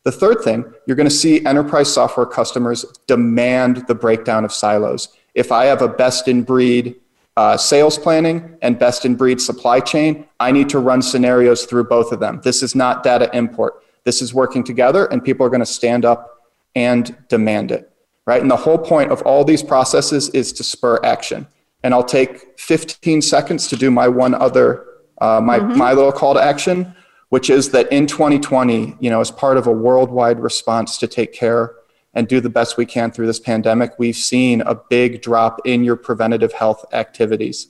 The 0.04 0.12
third 0.12 0.42
thing, 0.42 0.66
you're 0.86 0.96
going 0.96 1.10
to 1.10 1.16
see 1.16 1.46
enterprise 1.46 1.94
software 1.94 2.26
customers 2.26 2.86
demand 3.08 3.88
the 3.88 3.96
breakdown 3.96 4.46
of 4.46 4.54
silos. 4.54 5.10
If 5.36 5.52
I 5.52 5.66
have 5.66 5.82
a 5.82 5.88
best 5.88 6.28
in 6.28 6.44
breed 6.44 6.96
uh, 7.38 7.56
sales 7.56 7.98
planning 7.98 8.58
and 8.62 8.78
best 8.78 9.06
in 9.06 9.16
breed 9.16 9.40
supply 9.40 9.80
chain, 9.80 10.26
I 10.40 10.52
need 10.52 10.70
to 10.70 10.80
run 10.80 11.02
scenarios 11.02 11.66
through 11.66 11.86
both 11.86 12.12
of 12.12 12.20
them. 12.20 12.42
This 12.44 12.64
is 12.64 12.76
not 12.76 13.04
data 13.04 13.30
import. 13.34 13.84
This 14.04 14.22
is 14.22 14.34
working 14.34 14.64
together, 14.64 15.06
and 15.06 15.24
people 15.24 15.46
are 15.46 15.50
going 15.50 15.60
to 15.60 15.66
stand 15.66 16.06
up 16.06 16.50
and 16.76 17.16
demand 17.28 17.72
it, 17.72 17.92
right? 18.26 18.42
And 18.42 18.50
the 18.50 18.58
whole 18.58 18.78
point 18.78 19.12
of 19.12 19.22
all 19.22 19.44
these 19.44 19.64
processes 19.64 20.30
is 20.30 20.52
to 20.54 20.64
spur 20.64 21.00
action. 21.04 21.48
And 21.84 21.94
I'll 21.94 22.04
take 22.04 22.60
15 22.60 23.22
seconds 23.22 23.68
to 23.68 23.76
do 23.76 23.89
my 23.89 24.08
one 24.08 24.34
other, 24.34 24.86
uh, 25.20 25.42
my, 25.42 25.60
mm-hmm. 25.60 25.78
my 25.78 25.94
little 25.94 26.12
call 26.12 26.34
to 26.34 26.42
action, 26.42 26.94
which 27.30 27.50
is 27.50 27.72
that 27.72 27.92
in 27.92 28.08
2020, 28.08 28.98
you 29.00 29.10
know, 29.10 29.22
as 29.22 29.32
part 29.32 29.58
of 29.58 29.68
a 29.68 29.72
worldwide 29.72 30.39
response 30.39 30.98
to 30.98 31.08
take 31.08 31.34
care 31.34 31.76
and 32.13 32.28
do 32.28 32.42
the 32.42 32.50
best 32.50 32.76
we 32.76 32.86
can 32.86 33.12
through 33.12 33.28
this 33.28 33.39
pandemic, 33.39 33.94
we've 33.98 34.15
seen 34.15 34.62
a 34.62 34.76
big 34.76 35.22
drop 35.22 35.62
in 35.65 35.84
your 35.84 35.96
preventative 35.96 36.54
health 36.54 36.84
activities. 36.92 37.68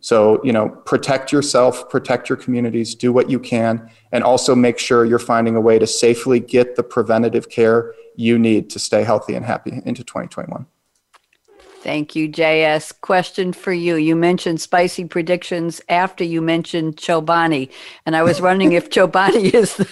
So, 0.00 0.40
you 0.44 0.52
know, 0.52 0.68
protect 0.68 1.32
yourself, 1.32 1.88
protect 1.90 2.28
your 2.28 2.36
communities, 2.36 2.94
do 2.94 3.12
what 3.12 3.28
you 3.28 3.40
can, 3.40 3.90
and 4.12 4.22
also 4.22 4.54
make 4.54 4.78
sure 4.78 5.04
you're 5.04 5.18
finding 5.18 5.56
a 5.56 5.60
way 5.60 5.78
to 5.78 5.86
safely 5.86 6.38
get 6.38 6.76
the 6.76 6.84
preventative 6.84 7.48
care 7.48 7.94
you 8.14 8.38
need 8.38 8.70
to 8.70 8.78
stay 8.78 9.02
healthy 9.02 9.34
and 9.34 9.44
happy 9.44 9.80
into 9.84 10.04
2021. 10.04 10.66
Thank 11.88 12.14
you, 12.14 12.28
JS. 12.28 13.00
Question 13.00 13.54
for 13.54 13.72
you. 13.72 13.94
You 13.94 14.14
mentioned 14.14 14.60
spicy 14.60 15.06
predictions 15.06 15.80
after 15.88 16.22
you 16.22 16.42
mentioned 16.42 16.96
Chobani. 16.96 17.70
And 18.04 18.14
I 18.14 18.22
was 18.22 18.42
wondering 18.42 18.72
if 18.72 18.90
Chobani 18.90 19.54
is 19.54 19.76
the, 19.76 19.88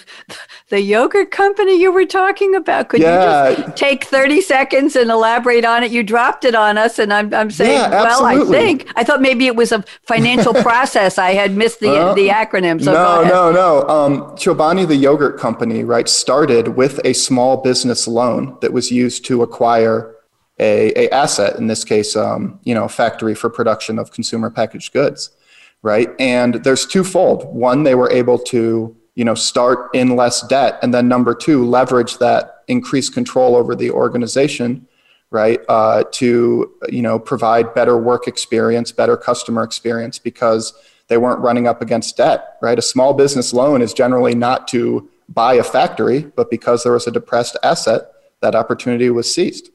the, 0.69 0.79
yogurt 0.79 1.31
company 1.31 1.81
you 1.81 1.91
were 1.91 2.05
talking 2.05 2.53
about. 2.53 2.89
Could 2.89 3.01
yeah. 3.01 3.49
you 3.49 3.55
just 3.55 3.77
take 3.77 4.03
30 4.03 4.41
seconds 4.41 4.95
and 4.95 5.09
elaborate 5.09 5.65
on 5.65 5.81
it? 5.81 5.89
You 5.89 6.03
dropped 6.03 6.45
it 6.45 6.53
on 6.53 6.77
us, 6.77 6.99
and 6.99 7.11
I'm, 7.11 7.33
I'm 7.33 7.49
saying, 7.49 7.79
yeah, 7.79 7.89
well, 7.89 8.23
I 8.23 8.45
think. 8.45 8.87
I 8.95 9.03
thought 9.03 9.19
maybe 9.19 9.47
it 9.47 9.55
was 9.55 9.71
a 9.71 9.83
financial 10.03 10.53
process. 10.61 11.17
I 11.17 11.31
had 11.31 11.57
missed 11.57 11.79
the, 11.79 11.97
uh, 11.97 12.13
the 12.13 12.27
acronym. 12.27 12.79
So 12.79 12.93
no, 12.93 13.23
no, 13.23 13.51
no. 13.51 13.89
Um, 13.89 14.21
Chobani, 14.35 14.87
the 14.87 14.95
yogurt 14.95 15.39
company, 15.39 15.83
right, 15.83 16.07
started 16.07 16.75
with 16.75 17.03
a 17.03 17.13
small 17.13 17.57
business 17.57 18.07
loan 18.07 18.55
that 18.61 18.71
was 18.71 18.91
used 18.91 19.25
to 19.25 19.41
acquire 19.41 20.13
a, 20.59 20.91
a 20.95 21.09
asset, 21.09 21.57
in 21.57 21.67
this 21.67 21.83
case, 21.83 22.15
um, 22.15 22.59
you 22.63 22.73
know, 22.73 22.87
factory 22.87 23.35
for 23.35 23.49
production 23.49 23.99
of 23.99 24.11
consumer 24.11 24.49
packaged 24.49 24.93
goods, 24.93 25.31
right? 25.81 26.09
And 26.19 26.55
there's 26.63 26.85
twofold. 26.85 27.45
One, 27.53 27.83
they 27.83 27.95
were 27.95 28.11
able 28.11 28.39
to, 28.39 28.95
you 29.15 29.25
know, 29.25 29.35
start 29.35 29.89
in 29.93 30.15
less 30.15 30.41
debt, 30.47 30.79
and 30.81 30.93
then 30.93 31.07
number 31.07 31.35
two, 31.35 31.65
leverage 31.65 32.17
that 32.17 32.63
increased 32.67 33.13
control 33.13 33.55
over 33.55 33.75
the 33.75 33.91
organization, 33.91 34.87
right, 35.29 35.59
uh, 35.69 36.03
to 36.11 36.73
you 36.89 37.01
know 37.01 37.19
provide 37.19 37.73
better 37.73 37.97
work 37.97 38.27
experience, 38.27 38.91
better 38.91 39.17
customer 39.17 39.63
experience, 39.63 40.19
because 40.19 40.73
they 41.07 41.17
weren't 41.17 41.39
running 41.39 41.67
up 41.67 41.81
against 41.81 42.17
debt, 42.17 42.57
right? 42.61 42.77
A 42.77 42.81
small 42.81 43.13
business 43.13 43.53
loan 43.53 43.81
is 43.81 43.93
generally 43.93 44.35
not 44.35 44.67
to 44.69 45.09
buy 45.29 45.53
a 45.53 45.63
factory, 45.63 46.21
but 46.35 46.49
because 46.49 46.83
there 46.83 46.91
was 46.91 47.07
a 47.07 47.11
depressed 47.11 47.57
asset, 47.63 48.11
that 48.41 48.55
opportunity 48.55 49.09
was 49.09 49.33
seized. 49.33 49.69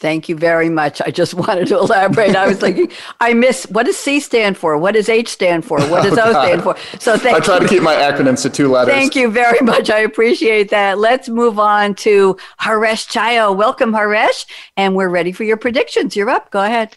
Thank 0.00 0.30
you 0.30 0.34
very 0.34 0.70
much. 0.70 1.02
I 1.02 1.10
just 1.10 1.34
wanted 1.46 1.68
to 1.68 1.78
elaborate. 1.78 2.34
I 2.34 2.48
was 2.48 2.58
thinking, 2.58 2.90
I 3.20 3.34
miss 3.34 3.64
what 3.64 3.84
does 3.84 3.98
C 3.98 4.18
stand 4.18 4.56
for? 4.56 4.76
What 4.78 4.92
does 4.92 5.10
H 5.10 5.28
stand 5.28 5.64
for? 5.64 5.78
What 5.82 6.04
does 6.04 6.18
oh, 6.18 6.30
O 6.30 6.32
stand 6.32 6.62
for? 6.62 6.76
So 6.98 7.18
thank 7.18 7.32
you. 7.32 7.36
I 7.36 7.40
try 7.40 7.54
you. 7.56 7.60
to 7.60 7.68
keep 7.68 7.82
my 7.82 7.94
acronyms 7.94 8.42
to 8.42 8.50
two 8.50 8.68
letters. 8.68 8.94
Thank 8.94 9.14
you 9.14 9.30
very 9.30 9.60
much. 9.60 9.90
I 9.90 9.98
appreciate 10.00 10.70
that. 10.70 10.98
Let's 10.98 11.28
move 11.28 11.58
on 11.58 11.94
to 11.96 12.36
Haresh 12.60 13.08
Chayo. 13.08 13.54
Welcome, 13.54 13.92
Haresh, 13.92 14.46
and 14.76 14.96
we're 14.96 15.10
ready 15.10 15.32
for 15.32 15.44
your 15.44 15.58
predictions. 15.58 16.16
You're 16.16 16.30
up. 16.30 16.50
Go 16.50 16.62
ahead. 16.62 16.96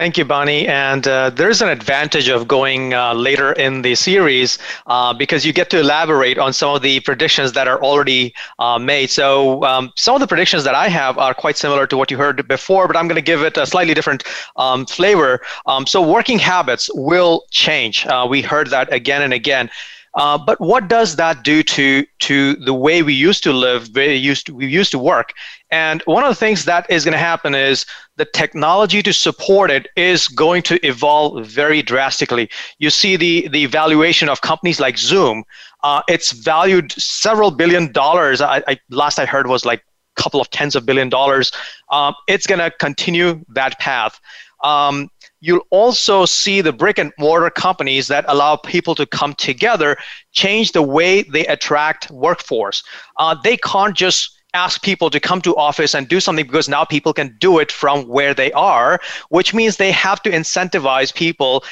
Thank 0.00 0.16
you, 0.16 0.24
Bonnie. 0.24 0.66
And 0.66 1.06
uh, 1.06 1.28
there's 1.28 1.60
an 1.60 1.68
advantage 1.68 2.30
of 2.30 2.48
going 2.48 2.94
uh, 2.94 3.12
later 3.12 3.52
in 3.52 3.82
the 3.82 3.94
series 3.94 4.56
uh, 4.86 5.12
because 5.12 5.44
you 5.44 5.52
get 5.52 5.68
to 5.68 5.80
elaborate 5.80 6.38
on 6.38 6.54
some 6.54 6.74
of 6.74 6.80
the 6.80 7.00
predictions 7.00 7.52
that 7.52 7.68
are 7.68 7.78
already 7.82 8.32
uh, 8.58 8.78
made. 8.78 9.10
So 9.10 9.62
um, 9.62 9.92
some 9.96 10.14
of 10.14 10.22
the 10.22 10.26
predictions 10.26 10.64
that 10.64 10.74
I 10.74 10.88
have 10.88 11.18
are 11.18 11.34
quite 11.34 11.58
similar 11.58 11.86
to 11.86 11.98
what 11.98 12.10
you 12.10 12.16
heard 12.16 12.48
before, 12.48 12.86
but 12.86 12.96
I'm 12.96 13.08
going 13.08 13.16
to 13.16 13.20
give 13.32 13.42
it 13.42 13.58
a 13.58 13.66
slightly 13.66 13.92
different 13.92 14.24
um, 14.56 14.86
flavor. 14.86 15.42
Um, 15.66 15.86
so 15.86 16.00
working 16.00 16.38
habits 16.38 16.88
will 16.94 17.44
change. 17.50 18.06
Uh, 18.06 18.26
we 18.26 18.40
heard 18.40 18.70
that 18.70 18.90
again 18.90 19.20
and 19.20 19.34
again. 19.34 19.68
Uh, 20.14 20.36
but 20.36 20.60
what 20.60 20.88
does 20.88 21.16
that 21.16 21.44
do 21.44 21.62
to 21.62 22.04
to 22.18 22.56
the 22.56 22.74
way 22.74 23.02
we 23.02 23.14
used 23.14 23.44
to 23.44 23.52
live, 23.52 23.88
we 23.94 24.14
used 24.14 24.46
to, 24.46 24.54
we 24.54 24.66
used 24.66 24.90
to 24.90 24.98
work? 24.98 25.32
And 25.70 26.02
one 26.02 26.24
of 26.24 26.30
the 26.30 26.34
things 26.34 26.64
that 26.64 26.90
is 26.90 27.04
going 27.04 27.12
to 27.12 27.18
happen 27.18 27.54
is 27.54 27.86
the 28.16 28.24
technology 28.24 29.02
to 29.02 29.12
support 29.12 29.70
it 29.70 29.86
is 29.94 30.26
going 30.26 30.62
to 30.64 30.84
evolve 30.84 31.46
very 31.46 31.80
drastically. 31.80 32.50
You 32.78 32.90
see 32.90 33.16
the 33.16 33.46
the 33.48 33.66
valuation 33.66 34.28
of 34.28 34.40
companies 34.40 34.80
like 34.80 34.98
Zoom. 34.98 35.44
Uh, 35.84 36.02
it's 36.08 36.32
valued 36.32 36.92
several 36.92 37.52
billion 37.52 37.92
dollars. 37.92 38.40
I, 38.40 38.62
I, 38.66 38.80
last 38.90 39.18
I 39.18 39.26
heard 39.26 39.46
was 39.46 39.64
like 39.64 39.84
a 40.16 40.22
couple 40.22 40.40
of 40.40 40.50
tens 40.50 40.74
of 40.74 40.84
billion 40.84 41.08
dollars. 41.08 41.52
Um, 41.90 42.14
it's 42.26 42.46
going 42.48 42.58
to 42.58 42.70
continue 42.78 43.44
that 43.48 43.78
path. 43.78 44.20
Um, 44.62 45.08
you'll 45.40 45.66
also 45.70 46.24
see 46.24 46.60
the 46.60 46.72
brick 46.72 46.98
and 46.98 47.12
mortar 47.18 47.50
companies 47.50 48.08
that 48.08 48.24
allow 48.28 48.56
people 48.56 48.94
to 48.94 49.06
come 49.06 49.34
together 49.34 49.96
change 50.32 50.72
the 50.72 50.82
way 50.82 51.22
they 51.22 51.46
attract 51.46 52.10
workforce. 52.10 52.82
Uh, 53.16 53.34
they 53.42 53.56
can't 53.56 53.96
just 53.96 54.36
ask 54.54 54.82
people 54.82 55.10
to 55.10 55.20
come 55.20 55.40
to 55.40 55.56
office 55.56 55.94
and 55.94 56.08
do 56.08 56.20
something 56.20 56.46
because 56.46 56.68
now 56.68 56.84
people 56.84 57.12
can 57.12 57.36
do 57.38 57.58
it 57.58 57.70
from 57.70 58.06
where 58.08 58.34
they 58.34 58.50
are 58.52 58.98
which 59.28 59.54
means 59.54 59.76
they 59.76 59.92
have 59.92 60.20
to 60.20 60.30
incentivize 60.30 61.14
people 61.14 61.62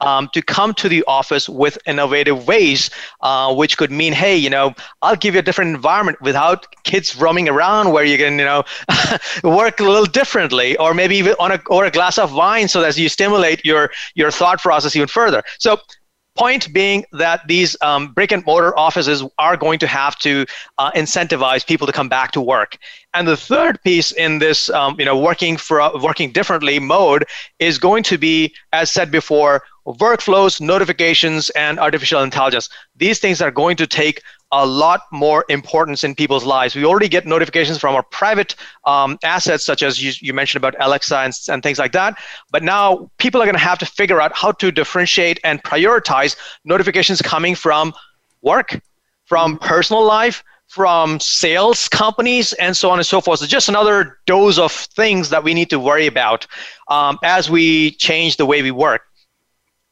um, 0.00 0.28
to 0.32 0.42
come 0.42 0.74
to 0.74 0.88
the 0.88 1.04
office 1.06 1.48
with 1.48 1.78
innovative 1.86 2.46
ways, 2.46 2.90
uh, 3.20 3.54
which 3.54 3.76
could 3.76 3.90
mean, 3.90 4.12
hey, 4.12 4.36
you 4.36 4.50
know, 4.50 4.74
I'll 5.02 5.16
give 5.16 5.34
you 5.34 5.40
a 5.40 5.42
different 5.42 5.74
environment 5.74 6.20
without 6.20 6.66
kids 6.84 7.16
roaming 7.16 7.48
around 7.48 7.92
where 7.92 8.04
you 8.04 8.16
can, 8.16 8.38
you 8.38 8.44
know, 8.44 8.64
work 9.44 9.80
a 9.80 9.84
little 9.84 10.06
differently, 10.06 10.76
or 10.78 10.94
maybe 10.94 11.16
even 11.16 11.34
on 11.38 11.52
a 11.52 11.60
or 11.68 11.84
a 11.84 11.90
glass 11.90 12.18
of 12.18 12.34
wine, 12.34 12.68
so 12.68 12.80
that 12.80 12.96
you 12.96 13.08
stimulate 13.08 13.64
your 13.64 13.90
your 14.14 14.30
thought 14.30 14.60
process 14.60 14.94
even 14.96 15.08
further. 15.08 15.42
So 15.58 15.78
point 16.38 16.72
being 16.72 17.04
that 17.12 17.46
these 17.48 17.76
um, 17.82 18.12
brick 18.12 18.30
and 18.30 18.46
mortar 18.46 18.76
offices 18.78 19.24
are 19.38 19.56
going 19.56 19.78
to 19.80 19.86
have 19.86 20.16
to 20.20 20.46
uh, 20.78 20.90
incentivize 20.92 21.66
people 21.66 21.86
to 21.86 21.92
come 21.92 22.08
back 22.08 22.30
to 22.30 22.40
work 22.40 22.78
and 23.14 23.26
the 23.26 23.36
third 23.36 23.82
piece 23.82 24.12
in 24.12 24.38
this 24.38 24.70
um, 24.70 24.94
you 24.98 25.04
know 25.04 25.18
working 25.18 25.56
for 25.56 25.80
working 26.00 26.30
differently 26.30 26.78
mode 26.78 27.24
is 27.58 27.78
going 27.78 28.02
to 28.02 28.18
be 28.18 28.52
as 28.72 28.90
said 28.90 29.10
before 29.10 29.62
workflows 29.86 30.60
notifications 30.60 31.50
and 31.50 31.78
artificial 31.78 32.22
intelligence 32.22 32.68
these 32.96 33.18
things 33.18 33.40
are 33.40 33.50
going 33.50 33.76
to 33.76 33.86
take 33.86 34.22
a 34.52 34.66
lot 34.66 35.02
more 35.12 35.44
importance 35.48 36.04
in 36.04 36.14
people's 36.14 36.44
lives. 36.44 36.74
We 36.74 36.84
already 36.84 37.08
get 37.08 37.26
notifications 37.26 37.78
from 37.78 37.94
our 37.94 38.02
private 38.02 38.54
um, 38.86 39.18
assets, 39.22 39.64
such 39.64 39.82
as 39.82 40.02
you, 40.02 40.12
you, 40.20 40.32
mentioned 40.32 40.62
about 40.62 40.74
Alexa 40.80 41.18
and, 41.18 41.34
and 41.48 41.62
things 41.62 41.78
like 41.78 41.92
that. 41.92 42.18
But 42.50 42.62
now 42.62 43.10
people 43.18 43.42
are 43.42 43.44
going 43.44 43.56
to 43.56 43.60
have 43.60 43.78
to 43.80 43.86
figure 43.86 44.20
out 44.20 44.34
how 44.34 44.52
to 44.52 44.72
differentiate 44.72 45.38
and 45.44 45.62
prioritize 45.62 46.36
notifications 46.64 47.20
coming 47.20 47.54
from 47.54 47.92
work, 48.40 48.80
from 49.26 49.58
personal 49.58 50.04
life, 50.04 50.42
from 50.68 51.18
sales 51.18 51.88
companies, 51.88 52.52
and 52.54 52.76
so 52.76 52.90
on 52.90 52.98
and 52.98 53.06
so 53.06 53.20
forth. 53.20 53.40
So, 53.40 53.46
just 53.46 53.68
another 53.68 54.18
dose 54.26 54.58
of 54.58 54.70
things 54.70 55.30
that 55.30 55.42
we 55.42 55.54
need 55.54 55.70
to 55.70 55.78
worry 55.78 56.06
about 56.06 56.46
um, 56.88 57.18
as 57.24 57.50
we 57.50 57.92
change 57.92 58.36
the 58.36 58.46
way 58.46 58.62
we 58.62 58.70
work. 58.70 59.02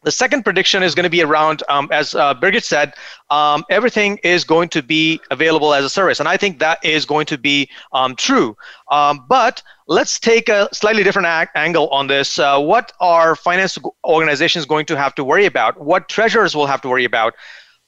The 0.06 0.12
second 0.12 0.44
prediction 0.44 0.84
is 0.84 0.94
going 0.94 1.02
to 1.02 1.10
be 1.10 1.22
around, 1.22 1.64
um, 1.68 1.88
as 1.90 2.14
uh, 2.14 2.32
Birgit 2.32 2.62
said, 2.62 2.94
um, 3.28 3.64
everything 3.68 4.20
is 4.22 4.44
going 4.44 4.68
to 4.68 4.80
be 4.80 5.20
available 5.32 5.74
as 5.74 5.84
a 5.84 5.90
service. 5.90 6.20
And 6.20 6.28
I 6.28 6.36
think 6.36 6.60
that 6.60 6.78
is 6.84 7.04
going 7.04 7.26
to 7.26 7.36
be 7.36 7.68
um, 7.92 8.14
true. 8.14 8.56
Um, 8.88 9.24
but 9.28 9.64
let's 9.88 10.20
take 10.20 10.48
a 10.48 10.68
slightly 10.72 11.02
different 11.02 11.26
angle 11.56 11.88
on 11.88 12.06
this. 12.06 12.38
Uh, 12.38 12.60
what 12.60 12.92
are 13.00 13.34
finance 13.34 13.78
organizations 14.04 14.64
going 14.64 14.86
to 14.86 14.96
have 14.96 15.12
to 15.16 15.24
worry 15.24 15.44
about? 15.44 15.80
What 15.80 16.08
treasurers 16.08 16.54
will 16.54 16.68
have 16.68 16.82
to 16.82 16.88
worry 16.88 17.04
about? 17.04 17.34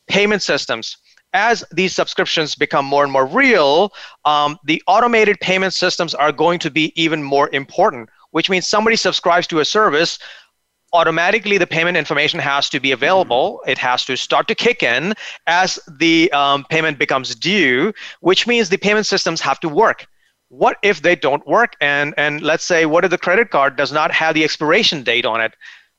Payment 0.09 0.43
systems 0.43 0.97
as 1.33 1.64
these 1.72 1.95
subscriptions 1.95 2.55
become 2.55 2.85
more 2.85 3.05
and 3.05 3.12
more 3.12 3.26
real, 3.26 3.93
um, 4.24 4.59
the 4.64 4.83
automated 4.87 5.39
payment 5.41 5.74
systems 5.74 6.14
are 6.14 6.33
going 6.33 6.59
to 6.61 6.70
be 6.70 6.93
even 7.01 7.22
more 7.22 7.51
important, 7.53 8.09
which 8.31 8.49
means 8.49 8.66
somebody 8.66 8.97
subscribes 8.97 9.47
to 9.49 9.61
a 9.61 9.64
service, 9.64 10.18
automatically 10.93 11.59
the 11.59 11.66
payment 11.66 11.97
information 11.97 12.41
has 12.41 12.68
to 12.70 12.81
be 12.81 12.93
available. 12.93 13.62
It 13.66 13.79
has 13.79 14.05
to 14.07 14.16
start 14.16 14.49
to 14.49 14.55
kick 14.55 14.83
in 14.83 15.14
as 15.47 15.79
the 15.99 16.33
um, 16.33 16.64
payment 16.70 16.99
becomes 16.99 17.35
due, 17.35 17.93
which 18.20 18.47
means 18.47 18.68
the 18.68 18.79
payment 18.79 19.07
systems 19.07 19.41
have 19.41 19.61
to 19.61 19.68
work. 19.68 20.07
What 20.49 20.79
if 20.83 21.03
they 21.03 21.14
don't 21.14 21.47
work? 21.47 21.74
And, 21.81 22.14
and 22.16 22.41
let's 22.41 22.64
say, 22.64 22.87
what 22.87 23.05
if 23.05 23.11
the 23.11 23.18
credit 23.18 23.51
card 23.51 23.76
does 23.76 23.93
not 23.93 24.11
have 24.12 24.35
the 24.35 24.45
expiration 24.45 25.03
date 25.03 25.26
on 25.26 25.43
it? 25.43 25.55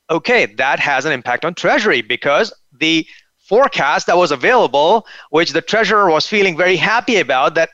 Okay, 0.09 0.47
that 0.57 0.79
has 0.79 1.05
an 1.05 1.11
impact 1.11 1.45
on 1.45 1.53
Treasury 1.53 2.01
because 2.01 2.51
the 2.79 3.05
forecast 3.49 4.05
that 4.07 4.17
was 4.17 4.31
available, 4.31 5.05
which 5.31 5.51
the 5.53 5.61
treasurer 5.61 6.09
was 6.09 6.27
feeling 6.27 6.55
very 6.55 6.77
happy 6.77 7.17
about, 7.17 7.55
that 7.55 7.69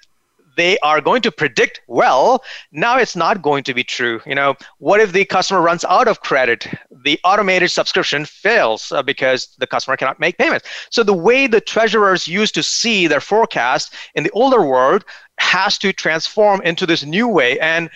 they 0.55 0.77
are 0.79 1.01
going 1.01 1.21
to 1.21 1.31
predict 1.31 1.81
well. 1.87 2.41
Now 2.71 2.97
it's 2.97 3.15
not 3.15 3.41
going 3.41 3.63
to 3.65 3.73
be 3.73 3.83
true. 3.83 4.21
You 4.25 4.35
know 4.35 4.55
what 4.77 5.01
if 5.01 5.11
the 5.11 5.25
customer 5.25 5.61
runs 5.61 5.83
out 5.85 6.07
of 6.07 6.21
credit? 6.21 6.67
The 7.03 7.19
automated 7.25 7.71
subscription 7.71 8.25
fails 8.25 8.91
uh, 8.91 9.03
because 9.03 9.49
the 9.59 9.67
customer 9.67 9.97
cannot 9.97 10.19
make 10.19 10.37
payments. 10.37 10.65
So 10.89 11.03
the 11.03 11.13
way 11.27 11.47
the 11.47 11.61
treasurers 11.61 12.25
used 12.25 12.55
to 12.55 12.63
see 12.63 13.07
their 13.07 13.19
forecast 13.21 13.93
in 14.15 14.23
the 14.23 14.31
older 14.31 14.61
world 14.61 15.03
has 15.39 15.77
to 15.79 15.91
transform 15.91 16.61
into 16.61 16.85
this 16.85 17.03
new 17.03 17.27
way. 17.27 17.59
And 17.59 17.89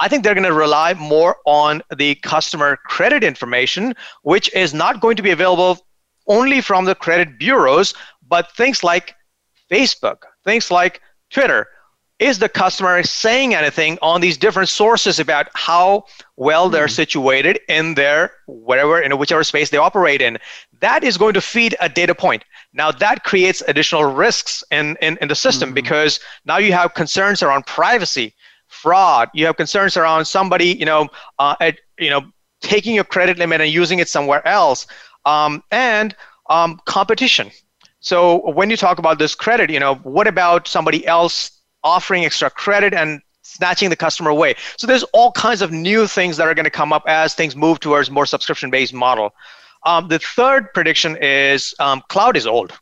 I 0.00 0.08
think 0.08 0.22
they're 0.22 0.34
going 0.34 0.44
to 0.44 0.52
rely 0.52 0.94
more 0.94 1.36
on 1.46 1.82
the 1.96 2.14
customer 2.16 2.76
credit 2.86 3.24
information, 3.24 3.94
which 4.22 4.52
is 4.54 4.72
not 4.72 5.00
going 5.00 5.16
to 5.16 5.22
be 5.22 5.30
available 5.30 5.84
only 6.26 6.60
from 6.60 6.84
the 6.84 6.94
credit 6.94 7.38
bureaus, 7.38 7.94
but 8.26 8.52
things 8.52 8.82
like 8.82 9.14
Facebook, 9.70 10.22
things 10.44 10.70
like 10.70 11.00
Twitter. 11.30 11.68
Is 12.20 12.38
the 12.38 12.48
customer 12.48 13.02
saying 13.02 13.54
anything 13.54 13.98
on 14.00 14.20
these 14.20 14.38
different 14.38 14.68
sources 14.68 15.18
about 15.18 15.48
how 15.54 16.04
well 16.36 16.68
they're 16.68 16.86
mm-hmm. 16.86 16.94
situated 16.94 17.58
in 17.68 17.94
their 17.94 18.30
whatever 18.46 19.00
in 19.00 19.18
whichever 19.18 19.42
space 19.42 19.70
they 19.70 19.78
operate 19.78 20.22
in? 20.22 20.38
That 20.80 21.02
is 21.02 21.18
going 21.18 21.34
to 21.34 21.40
feed 21.40 21.74
a 21.80 21.88
data 21.88 22.14
point. 22.14 22.44
Now 22.72 22.92
that 22.92 23.24
creates 23.24 23.64
additional 23.66 24.04
risks 24.04 24.62
in, 24.70 24.96
in, 25.02 25.18
in 25.20 25.28
the 25.28 25.34
system 25.34 25.70
mm-hmm. 25.70 25.74
because 25.74 26.20
now 26.44 26.58
you 26.58 26.72
have 26.72 26.94
concerns 26.94 27.42
around 27.42 27.66
privacy, 27.66 28.32
fraud. 28.68 29.28
You 29.34 29.46
have 29.46 29.56
concerns 29.56 29.96
around 29.96 30.24
somebody, 30.26 30.66
you 30.66 30.86
know, 30.86 31.08
uh, 31.40 31.56
at, 31.60 31.80
you 31.98 32.10
know, 32.10 32.22
taking 32.60 32.94
your 32.94 33.04
credit 33.04 33.38
limit 33.38 33.60
and 33.60 33.70
using 33.70 33.98
it 33.98 34.08
somewhere 34.08 34.46
else 34.46 34.86
um, 35.24 35.62
and 35.70 36.14
um, 36.50 36.80
competition. 36.84 37.50
So 38.00 38.50
when 38.50 38.68
you 38.70 38.76
talk 38.76 38.98
about 38.98 39.18
this 39.18 39.34
credit, 39.34 39.70
you 39.70 39.80
know, 39.80 39.94
what 39.96 40.26
about 40.26 40.68
somebody 40.68 41.06
else 41.06 41.50
offering 41.82 42.24
extra 42.24 42.50
credit 42.50 42.92
and 42.92 43.22
snatching 43.42 43.88
the 43.88 43.96
customer 43.96 44.30
away? 44.30 44.56
So 44.76 44.86
there's 44.86 45.04
all 45.14 45.32
kinds 45.32 45.62
of 45.62 45.72
new 45.72 46.06
things 46.06 46.36
that 46.36 46.46
are 46.46 46.54
going 46.54 46.64
to 46.64 46.70
come 46.70 46.92
up 46.92 47.04
as 47.06 47.34
things 47.34 47.56
move 47.56 47.80
towards 47.80 48.10
more 48.10 48.26
subscription-based 48.26 48.92
model. 48.92 49.34
Um, 49.84 50.08
the 50.08 50.18
third 50.18 50.72
prediction 50.74 51.16
is 51.20 51.74
um, 51.78 52.02
cloud 52.08 52.36
is 52.36 52.46
old. 52.46 52.78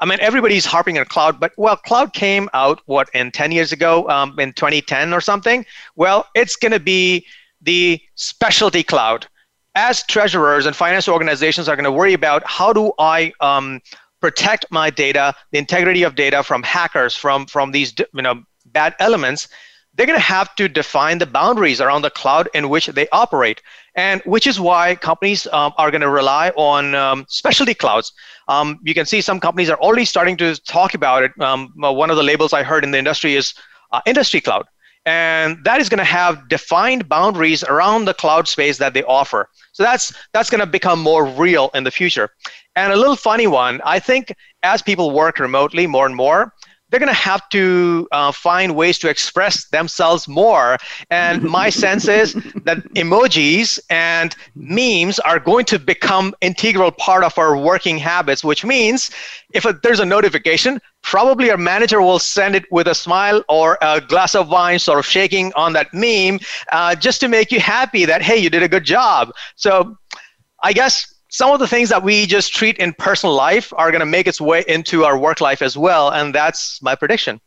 I 0.00 0.06
mean, 0.06 0.18
everybody's 0.20 0.64
harping 0.64 0.98
on 0.98 1.04
cloud, 1.06 1.38
but 1.38 1.52
well, 1.56 1.76
cloud 1.76 2.12
came 2.12 2.48
out 2.52 2.80
what 2.86 3.08
in 3.14 3.30
10 3.30 3.52
years 3.52 3.72
ago, 3.72 4.08
um, 4.08 4.38
in 4.38 4.52
2010 4.52 5.12
or 5.12 5.20
something. 5.20 5.64
Well, 5.94 6.26
it's 6.34 6.56
going 6.56 6.72
to 6.72 6.80
be 6.80 7.26
the 7.62 8.00
specialty 8.14 8.82
cloud 8.82 9.26
as 9.74 10.02
treasurers 10.04 10.66
and 10.66 10.76
finance 10.76 11.08
organizations 11.08 11.68
are 11.68 11.76
going 11.76 11.84
to 11.84 11.92
worry 11.92 12.12
about 12.12 12.42
how 12.46 12.72
do 12.72 12.92
I 12.98 13.32
um, 13.40 13.80
protect 14.20 14.66
my 14.70 14.90
data, 14.90 15.34
the 15.52 15.58
integrity 15.58 16.02
of 16.02 16.14
data 16.14 16.42
from 16.42 16.62
hackers, 16.62 17.16
from 17.16 17.46
from 17.46 17.72
these 17.72 17.92
you 17.98 18.22
know 18.22 18.42
bad 18.66 18.94
elements, 18.98 19.48
they're 19.94 20.06
going 20.06 20.18
to 20.18 20.24
have 20.24 20.54
to 20.56 20.68
define 20.68 21.18
the 21.18 21.26
boundaries 21.26 21.80
around 21.80 22.02
the 22.02 22.10
cloud 22.10 22.48
in 22.54 22.68
which 22.68 22.86
they 22.86 23.08
operate, 23.10 23.60
and 23.96 24.22
which 24.24 24.46
is 24.46 24.60
why 24.60 24.94
companies 24.94 25.46
um, 25.52 25.72
are 25.76 25.90
going 25.90 26.00
to 26.00 26.08
rely 26.08 26.50
on 26.56 26.94
um, 26.94 27.26
specialty 27.28 27.74
clouds. 27.74 28.12
Um, 28.48 28.78
you 28.82 28.94
can 28.94 29.06
see 29.06 29.20
some 29.20 29.40
companies 29.40 29.70
are 29.70 29.78
already 29.78 30.04
starting 30.04 30.36
to 30.38 30.54
talk 30.62 30.94
about 30.94 31.22
it. 31.24 31.32
Um, 31.40 31.72
one 31.76 32.10
of 32.10 32.16
the 32.16 32.22
labels 32.22 32.52
I 32.52 32.62
heard 32.62 32.84
in 32.84 32.90
the 32.90 32.98
industry 32.98 33.34
is 33.34 33.54
uh, 33.92 34.00
industry 34.06 34.40
cloud 34.40 34.66
and 35.06 35.62
that 35.64 35.80
is 35.80 35.88
going 35.88 35.98
to 35.98 36.04
have 36.04 36.48
defined 36.48 37.08
boundaries 37.08 37.62
around 37.64 38.06
the 38.06 38.14
cloud 38.14 38.48
space 38.48 38.78
that 38.78 38.94
they 38.94 39.02
offer. 39.04 39.48
So 39.72 39.82
that's 39.82 40.14
that's 40.32 40.50
going 40.50 40.60
to 40.60 40.66
become 40.66 41.00
more 41.00 41.26
real 41.26 41.70
in 41.74 41.84
the 41.84 41.90
future. 41.90 42.30
And 42.76 42.92
a 42.92 42.96
little 42.96 43.16
funny 43.16 43.46
one 43.46 43.80
i 43.84 43.98
think 43.98 44.34
as 44.62 44.82
people 44.82 45.10
work 45.12 45.38
remotely 45.38 45.86
more 45.86 46.06
and 46.06 46.16
more 46.16 46.52
they're 46.94 47.00
going 47.00 47.08
to 47.08 47.12
have 47.12 47.48
to 47.48 48.06
uh, 48.12 48.30
find 48.30 48.76
ways 48.76 49.00
to 49.00 49.08
express 49.08 49.64
themselves 49.70 50.28
more. 50.28 50.78
And 51.10 51.42
my 51.58 51.68
sense 51.68 52.06
is 52.06 52.34
that 52.62 52.84
emojis 52.94 53.80
and 53.90 54.36
memes 54.54 55.18
are 55.18 55.40
going 55.40 55.64
to 55.64 55.80
become 55.80 56.36
integral 56.40 56.92
part 56.92 57.24
of 57.24 57.36
our 57.36 57.56
working 57.56 57.98
habits, 57.98 58.44
which 58.44 58.64
means 58.64 59.10
if 59.52 59.64
a, 59.64 59.72
there's 59.82 59.98
a 59.98 60.04
notification, 60.04 60.80
probably 61.02 61.50
our 61.50 61.56
manager 61.56 62.00
will 62.00 62.20
send 62.20 62.54
it 62.54 62.64
with 62.70 62.86
a 62.86 62.94
smile 62.94 63.42
or 63.48 63.76
a 63.82 64.00
glass 64.00 64.36
of 64.36 64.48
wine, 64.48 64.78
sort 64.78 65.00
of 65.00 65.04
shaking 65.04 65.52
on 65.54 65.72
that 65.72 65.92
meme, 65.92 66.38
uh, 66.70 66.94
just 66.94 67.18
to 67.18 67.26
make 67.26 67.50
you 67.50 67.58
happy 67.58 68.04
that, 68.04 68.22
hey, 68.22 68.36
you 68.36 68.48
did 68.48 68.62
a 68.62 68.68
good 68.68 68.84
job. 68.84 69.32
So 69.56 69.98
I 70.62 70.72
guess 70.72 71.13
some 71.34 71.50
of 71.50 71.58
the 71.58 71.66
things 71.66 71.88
that 71.88 72.04
we 72.04 72.26
just 72.26 72.54
treat 72.54 72.78
in 72.78 72.92
personal 72.92 73.34
life 73.34 73.72
are 73.76 73.90
going 73.90 73.98
to 73.98 74.06
make 74.06 74.28
its 74.28 74.40
way 74.40 74.64
into 74.68 75.04
our 75.04 75.18
work 75.18 75.40
life 75.40 75.62
as 75.62 75.76
well. 75.76 76.10
And 76.10 76.32
that's 76.32 76.80
my 76.80 76.94
prediction. 76.94 77.40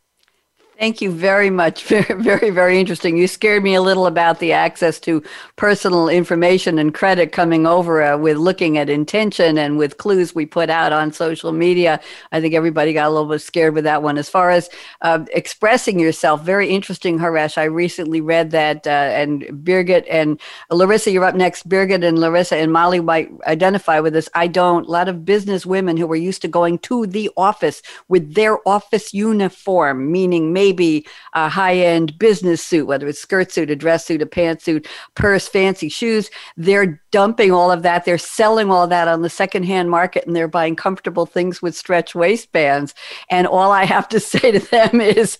Thank 0.78 1.02
you 1.02 1.10
very 1.10 1.50
much. 1.50 1.82
Very, 1.88 2.22
very, 2.22 2.50
very 2.50 2.78
interesting. 2.78 3.16
You 3.16 3.26
scared 3.26 3.64
me 3.64 3.74
a 3.74 3.82
little 3.82 4.06
about 4.06 4.38
the 4.38 4.52
access 4.52 5.00
to 5.00 5.22
personal 5.56 6.08
information 6.08 6.78
and 6.78 6.94
credit 6.94 7.32
coming 7.32 7.66
over 7.66 8.02
uh, 8.02 8.16
with 8.16 8.36
looking 8.36 8.78
at 8.78 8.88
intention 8.88 9.58
and 9.58 9.76
with 9.76 9.98
clues 9.98 10.34
we 10.34 10.46
put 10.46 10.70
out 10.70 10.92
on 10.92 11.12
social 11.12 11.50
media. 11.50 12.00
I 12.30 12.40
think 12.40 12.54
everybody 12.54 12.92
got 12.92 13.08
a 13.08 13.10
little 13.10 13.28
bit 13.28 13.40
scared 13.40 13.74
with 13.74 13.84
that 13.84 14.02
one. 14.02 14.18
As 14.18 14.28
far 14.28 14.50
as 14.50 14.68
uh, 15.00 15.24
expressing 15.32 15.98
yourself, 15.98 16.44
very 16.44 16.68
interesting, 16.68 17.18
Haresh. 17.18 17.58
I 17.58 17.64
recently 17.64 18.20
read 18.20 18.52
that, 18.52 18.86
uh, 18.86 18.90
and 18.90 19.42
Birgit 19.64 20.06
and 20.08 20.38
Larysa, 20.70 21.12
you're 21.12 21.24
up 21.24 21.34
next. 21.34 21.68
Birgit 21.68 22.04
and 22.04 22.18
Larysa 22.18 22.62
and 22.62 22.72
Molly 22.72 23.00
might 23.00 23.30
identify 23.46 23.98
with 23.98 24.12
this. 24.12 24.28
I 24.34 24.46
don't. 24.46 24.86
A 24.86 24.90
lot 24.90 25.08
of 25.08 25.24
business 25.24 25.66
women 25.66 25.96
who 25.96 26.06
were 26.06 26.16
used 26.16 26.42
to 26.42 26.48
going 26.48 26.78
to 26.80 27.06
the 27.06 27.30
office 27.36 27.82
with 28.08 28.34
their 28.34 28.58
office 28.68 29.12
uniform, 29.12 30.12
meaning 30.12 30.52
maybe 30.52 30.67
maybe 30.68 31.06
a 31.32 31.48
high 31.48 31.76
end 31.76 32.18
business 32.18 32.62
suit, 32.62 32.86
whether 32.86 33.08
it's 33.08 33.18
skirt 33.18 33.50
suit, 33.50 33.70
a 33.70 33.76
dress 33.76 34.04
suit, 34.04 34.20
a 34.20 34.26
pantsuit, 34.26 34.86
purse, 35.14 35.48
fancy 35.48 35.88
shoes. 35.88 36.30
They're 36.58 37.00
dumping 37.10 37.52
all 37.52 37.70
of 37.70 37.82
that. 37.84 38.04
They're 38.04 38.18
selling 38.18 38.70
all 38.70 38.86
that 38.86 39.08
on 39.08 39.22
the 39.22 39.30
secondhand 39.30 39.90
market 39.90 40.26
and 40.26 40.36
they're 40.36 40.46
buying 40.46 40.76
comfortable 40.76 41.24
things 41.24 41.62
with 41.62 41.74
stretch 41.74 42.14
waistbands. 42.14 42.94
And 43.30 43.46
all 43.46 43.72
I 43.72 43.84
have 43.84 44.08
to 44.10 44.20
say 44.32 44.52
to 44.52 44.58
them 44.58 45.00
is 45.00 45.38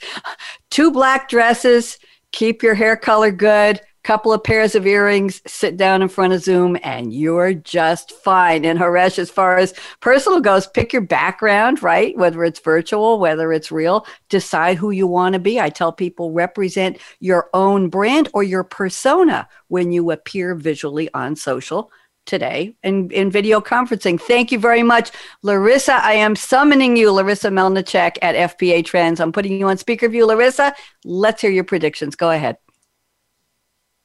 two 0.71 0.91
black 0.91 1.29
dresses, 1.29 1.99
keep 2.33 2.63
your 2.63 2.75
hair 2.75 2.97
color 2.97 3.31
good 3.31 3.81
couple 4.09 4.33
of 4.33 4.43
pairs 4.43 4.75
of 4.75 4.87
earrings, 4.87 5.43
sit 5.47 5.77
down 5.77 6.01
in 6.01 6.09
front 6.09 6.33
of 6.33 6.41
Zoom, 6.41 6.79
and 6.83 7.13
you're 7.13 7.53
just 7.53 8.11
fine. 8.11 8.65
And 8.65 8.79
Haresh, 8.79 9.19
as 9.19 9.31
far 9.31 9.59
as 9.59 9.75
personal 10.01 10.41
goes, 10.41 10.67
pick 10.67 10.95
your 10.95 11.03
background, 11.03 11.83
right? 11.83 12.17
Whether 12.17 12.43
it's 12.45 12.59
virtual, 12.59 13.19
whether 13.19 13.53
it's 13.53 13.71
real, 13.71 14.07
decide 14.31 14.79
who 14.79 14.93
you 14.93 15.07
want 15.07 15.35
to 15.35 15.39
be. 15.39 15.61
I 15.61 15.69
tell 15.69 15.93
people 15.93 16.33
represent 16.33 16.97
your 17.21 17.51
own 17.53 17.91
brand 17.91 18.31
or 18.33 18.43
your 18.43 18.65
persona 18.65 19.47
when 19.67 19.93
you 19.93 20.11
appear 20.11 20.55
visually 20.55 21.11
on 21.13 21.37
social 21.37 21.93
today 22.25 22.77
in, 22.83 23.11
in 23.11 23.31
video 23.31 23.61
conferencing. 23.61 24.19
Thank 24.19 24.51
you 24.51 24.59
very 24.59 24.83
much. 24.83 25.11
Larysa, 25.45 26.01
I 26.01 26.15
am 26.15 26.35
summoning 26.35 26.97
you, 26.97 27.09
Larysa 27.11 27.53
Melnychuk 27.53 28.17
at 28.23 28.57
FP&A 28.57 28.81
Trends. 28.81 29.21
I'm 29.21 29.33
putting 29.33 29.61
you 29.61 29.69
on 29.69 29.77
speaker 29.77 30.09
view. 30.09 30.27
Larysa, 30.27 30.73
let's 31.05 31.43
hear 31.43 31.51
your 31.51 31.65
predictions. 31.65 32.17
Go 32.17 32.31
ahead. 32.31 32.57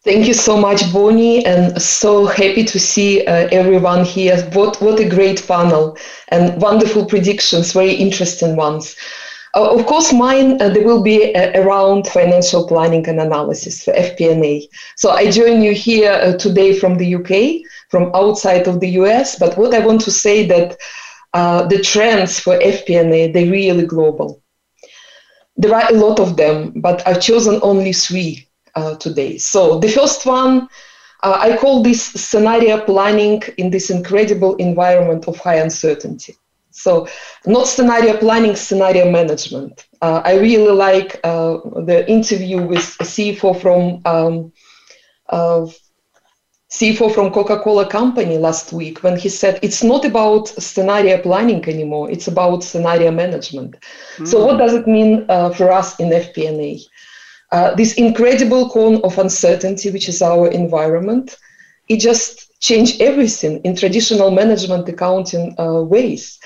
Thank 0.04 0.28
you 0.28 0.34
so 0.34 0.58
much, 0.58 0.92
Bonnie, 0.92 1.46
and 1.46 1.82
so 1.82 2.26
happy 2.26 2.66
to 2.66 2.78
see 2.78 3.26
uh, 3.26 3.48
everyone 3.54 4.04
here. 4.04 4.36
What 4.52 4.82
what 4.82 5.00
a 5.00 5.08
great 5.08 5.48
panel 5.48 5.98
and 6.28 6.62
wonderful 6.62 7.06
predictions, 7.06 7.72
very 7.72 7.94
interesting 7.94 8.58
ones. 8.58 8.98
Uh, 9.56 9.74
of 9.74 9.86
course, 9.86 10.12
mine 10.12 10.62
uh, 10.62 10.68
there 10.68 10.84
will 10.84 11.02
be 11.02 11.34
uh, 11.34 11.52
around 11.62 12.08
financial 12.08 12.68
planning 12.68 13.08
and 13.08 13.22
analysis 13.22 13.86
for 13.86 13.94
FP&A. 13.94 14.68
So 14.98 15.12
I 15.12 15.32
join 15.32 15.62
you 15.62 15.72
here 15.74 16.12
uh, 16.12 16.34
today 16.34 16.78
from 16.78 16.98
the 16.98 17.16
UK, 17.16 17.66
from 17.90 18.12
outside 18.14 18.68
of 18.68 18.82
the 18.82 18.90
US. 19.04 19.40
But 19.40 19.58
what 19.58 19.74
I 19.74 19.80
want 19.80 20.02
to 20.02 20.12
say 20.12 20.46
that 20.48 20.76
uh, 21.34 21.66
the 21.68 21.82
trends 21.82 22.42
for 22.42 22.60
FP&A 22.60 23.32
they're 23.32 23.50
really 23.50 23.86
global. 23.86 24.44
There 25.56 25.74
are 25.74 25.90
a 25.90 25.96
lot 25.96 26.20
of 26.20 26.36
them, 26.36 26.74
but 26.76 27.08
I've 27.08 27.22
chosen 27.22 27.60
only 27.62 27.94
three 27.94 28.50
today. 29.00 29.38
So 29.38 29.80
the 29.80 29.90
first 29.90 30.26
one. 30.26 30.68
I 31.26 31.56
call 31.56 31.82
this 31.82 32.04
scenario 32.04 32.84
planning 32.84 33.42
in 33.56 33.70
this 33.70 33.90
incredible 33.90 34.58
environment 34.58 35.26
of 35.30 35.38
high 35.38 35.56
uncertainty. 35.56 36.36
So, 36.74 37.08
not 37.46 37.68
scenario 37.68 38.18
planning, 38.18 38.56
scenario 38.56 39.10
management. 39.10 39.86
Uh, 40.02 40.22
I 40.26 40.38
really 40.38 40.74
like 40.74 41.20
uh, 41.24 41.58
the 41.86 42.04
interview 42.10 42.64
with 42.64 42.82
CFO 42.82 43.62
from 43.62 44.02
um, 44.06 44.52
uh, 45.30 45.68
CFO 46.72 47.14
from 47.14 47.32
Coca-Cola 47.32 47.88
Company 47.88 48.40
last 48.40 48.74
week 48.74 49.04
when 49.04 49.16
he 49.20 49.30
said 49.30 49.60
it's 49.62 49.84
not 49.84 50.04
about 50.04 50.48
scenario 50.48 51.22
planning 51.22 51.64
anymore; 51.70 52.10
it's 52.10 52.28
about 52.28 52.64
scenario 52.64 53.12
management. 53.12 53.76
Mm. 54.18 54.28
So, 54.28 54.44
what 54.44 54.58
does 54.58 54.74
it 54.74 54.88
mean 54.88 55.28
uh, 55.30 55.52
for 55.52 55.72
us 55.72 56.00
in 56.00 56.10
FP&A? 56.10 56.80
Uh, 57.54 57.76
this 57.76 57.94
incredible 57.94 58.70
cone 58.70 59.00
of 59.04 59.20
uncertainty, 59.20 59.92
which 59.92 60.10
is 60.10 60.22
our 60.24 60.48
environment, 60.50 61.38
it 61.88 61.98
just 62.00 62.60
changed 62.60 63.00
everything 63.00 63.62
in 63.64 63.76
traditional 63.76 64.32
management 64.32 64.90
accounting 64.90 65.56
uh, 65.60 65.82
ways. 65.82 66.40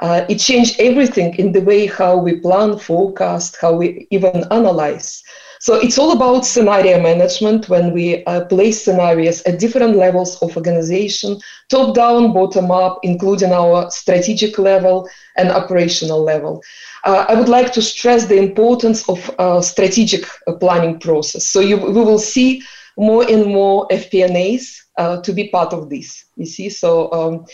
Uh, 0.00 0.24
it 0.28 0.38
changed 0.38 0.80
everything 0.80 1.34
in 1.36 1.52
the 1.52 1.60
way 1.60 1.86
how 1.86 2.16
we 2.16 2.40
plan, 2.40 2.78
forecast, 2.78 3.58
how 3.60 3.74
we 3.74 4.06
even 4.10 4.44
analyze. 4.50 5.22
So 5.64 5.76
it's 5.76 5.96
all 5.96 6.12
about 6.12 6.44
scenario 6.44 7.00
management 7.00 7.70
when 7.70 7.94
we 7.94 8.22
uh, 8.26 8.44
place 8.44 8.84
scenarios 8.84 9.40
at 9.44 9.58
different 9.58 9.96
levels 9.96 10.36
of 10.42 10.54
organization, 10.58 11.40
top 11.70 11.94
down, 11.94 12.34
bottom 12.34 12.70
up, 12.70 12.98
including 13.02 13.50
our 13.50 13.90
strategic 13.90 14.58
level 14.58 15.08
and 15.38 15.50
operational 15.50 16.22
level. 16.22 16.62
Uh, 17.06 17.24
I 17.30 17.34
would 17.34 17.48
like 17.48 17.72
to 17.72 17.80
stress 17.80 18.26
the 18.26 18.36
importance 18.36 19.08
of 19.08 19.30
uh, 19.38 19.62
strategic 19.62 20.26
uh, 20.46 20.52
planning 20.52 21.00
process. 21.00 21.48
So 21.48 21.60
you, 21.60 21.78
we 21.78 21.92
will 21.92 22.18
see 22.18 22.60
more 22.98 23.24
and 23.26 23.46
more 23.46 23.88
FP&As 23.88 24.82
uh, 24.98 25.22
to 25.22 25.32
be 25.32 25.48
part 25.48 25.72
of 25.72 25.88
this. 25.88 26.26
You 26.36 26.44
see, 26.44 26.68
so 26.68 27.10
um, 27.10 27.46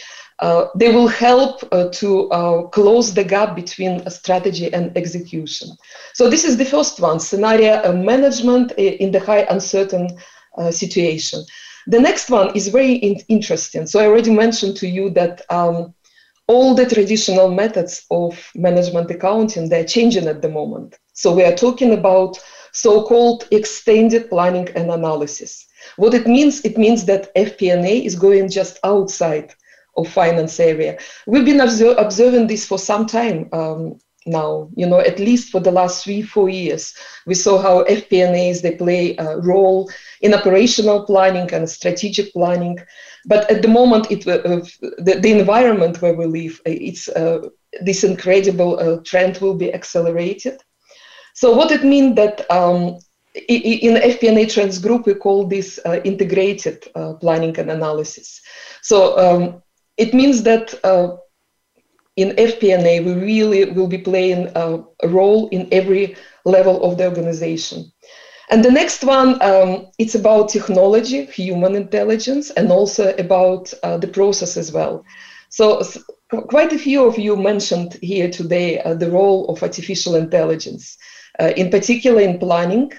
they 0.74 0.91
will 0.91 1.09
help 1.09 1.62
uh, 1.70 1.88
to 1.91 2.30
uh, 2.30 2.62
close 2.68 3.12
the 3.12 3.24
gap 3.24 3.55
between 3.55 4.09
strategy 4.09 4.72
and 4.72 4.97
execution. 4.97 5.68
So 6.14 6.30
this 6.30 6.45
is 6.45 6.57
the 6.57 6.64
first 6.64 6.99
one, 7.01 7.20
scenario 7.20 7.82
uh, 7.84 7.93
management 7.93 8.72
in 8.72 9.12
the 9.12 9.20
high 9.20 9.47
uncertain 9.51 10.09
uh, 10.57 10.70
situation. 10.70 11.45
The 11.86 12.01
next 12.01 12.30
one 12.30 12.55
is 12.57 12.68
very 12.68 12.95
in- 12.95 13.20
interesting. 13.28 13.86
So 13.86 14.01
I 14.01 14.07
already 14.07 14.30
mentioned 14.30 14.76
to 14.78 14.88
you 14.88 15.11
that 15.11 15.43
um, 15.51 15.95
all 16.47 16.74
the 16.74 16.86
traditional 16.86 17.51
methods 17.51 18.07
of 18.11 18.51
management 18.55 19.11
accounting, 19.11 19.68
they're 19.68 19.84
changing 19.84 20.26
at 20.26 20.43
the 20.43 20.49
moment. 20.49 20.99
So 21.12 21.34
we 21.34 21.45
are 21.45 21.55
talking 21.55 21.93
about 21.93 22.38
so-called 22.72 23.47
extended 23.51 24.30
planning 24.30 24.68
and 24.74 24.91
analysis. 24.91 25.66
What 25.97 26.14
it 26.14 26.26
means, 26.26 26.64
it 26.64 26.78
means 26.78 27.05
that 27.05 27.34
FP&A 27.34 28.05
is 28.05 28.14
going 28.14 28.49
just 28.49 28.78
outside 28.84 29.55
of 29.97 30.09
finance 30.09 30.61
area. 30.61 30.99
We've 31.26 31.45
been 31.45 31.61
observing 31.61 32.47
this 32.47 32.66
for 32.66 32.78
some 32.78 33.07
time 33.07 33.49
um, 33.53 33.99
now, 34.26 34.68
you 34.76 34.86
know, 34.86 35.01
at 35.01 35.18
least 35.18 35.51
for 35.51 35.61
the 35.61 35.70
last 35.70 36.05
three, 36.05 36.22
four 36.22 36.49
years. 36.49 36.95
We 37.26 37.34
saw 37.34 37.59
how 37.59 37.84
FP&As, 37.84 38.61
they 38.61 38.76
play 38.76 39.16
a 39.16 39.38
role 39.38 39.91
in 40.20 40.34
operational 40.34 41.05
planning 41.05 41.53
and 41.53 41.68
strategic 41.68 42.32
planning. 42.32 42.78
But 43.26 43.51
at 43.51 43.62
the 43.62 43.68
moment, 43.68 44.11
it, 44.11 44.26
uh, 44.26 44.61
the, 44.99 45.18
the 45.20 45.32
environment 45.38 46.03
where 46.03 46.14
we 46.14 46.26
live, 46.26 46.61
uh, 46.66 46.70
it's, 46.70 47.09
uh, 47.09 47.49
this 47.82 48.05
incredible 48.05 48.78
uh, 48.78 49.01
trend 49.05 49.38
will 49.38 49.55
be 49.55 49.72
accelerated. 49.72 50.61
So 51.34 51.55
what 51.55 51.70
it 51.70 51.84
means 51.84 52.16
that 52.16 52.51
um, 52.51 52.99
in 53.34 53.95
FP&A 53.95 54.47
Trends 54.47 54.78
Group, 54.78 55.07
we 55.07 55.14
call 55.14 55.47
this 55.47 55.78
uh, 55.86 56.01
integrated 56.05 56.86
uh, 56.95 57.14
planning 57.14 57.57
and 57.59 57.70
analysis. 57.70 58.41
So 58.82 59.16
um, 59.18 59.62
it 60.01 60.14
means 60.14 60.42
that 60.44 60.74
uh, 60.82 61.16
in 62.16 62.30
FP&A, 62.30 63.01
we 63.01 63.12
really 63.12 63.70
will 63.70 63.86
be 63.86 63.98
playing 63.98 64.51
a, 64.55 64.82
a, 65.03 65.09
role 65.09 65.48
in 65.48 65.68
every 65.70 66.16
level 66.44 66.82
of 66.82 66.96
the 66.96 67.07
organization. 67.07 67.92
And 68.51 68.64
the 68.64 68.70
next 68.70 69.05
one, 69.05 69.40
um, 69.42 69.86
it's 69.98 70.14
about 70.14 70.48
technology, 70.48 71.26
human 71.26 71.74
intelligence, 71.76 72.51
and 72.51 72.72
also 72.72 73.14
about 73.16 73.72
uh, 73.82 73.98
the 73.98 74.09
process 74.09 74.57
as 74.57 74.72
well. 74.72 75.05
So 75.51 75.82
quite 76.48 76.72
a 76.72 76.78
few 76.78 77.05
of 77.05 77.18
you 77.18 77.36
mentioned 77.36 77.98
here 78.01 78.30
today 78.30 78.80
uh, 78.80 78.94
the 78.94 79.11
role 79.11 79.48
of 79.48 79.62
artificial 79.62 80.14
intelligence, 80.14 80.96
uh, 81.38 81.53
in 81.57 81.70
particular 81.70 82.22
in 82.22 82.38
planning, 82.38 82.90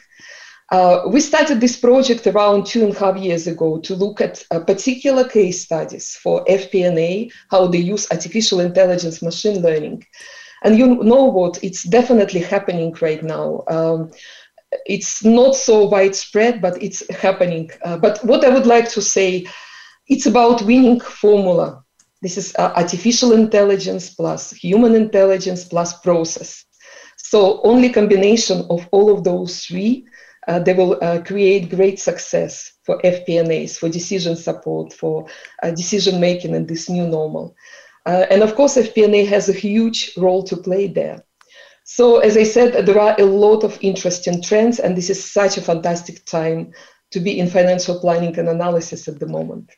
uh, 0.72 1.04
we 1.08 1.20
started 1.20 1.60
this 1.60 1.76
project 1.76 2.26
around 2.28 2.66
two 2.66 2.86
and 2.86 2.96
a 2.96 3.00
half 3.00 3.18
years 3.18 3.46
ago 3.46 3.78
to 3.80 3.94
look 3.94 4.22
at 4.22 4.44
uh, 4.52 4.60
particular 4.62 5.28
case 5.28 5.62
studies 5.62 6.16
for 6.16 6.46
FP&A, 6.46 7.30
how 7.50 7.68
they 7.68 7.78
use 7.78 8.08
artificial 8.10 8.62
intelligence, 8.62 9.22
machine 9.22 9.62
learning. 9.62 10.06
And 10.64 10.78
you 10.78 11.04
know 11.04 11.26
what? 11.26 11.62
It's 11.62 11.84
definitely 11.84 12.40
happening 12.40 12.96
right 13.02 13.22
now. 13.22 13.64
Um, 13.68 14.12
it's 14.86 15.26
not 15.26 15.58
so 15.58 15.90
widespread, 15.90 16.62
but 16.62 16.82
it's 16.82 17.04
happening. 17.14 17.70
Uh, 17.84 17.98
but 17.98 18.24
what 18.24 18.46
I 18.46 18.50
would 18.50 18.66
like 18.66 18.90
to 18.92 19.02
say, 19.02 19.46
it's 20.08 20.26
about 20.26 20.62
winning 20.62 21.02
formula. 21.02 21.84
This 22.22 22.38
is 22.38 22.56
uh, 22.58 22.72
artificial 22.78 23.34
intelligence 23.34 24.12
plus 24.12 24.52
human 24.52 24.96
intelligence 24.96 25.66
plus 25.66 26.00
process. 26.00 26.64
So 27.18 27.62
only 27.64 27.90
combination 27.90 28.66
of 28.70 28.88
all 28.92 29.14
of 29.14 29.26
those 29.26 29.66
three 29.66 30.06
uh, 30.48 30.60
they 30.60 30.74
will 30.74 30.98
uh, 31.02 31.22
create 31.22 31.70
great 31.70 32.00
success 32.00 32.74
for 32.84 33.00
FP&As, 33.02 33.78
for 33.78 33.90
decision 33.90 34.36
support, 34.36 34.92
for 34.94 35.28
uh, 35.62 35.72
decision 35.72 36.20
making 36.20 36.56
in 36.56 36.66
this 36.66 36.90
new 36.90 37.08
normal. 37.08 37.56
Uh, 38.06 38.26
and 38.32 38.42
of 38.42 38.56
course, 38.56 38.78
FP&A 38.78 39.26
has 39.26 39.50
a 39.50 39.54
huge 39.54 40.12
role 40.18 40.44
to 40.44 40.58
play 40.58 40.88
there. 40.88 41.24
So, 41.84 42.20
as 42.20 42.38
I 42.38 42.44
said, 42.44 42.86
there 42.86 43.00
are 43.00 43.16
a 43.20 43.26
lot 43.26 43.64
of 43.64 43.78
interesting 43.82 44.42
trends, 44.42 44.80
and 44.80 44.96
this 44.96 45.10
is 45.10 45.24
such 45.24 45.58
a 45.58 45.62
fantastic 45.62 46.26
time 46.26 46.72
to 47.12 47.20
be 47.20 47.40
in 47.40 47.48
financial 47.48 48.00
planning 48.00 48.38
and 48.40 48.48
analysis 48.48 49.08
at 49.08 49.20
the 49.20 49.28
moment. 49.28 49.72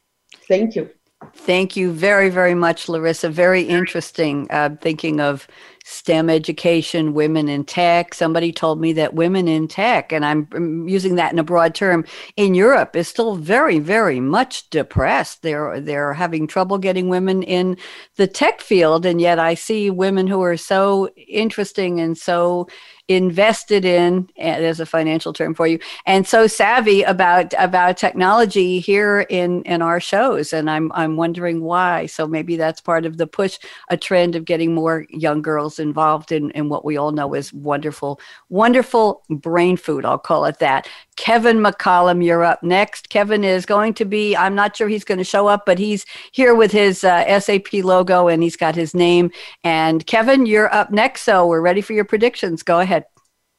Thank 0.47 0.75
you. 0.75 0.89
Thank 1.33 1.75
you 1.75 1.91
very, 1.91 2.29
very 2.29 2.53
much, 2.53 2.87
Larysa. 2.87 3.31
Very 3.31 3.63
interesting. 3.63 4.47
Uh, 4.49 4.75
thinking 4.81 5.19
of 5.19 5.47
STEM 5.83 6.29
education, 6.29 7.13
women 7.13 7.49
in 7.49 7.65
tech. 7.65 8.13
Somebody 8.13 8.53
told 8.53 8.79
me 8.79 8.93
that 8.93 9.13
women 9.13 9.47
in 9.49 9.67
tech, 9.67 10.13
and 10.13 10.25
I'm 10.25 10.87
using 10.87 11.15
that 11.15 11.33
in 11.33 11.39
a 11.39 11.43
broad 11.43 11.75
term, 11.75 12.05
in 12.37 12.55
Europe 12.55 12.95
is 12.95 13.07
still 13.07 13.35
very, 13.35 13.79
very 13.79 14.21
much 14.21 14.69
depressed. 14.69 15.41
They're 15.41 15.81
they're 15.81 16.13
having 16.13 16.47
trouble 16.47 16.77
getting 16.77 17.09
women 17.09 17.43
in 17.43 17.77
the 18.15 18.27
tech 18.27 18.61
field, 18.61 19.05
and 19.05 19.19
yet 19.19 19.39
I 19.39 19.55
see 19.55 19.89
women 19.89 20.27
who 20.27 20.41
are 20.41 20.57
so 20.57 21.09
interesting 21.27 21.99
and 21.99 22.17
so 22.17 22.67
invested 23.09 23.83
in 23.83 24.29
there's 24.37 24.79
a 24.79 24.85
financial 24.85 25.33
term 25.33 25.53
for 25.53 25.67
you 25.67 25.77
and 26.05 26.25
so 26.25 26.47
savvy 26.47 27.03
about 27.03 27.53
about 27.59 27.97
technology 27.97 28.79
here 28.79 29.25
in 29.29 29.61
in 29.63 29.81
our 29.81 29.99
shows 29.99 30.53
and 30.53 30.69
i'm 30.69 30.89
i'm 30.93 31.17
wondering 31.17 31.61
why 31.61 32.05
so 32.05 32.25
maybe 32.25 32.55
that's 32.55 32.79
part 32.79 33.05
of 33.05 33.17
the 33.17 33.27
push 33.27 33.59
a 33.89 33.97
trend 33.97 34.37
of 34.37 34.45
getting 34.45 34.73
more 34.73 35.05
young 35.09 35.41
girls 35.41 35.79
involved 35.79 36.31
in 36.31 36.49
in 36.51 36.69
what 36.69 36.85
we 36.85 36.95
all 36.95 37.11
know 37.11 37.33
is 37.33 37.51
wonderful 37.51 38.21
wonderful 38.47 39.21
brain 39.29 39.75
food 39.75 40.05
i'll 40.05 40.17
call 40.17 40.45
it 40.45 40.59
that 40.59 40.87
Kevin 41.15 41.57
McCollum, 41.57 42.23
you're 42.23 42.43
up 42.43 42.63
next. 42.63 43.09
Kevin 43.09 43.43
is 43.43 43.65
going 43.65 43.93
to 43.95 44.05
be, 44.05 44.35
I'm 44.35 44.55
not 44.55 44.75
sure 44.75 44.87
he's 44.87 45.03
going 45.03 45.19
to 45.19 45.23
show 45.23 45.47
up, 45.47 45.65
but 45.65 45.77
he's 45.77 46.05
here 46.31 46.55
with 46.55 46.71
his 46.71 47.03
uh, 47.03 47.39
SAP 47.39 47.73
logo 47.73 48.27
and 48.27 48.41
he's 48.41 48.55
got 48.55 48.75
his 48.75 48.93
name. 48.93 49.31
And 49.63 50.05
Kevin, 50.07 50.45
you're 50.45 50.73
up 50.73 50.91
next. 50.91 51.21
So 51.21 51.45
we're 51.47 51.61
ready 51.61 51.81
for 51.81 51.93
your 51.93 52.05
predictions. 52.05 52.63
Go 52.63 52.79
ahead. 52.79 53.02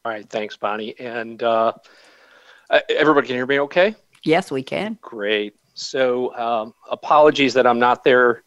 All 0.05 0.13
right. 0.13 0.29
Thanks, 0.29 0.57
Bonnie. 0.57 0.95
And 0.99 1.43
uh, 1.43 1.73
everybody 2.91 3.27
can 3.27 3.37
hear 3.37 3.47
me 3.47 3.61
okay? 3.61 3.95
Yes, 4.23 4.51
we 4.51 4.63
can. 4.63 4.99
Great. 5.01 5.57
So 5.73 6.35
um, 6.37 6.75
apologies 6.91 7.55
that 7.55 7.67
I'm 7.67 7.79
not 7.79 8.05
there 8.05 8.43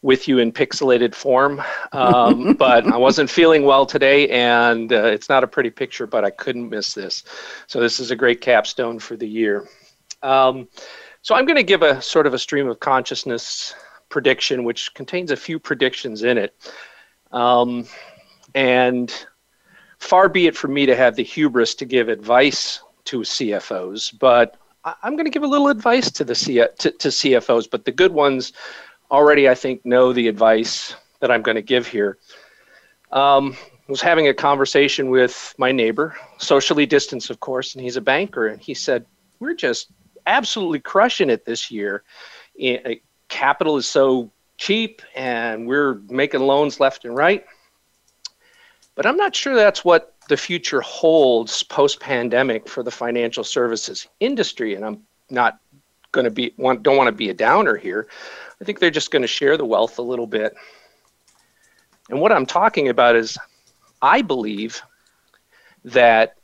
with 0.00 0.28
you 0.28 0.38
in 0.38 0.52
pixelated 0.52 1.14
form. 1.14 1.62
Um, 1.92 2.54
but 2.58 2.86
I 2.86 2.96
wasn't 2.96 3.28
feeling 3.28 3.64
well 3.64 3.84
today, 3.84 4.28
and 4.30 4.92
uh, 4.92 5.04
it's 5.04 5.28
not 5.28 5.44
a 5.44 5.46
pretty 5.46 5.70
picture, 5.70 6.06
but 6.06 6.24
I 6.24 6.30
couldn't 6.30 6.70
miss 6.70 6.94
this. 6.94 7.24
So 7.66 7.80
this 7.80 8.00
is 8.00 8.10
a 8.10 8.16
great 8.16 8.40
capstone 8.40 8.98
for 8.98 9.16
the 9.16 9.28
year. 9.28 9.68
Um, 10.22 10.68
so 11.22 11.34
I'm 11.34 11.44
going 11.44 11.56
to 11.56 11.62
give 11.62 11.82
a 11.82 12.00
sort 12.00 12.26
of 12.26 12.34
a 12.34 12.38
stream 12.38 12.68
of 12.68 12.80
consciousness 12.80 13.74
prediction, 14.08 14.64
which 14.64 14.94
contains 14.94 15.30
a 15.30 15.36
few 15.36 15.58
predictions 15.58 16.22
in 16.22 16.38
it. 16.38 16.54
Um, 17.32 17.86
and 18.54 19.12
far 20.06 20.28
be 20.28 20.46
it 20.46 20.56
from 20.56 20.72
me 20.72 20.86
to 20.86 20.96
have 20.96 21.16
the 21.16 21.24
hubris 21.24 21.74
to 21.74 21.84
give 21.84 22.08
advice 22.08 22.80
to 23.06 23.20
CFOs, 23.20 24.16
but 24.18 24.56
I'm 25.02 25.14
going 25.16 25.24
to 25.24 25.30
give 25.30 25.42
a 25.42 25.48
little 25.48 25.68
advice 25.68 26.10
to 26.12 26.24
the 26.24 26.34
C- 26.34 26.54
to, 26.78 26.90
to 26.90 27.08
CFOs. 27.08 27.68
But 27.68 27.84
the 27.84 27.92
good 27.92 28.12
ones 28.12 28.52
already, 29.10 29.48
I 29.48 29.54
think, 29.54 29.84
know 29.84 30.12
the 30.12 30.28
advice 30.28 30.94
that 31.20 31.30
I'm 31.30 31.42
going 31.42 31.56
to 31.56 31.62
give 31.62 31.88
here. 31.88 32.18
Um, 33.10 33.56
was 33.88 34.00
having 34.00 34.28
a 34.28 34.34
conversation 34.34 35.10
with 35.10 35.54
my 35.58 35.70
neighbor, 35.72 36.16
socially 36.38 36.86
distanced, 36.86 37.30
of 37.30 37.38
course, 37.40 37.74
and 37.74 37.82
he's 37.82 37.96
a 37.96 38.00
banker, 38.00 38.48
and 38.48 38.60
he 38.60 38.74
said, 38.74 39.06
"We're 39.38 39.54
just 39.54 39.92
absolutely 40.26 40.80
crushing 40.80 41.30
it 41.30 41.44
this 41.44 41.70
year. 41.70 42.02
Capital 43.28 43.76
is 43.76 43.88
so 43.88 44.30
cheap, 44.56 45.02
and 45.14 45.66
we're 45.66 45.94
making 46.08 46.40
loans 46.40 46.80
left 46.80 47.04
and 47.04 47.16
right." 47.16 47.44
But 48.96 49.06
I'm 49.06 49.16
not 49.16 49.36
sure 49.36 49.54
that's 49.54 49.84
what 49.84 50.14
the 50.28 50.36
future 50.36 50.80
holds 50.80 51.62
post 51.62 52.00
pandemic 52.00 52.68
for 52.68 52.82
the 52.82 52.90
financial 52.90 53.44
services 53.44 54.08
industry. 54.18 54.74
And 54.74 54.84
I'm 54.84 55.02
not 55.30 55.60
going 56.12 56.24
to 56.24 56.30
be, 56.30 56.54
want, 56.56 56.82
don't 56.82 56.96
want 56.96 57.08
to 57.08 57.12
be 57.12 57.28
a 57.28 57.34
downer 57.34 57.76
here. 57.76 58.08
I 58.60 58.64
think 58.64 58.80
they're 58.80 58.90
just 58.90 59.10
going 59.10 59.22
to 59.22 59.28
share 59.28 59.56
the 59.56 59.66
wealth 59.66 59.98
a 59.98 60.02
little 60.02 60.26
bit. 60.26 60.54
And 62.08 62.20
what 62.20 62.32
I'm 62.32 62.46
talking 62.46 62.88
about 62.88 63.16
is 63.16 63.36
I 64.00 64.22
believe 64.22 64.80
that 65.84 66.36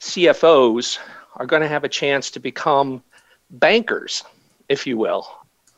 CFOs 0.00 0.98
are 1.36 1.46
going 1.46 1.62
to 1.62 1.68
have 1.68 1.84
a 1.84 1.88
chance 1.88 2.30
to 2.32 2.40
become 2.40 3.02
bankers, 3.50 4.22
if 4.68 4.86
you 4.86 4.98
will. 4.98 5.26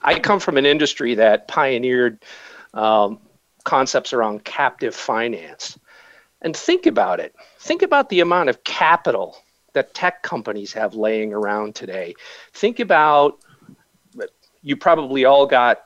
I 0.02 0.18
come 0.18 0.40
from 0.40 0.56
an 0.56 0.66
industry 0.66 1.14
that 1.14 1.46
pioneered 1.48 2.24
um, 2.74 3.20
concepts 3.66 4.14
around 4.14 4.44
captive 4.44 4.94
finance. 4.94 5.78
And 6.40 6.56
think 6.56 6.86
about 6.86 7.20
it. 7.20 7.34
Think 7.58 7.82
about 7.82 8.08
the 8.08 8.20
amount 8.20 8.48
of 8.48 8.64
capital 8.64 9.36
that 9.74 9.92
tech 9.92 10.22
companies 10.22 10.72
have 10.72 10.94
laying 10.94 11.34
around 11.34 11.74
today. 11.74 12.14
Think 12.54 12.80
about 12.80 13.38
you 14.62 14.76
probably 14.76 15.26
all 15.26 15.46
got 15.46 15.82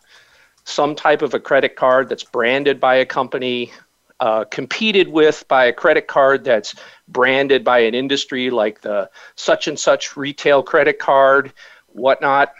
some 0.65 0.95
type 0.95 1.23
of 1.23 1.35
a 1.35 1.41
credit 1.41 1.75
card 1.75 2.09
that's 2.09 2.23
branded 2.23 2.79
by 2.79 2.95
a 2.95 3.05
company, 3.05 3.73
uh, 4.21 4.45
competed 4.45 5.09
with 5.09 5.45
by 5.49 5.65
a 5.65 5.73
credit 5.73 6.07
card 6.07 6.45
that's 6.45 6.75
branded 7.09 7.65
by 7.65 7.81
an 7.81 7.95
industry 7.95 8.51
like 8.51 8.81
the 8.83 9.11
such 9.35 9.67
and 9.67 9.79
such 9.79 10.17
retail 10.17 10.63
credit 10.63 10.99
card, 10.99 11.53
whatnot. 11.89 12.53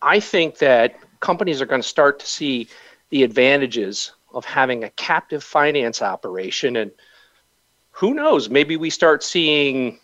I 0.00 0.20
think 0.20 0.58
that 0.58 0.96
companies 1.20 1.60
are 1.60 1.66
going 1.66 1.82
to 1.82 1.88
start 1.88 2.18
to 2.20 2.26
see 2.26 2.68
the 3.10 3.22
advantages 3.22 4.12
of 4.32 4.44
having 4.44 4.84
a 4.84 4.90
captive 4.90 5.42
finance 5.42 6.02
operation. 6.02 6.76
And 6.76 6.90
who 7.90 8.14
knows, 8.14 8.48
maybe 8.48 8.76
we 8.76 8.90
start 8.90 9.22
seeing 9.22 9.98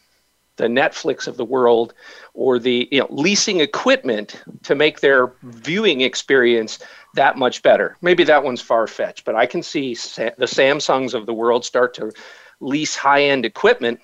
the 0.57 0.67
Netflix 0.67 1.27
of 1.27 1.37
the 1.37 1.45
world 1.45 1.95
or 2.35 2.59
the 2.59 2.89
you 2.91 3.01
know 3.01 3.07
leasing 3.11 3.61
equipment 3.61 4.43
to 4.63 4.75
make 4.75 5.01
their 5.01 5.33
viewing 5.43 6.01
experience 6.01 6.79
that 7.15 7.37
much 7.37 7.63
better. 7.63 7.97
Maybe 8.01 8.25
that 8.25 8.43
one's 8.43 8.61
far 8.61 8.87
fetched, 8.87 9.25
but 9.25 9.35
I 9.35 9.47
can 9.47 9.63
see 9.63 9.95
the 9.95 10.47
Samsungs 10.47 11.15
of 11.15 11.27
the 11.27 11.35
world 11.35 11.65
start 11.65 11.95
to 11.95 12.13
lease 12.61 12.97
high 12.97 13.25
end 13.25 13.45
equipment 13.45 14.01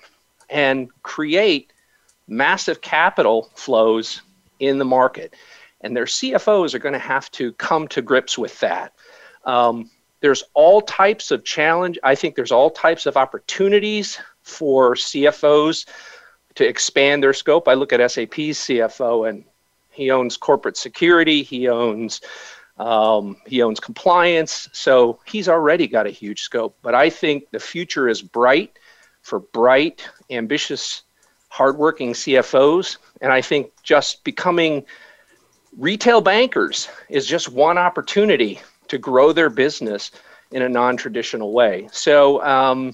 and 0.49 0.89
create 1.01 1.73
massive 2.27 2.81
capital 2.81 3.49
flows 3.55 4.21
in 4.59 4.77
the 4.77 4.85
market. 4.85 5.35
And 5.83 5.95
their 5.95 6.05
CFOs 6.05 6.73
are 6.73 6.79
going 6.79 6.93
to 6.93 6.99
have 6.99 7.29
to 7.31 7.51
come 7.53 7.87
to 7.89 8.01
grips 8.01 8.37
with 8.37 8.59
that. 8.61 8.93
Um, 9.45 9.91
there's 10.21 10.43
all 10.53 10.81
types 10.81 11.31
of 11.31 11.43
challenge. 11.43 11.99
I 12.03 12.15
think 12.15 12.35
there's 12.35 12.51
all 12.51 12.69
types 12.69 13.05
of 13.05 13.17
opportunities 13.17 14.17
for 14.41 14.95
CFOs 14.95 15.85
to 16.55 16.65
expand 16.65 17.21
their 17.21 17.33
scope. 17.33 17.67
I 17.67 17.73
look 17.73 17.91
at 17.91 18.11
SAP's 18.11 18.65
CFO, 18.65 19.27
and 19.27 19.43
he 19.91 20.11
owns 20.11 20.37
corporate 20.37 20.77
security. 20.77 21.43
He 21.43 21.67
owns 21.67 22.21
um, 22.77 23.37
he 23.45 23.61
owns 23.61 23.79
compliance. 23.79 24.69
So 24.71 25.19
he's 25.25 25.47
already 25.47 25.87
got 25.87 26.07
a 26.07 26.09
huge 26.09 26.41
scope. 26.41 26.77
But 26.81 26.95
I 26.95 27.09
think 27.09 27.51
the 27.51 27.59
future 27.59 28.09
is 28.09 28.21
bright 28.21 28.79
for 29.21 29.39
bright, 29.39 30.07
ambitious, 30.29 31.03
hardworking 31.49 32.13
CFOs. 32.13 32.97
And 33.21 33.31
I 33.31 33.41
think 33.41 33.71
just 33.83 34.23
becoming 34.23 34.85
retail 35.77 36.21
bankers 36.21 36.87
is 37.09 37.25
just 37.25 37.49
one 37.49 37.77
opportunity 37.77 38.61
to 38.87 38.97
grow 38.97 39.31
their 39.31 39.49
business 39.49 40.11
in 40.51 40.61
a 40.61 40.69
non-traditional 40.69 41.51
way. 41.51 41.89
So 41.91 42.43
um, 42.43 42.93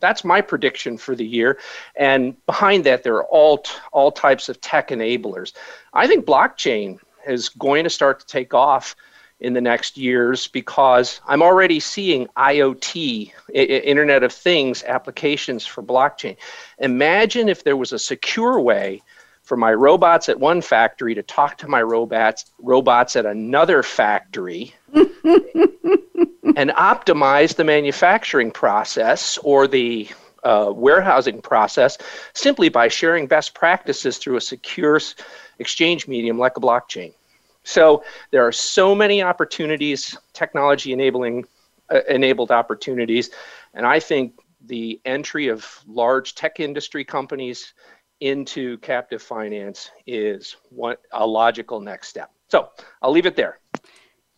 that's 0.00 0.24
my 0.24 0.40
prediction 0.40 0.96
for 0.96 1.14
the 1.14 1.26
year. 1.26 1.58
And 1.96 2.36
behind 2.46 2.84
that, 2.84 3.02
there 3.02 3.14
are 3.14 3.24
all 3.24 3.58
t- 3.58 3.72
all 3.92 4.12
types 4.12 4.48
of 4.48 4.60
tech 4.60 4.88
enablers. 4.88 5.52
I 5.92 6.06
think 6.06 6.24
blockchain 6.24 6.98
is 7.26 7.48
going 7.48 7.84
to 7.84 7.90
start 7.90 8.20
to 8.20 8.26
take 8.26 8.54
off 8.54 8.94
in 9.40 9.54
the 9.54 9.60
next 9.60 9.96
years 9.96 10.46
because 10.46 11.20
I'm 11.26 11.42
already 11.42 11.80
seeing 11.80 12.28
IoT, 12.36 13.32
I- 13.50 13.58
Internet 13.58 14.22
of 14.22 14.32
Things 14.32 14.84
applications 14.84 15.66
for 15.66 15.82
blockchain. 15.82 16.36
Imagine 16.78 17.48
if 17.48 17.64
there 17.64 17.76
was 17.76 17.92
a 17.92 17.98
secure 17.98 18.60
way 18.60 19.02
for 19.52 19.58
my 19.58 19.74
robots 19.74 20.30
at 20.30 20.40
one 20.40 20.62
factory 20.62 21.14
to 21.14 21.22
talk 21.22 21.58
to 21.58 21.68
my 21.68 21.82
robots 21.82 22.46
robots 22.58 23.16
at 23.16 23.26
another 23.26 23.82
factory 23.82 24.74
and 24.94 26.70
optimize 26.70 27.54
the 27.54 27.62
manufacturing 27.62 28.50
process 28.50 29.36
or 29.44 29.66
the 29.66 30.08
uh, 30.42 30.72
warehousing 30.74 31.42
process 31.42 31.98
simply 32.32 32.70
by 32.70 32.88
sharing 32.88 33.26
best 33.26 33.54
practices 33.54 34.16
through 34.16 34.36
a 34.36 34.40
secure 34.40 34.98
exchange 35.58 36.08
medium 36.08 36.38
like 36.38 36.56
a 36.56 36.60
blockchain. 36.60 37.12
So 37.62 38.04
there 38.30 38.46
are 38.46 38.52
so 38.52 38.94
many 38.94 39.22
opportunities, 39.22 40.16
technology 40.32 40.94
enabling 40.94 41.44
uh, 41.90 42.00
enabled 42.08 42.50
opportunities, 42.50 43.28
and 43.74 43.84
I 43.84 44.00
think 44.00 44.32
the 44.64 44.98
entry 45.04 45.48
of 45.48 45.66
large 45.86 46.34
tech 46.34 46.58
industry 46.58 47.04
companies 47.04 47.74
into 48.22 48.78
captive 48.78 49.20
finance 49.20 49.90
is 50.06 50.56
what 50.70 51.00
a 51.12 51.26
logical 51.26 51.80
next 51.80 52.08
step. 52.08 52.30
So 52.48 52.70
I'll 53.02 53.10
leave 53.10 53.26
it 53.26 53.34
there. 53.34 53.58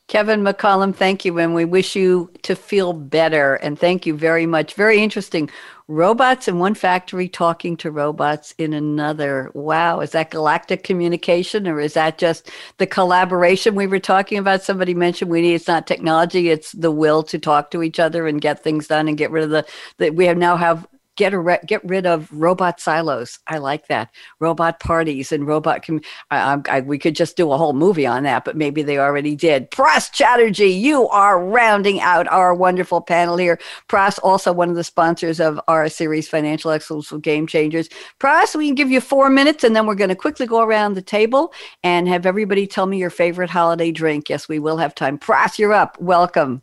Kevin 0.08 0.42
McCollum, 0.42 0.94
thank 0.94 1.24
you. 1.24 1.38
And 1.38 1.54
we 1.54 1.64
wish 1.64 1.96
you 1.96 2.30
to 2.42 2.54
feel 2.54 2.92
better. 2.92 3.54
And 3.56 3.78
thank 3.78 4.06
you 4.06 4.16
very 4.16 4.46
much. 4.46 4.74
Very 4.74 5.02
interesting. 5.02 5.50
Robots 5.88 6.46
in 6.46 6.58
one 6.58 6.74
factory 6.74 7.28
talking 7.28 7.76
to 7.78 7.90
robots 7.90 8.54
in 8.56 8.72
another. 8.72 9.50
Wow. 9.54 10.00
Is 10.00 10.12
that 10.12 10.30
galactic 10.30 10.82
communication 10.82 11.66
or 11.66 11.80
is 11.80 11.94
that 11.94 12.16
just 12.18 12.50
the 12.78 12.86
collaboration 12.86 13.74
we 13.74 13.86
were 13.86 13.98
talking 13.98 14.38
about? 14.38 14.62
Somebody 14.62 14.94
mentioned 14.94 15.30
we 15.30 15.42
need, 15.42 15.54
it's 15.54 15.68
not 15.68 15.86
technology, 15.86 16.48
it's 16.48 16.72
the 16.72 16.90
will 16.90 17.22
to 17.24 17.38
talk 17.38 17.70
to 17.70 17.82
each 17.82 17.98
other 17.98 18.26
and 18.26 18.40
get 18.40 18.62
things 18.62 18.88
done 18.88 19.08
and 19.08 19.18
get 19.18 19.30
rid 19.30 19.44
of 19.44 19.50
the, 19.50 19.66
that 19.98 20.14
we 20.14 20.26
have 20.26 20.38
now 20.38 20.56
have 20.56 20.86
get 21.16 21.32
a 21.32 21.60
get 21.66 21.84
rid 21.84 22.06
of 22.06 22.30
robot 22.32 22.80
silos. 22.80 23.38
I 23.46 23.58
like 23.58 23.88
that. 23.88 24.10
Robot 24.40 24.80
parties 24.80 25.32
and 25.32 25.46
robot. 25.46 25.84
Com- 25.86 26.00
I, 26.30 26.60
I, 26.68 26.80
we 26.80 26.98
could 26.98 27.14
just 27.14 27.36
do 27.36 27.52
a 27.52 27.56
whole 27.56 27.72
movie 27.72 28.06
on 28.06 28.24
that, 28.24 28.44
but 28.44 28.56
maybe 28.56 28.82
they 28.82 28.98
already 28.98 29.36
did. 29.36 29.70
Pras 29.70 30.10
Chatterjee, 30.12 30.66
you 30.66 31.08
are 31.08 31.42
rounding 31.42 32.00
out 32.00 32.26
our 32.28 32.54
wonderful 32.54 33.00
panel 33.00 33.36
here. 33.36 33.58
Pras, 33.88 34.18
also 34.22 34.52
one 34.52 34.68
of 34.68 34.76
the 34.76 34.84
sponsors 34.84 35.40
of 35.40 35.60
our 35.68 35.88
series, 35.88 36.28
Financial 36.28 36.70
Excellence 36.70 37.10
with 37.10 37.22
Game 37.22 37.46
Changers. 37.46 37.88
Pras, 38.18 38.54
we 38.54 38.66
can 38.66 38.74
give 38.74 38.90
you 38.90 39.00
four 39.00 39.30
minutes, 39.30 39.64
and 39.64 39.74
then 39.74 39.86
we're 39.86 39.94
going 39.94 40.08
to 40.08 40.16
quickly 40.16 40.46
go 40.46 40.62
around 40.62 40.94
the 40.94 41.02
table 41.02 41.52
and 41.82 42.08
have 42.08 42.26
everybody 42.26 42.66
tell 42.66 42.86
me 42.86 42.98
your 42.98 43.10
favorite 43.10 43.50
holiday 43.50 43.92
drink. 43.92 44.28
Yes, 44.28 44.48
we 44.48 44.58
will 44.58 44.78
have 44.78 44.94
time. 44.94 45.18
Pras, 45.18 45.58
you're 45.58 45.72
up. 45.72 46.00
Welcome. 46.00 46.62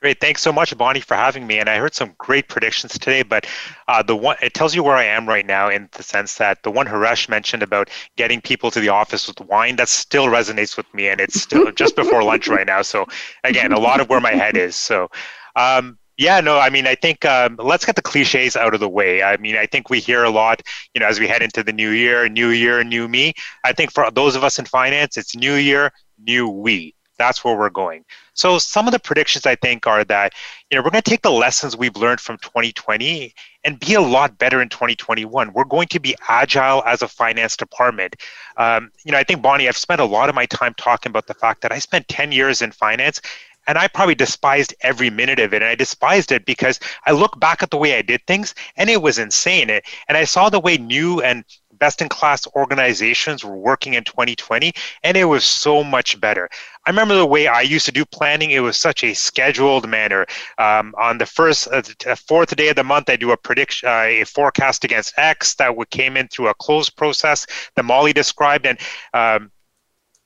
Great. 0.00 0.18
Thanks 0.18 0.40
so 0.40 0.50
much, 0.50 0.76
Bonnie, 0.78 1.00
for 1.00 1.14
having 1.14 1.46
me. 1.46 1.58
And 1.58 1.68
I 1.68 1.76
heard 1.76 1.94
some 1.94 2.14
great 2.16 2.48
predictions 2.48 2.92
today, 2.92 3.22
but 3.22 3.46
uh, 3.86 4.02
the 4.02 4.16
one 4.16 4.36
it 4.40 4.54
tells 4.54 4.74
you 4.74 4.82
where 4.82 4.96
I 4.96 5.04
am 5.04 5.28
right 5.28 5.44
now 5.44 5.68
in 5.68 5.90
the 5.92 6.02
sense 6.02 6.36
that 6.36 6.62
the 6.62 6.70
one 6.70 6.86
Haresh 6.86 7.28
mentioned 7.28 7.62
about 7.62 7.90
getting 8.16 8.40
people 8.40 8.70
to 8.70 8.80
the 8.80 8.88
office 8.88 9.28
with 9.28 9.38
wine 9.42 9.76
that 9.76 9.90
still 9.90 10.26
resonates 10.28 10.74
with 10.78 10.86
me, 10.94 11.08
and 11.08 11.20
it's 11.20 11.38
still 11.38 11.70
just 11.76 11.96
before 11.96 12.22
lunch 12.22 12.48
right 12.48 12.66
now. 12.66 12.80
So 12.80 13.04
again, 13.44 13.72
a 13.72 13.78
lot 13.78 14.00
of 14.00 14.08
where 14.08 14.20
my 14.20 14.32
head 14.32 14.56
is. 14.56 14.74
So. 14.74 15.08
Um, 15.56 15.98
yeah, 16.16 16.40
no, 16.40 16.58
I 16.58 16.68
mean, 16.68 16.86
I 16.86 16.94
think 16.96 17.24
um, 17.24 17.56
let's 17.58 17.86
get 17.86 17.96
the 17.96 18.02
cliches 18.02 18.54
out 18.54 18.74
of 18.74 18.80
the 18.80 18.88
way. 18.90 19.22
I 19.22 19.38
mean, 19.38 19.56
I 19.56 19.64
think 19.64 19.88
we 19.88 20.00
hear 20.00 20.22
a 20.22 20.28
lot, 20.28 20.60
you 20.94 21.00
know, 21.00 21.06
as 21.06 21.18
we 21.18 21.26
head 21.26 21.40
into 21.40 21.62
the 21.62 21.72
new 21.72 21.90
year, 21.90 22.28
new 22.28 22.50
year, 22.50 22.84
new 22.84 23.08
me. 23.08 23.32
I 23.64 23.72
think 23.72 23.90
for 23.90 24.10
those 24.10 24.36
of 24.36 24.44
us 24.44 24.58
in 24.58 24.66
finance, 24.66 25.16
it's 25.16 25.34
new 25.34 25.54
year, 25.54 25.90
new 26.18 26.46
we. 26.46 26.94
That's 27.20 27.44
where 27.44 27.56
we're 27.56 27.70
going. 27.70 28.04
So 28.32 28.58
some 28.58 28.88
of 28.88 28.92
the 28.92 28.98
predictions 28.98 29.46
I 29.46 29.54
think 29.54 29.86
are 29.86 30.04
that 30.04 30.32
you 30.70 30.76
know 30.76 30.82
we're 30.82 30.90
going 30.90 31.02
to 31.02 31.10
take 31.10 31.22
the 31.22 31.30
lessons 31.30 31.76
we've 31.76 31.96
learned 31.96 32.20
from 32.20 32.38
2020 32.38 33.34
and 33.64 33.78
be 33.78 33.94
a 33.94 34.00
lot 34.00 34.38
better 34.38 34.62
in 34.62 34.70
2021. 34.70 35.52
We're 35.52 35.64
going 35.64 35.88
to 35.88 36.00
be 36.00 36.16
agile 36.28 36.82
as 36.84 37.02
a 37.02 37.08
finance 37.08 37.56
department. 37.56 38.16
Um, 38.56 38.90
you 39.04 39.12
know, 39.12 39.18
I 39.18 39.24
think 39.24 39.42
Bonnie, 39.42 39.68
I've 39.68 39.76
spent 39.76 40.00
a 40.00 40.04
lot 40.06 40.30
of 40.30 40.34
my 40.34 40.46
time 40.46 40.74
talking 40.78 41.10
about 41.10 41.26
the 41.26 41.34
fact 41.34 41.60
that 41.60 41.72
I 41.72 41.78
spent 41.78 42.08
10 42.08 42.32
years 42.32 42.62
in 42.62 42.72
finance 42.72 43.20
and 43.66 43.78
I 43.78 43.88
probably 43.88 44.14
despised 44.14 44.74
every 44.80 45.10
minute 45.10 45.38
of 45.38 45.52
it. 45.52 45.62
And 45.62 45.70
I 45.70 45.74
despised 45.74 46.32
it 46.32 46.44
because 46.44 46.80
I 47.06 47.12
look 47.12 47.38
back 47.38 47.62
at 47.62 47.70
the 47.70 47.76
way 47.76 47.96
I 47.96 48.02
did 48.02 48.26
things, 48.26 48.54
and 48.76 48.90
it 48.90 49.02
was 49.02 49.18
insane. 49.18 49.70
And 49.70 50.16
I 50.16 50.24
saw 50.24 50.48
the 50.48 50.60
way 50.60 50.76
new 50.76 51.20
and 51.20 51.44
best 51.80 52.00
in 52.00 52.08
class 52.08 52.46
organizations 52.54 53.42
were 53.42 53.56
working 53.56 53.94
in 53.94 54.04
2020, 54.04 54.72
and 55.02 55.16
it 55.16 55.24
was 55.24 55.44
so 55.44 55.82
much 55.82 56.20
better. 56.20 56.48
I 56.86 56.90
remember 56.90 57.16
the 57.16 57.26
way 57.26 57.46
I 57.46 57.62
used 57.62 57.86
to 57.86 57.92
do 57.92 58.04
planning, 58.04 58.52
it 58.52 58.60
was 58.60 58.76
such 58.76 59.02
a 59.02 59.14
scheduled 59.14 59.88
manner. 59.88 60.26
Um, 60.58 60.94
on 60.98 61.18
the 61.18 61.26
first, 61.26 61.68
uh, 61.72 61.82
fourth 62.14 62.54
day 62.54 62.68
of 62.68 62.76
the 62.76 62.84
month, 62.84 63.10
I 63.10 63.16
do 63.16 63.32
a 63.32 63.36
prediction, 63.36 63.88
uh, 63.88 64.02
a 64.02 64.24
forecast 64.24 64.84
against 64.84 65.18
X 65.18 65.54
that 65.56 65.74
came 65.90 66.16
in 66.16 66.28
through 66.28 66.48
a 66.48 66.54
closed 66.54 66.96
process 66.96 67.46
that 67.74 67.84
Molly 67.84 68.12
described. 68.12 68.66
And 68.66 68.78
um, 69.14 69.50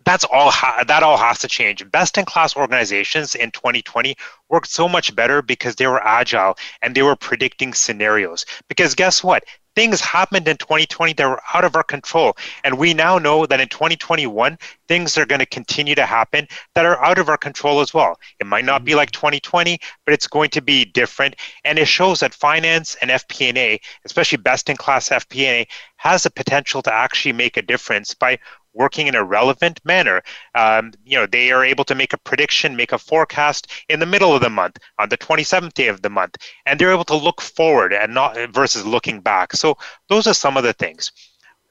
that's 0.05 0.25
all 0.25 0.51
ha- 0.51 0.85
that 0.87 1.03
all 1.03 1.17
has 1.17 1.39
to 1.41 1.49
change 1.49 1.89
best 1.91 2.19
in 2.19 2.25
class 2.25 2.57
organizations 2.57 3.35
in 3.35 3.51
2020 3.51 4.15
worked 4.49 4.69
so 4.69 4.89
much 4.89 5.15
better 5.17 5.43
because 5.43 5.75
they 5.77 5.87
were 5.87 6.05
agile 6.07 6.57
and 6.83 6.95
they 6.95 7.03
were 7.03 7.17
predicting 7.17 7.73
scenarios 7.73 8.45
because 8.69 8.95
guess 8.95 9.25
what 9.25 9.45
things 9.75 10.01
happened 10.01 10.49
in 10.49 10.57
2020 10.57 11.13
that 11.15 11.29
were 11.29 11.41
out 11.55 11.65
of 11.65 11.77
our 11.77 11.83
control. 11.83 12.37
And 12.63 12.79
we 12.79 12.95
now 12.95 13.19
know 13.19 13.47
that 13.47 13.61
in 13.61 13.69
2021, 13.69 14.59
things 14.89 15.19
are 15.19 15.27
going 15.27 15.41
to 15.41 15.47
continue 15.47 15.95
to 15.95 16.07
happen 16.07 16.47
that 16.75 16.85
are 16.85 17.03
out 17.05 17.19
of 17.19 17.29
our 17.29 17.37
control 17.37 17.81
as 17.81 17.93
well. 17.93 18.19
It 18.41 18.47
might 18.47 18.65
not 18.65 18.85
be 18.85 18.93
mm-hmm. 18.93 18.99
like 18.99 19.11
2020, 19.11 19.79
but 20.05 20.15
it's 20.15 20.27
going 20.27 20.51
to 20.51 20.63
be 20.63 20.85
different. 20.85 21.37
And 21.65 21.79
it 21.79 21.89
shows 21.89 22.21
that 22.21 22.35
finance 22.35 22.97
and 23.01 23.11
FP&A, 23.11 23.81
especially 24.05 24.39
best 24.39 24.69
in 24.71 24.77
class 24.77 25.09
FP&A, 25.09 25.67
has 25.97 26.25
the 26.25 26.31
potential 26.31 26.83
to 26.83 26.93
actually 26.93 27.33
make 27.33 27.57
a 27.57 27.63
difference 27.63 28.15
by 28.15 28.39
working 28.75 29.07
in 29.07 29.15
a 29.15 29.25
relevant 29.25 29.81
manner. 29.85 30.23
Um, 30.55 30.93
you 31.05 31.17
know, 31.17 31.27
they 31.27 31.51
are 31.53 31.65
able 31.65 31.85
to 31.85 31.95
make 31.95 32.13
a 32.13 32.19
prediction, 32.19 32.77
make 32.77 32.93
a 32.93 32.99
forecast 32.99 33.71
in 33.89 34.01
the 34.01 34.07
middle 34.07 34.35
of 34.35 34.43
the 34.43 34.51
month, 34.51 34.79
on 34.99 35.09
the 35.09 35.19
27th 35.19 35.73
day 35.75 35.89
of 35.89 36.03
the 36.03 36.11
month, 36.11 36.37
and 36.67 36.79
they're 36.79 36.93
able 36.93 37.05
to 37.05 37.17
look 37.17 37.41
forward 37.41 37.93
and 37.93 38.13
not 38.13 38.37
versus 38.51 38.85
looking 38.85 39.21
back. 39.21 39.53
So 39.55 39.79
those 40.09 40.27
are 40.27 40.35
some 40.35 40.57
of 40.57 40.65
the 40.65 40.73
things. 40.73 41.11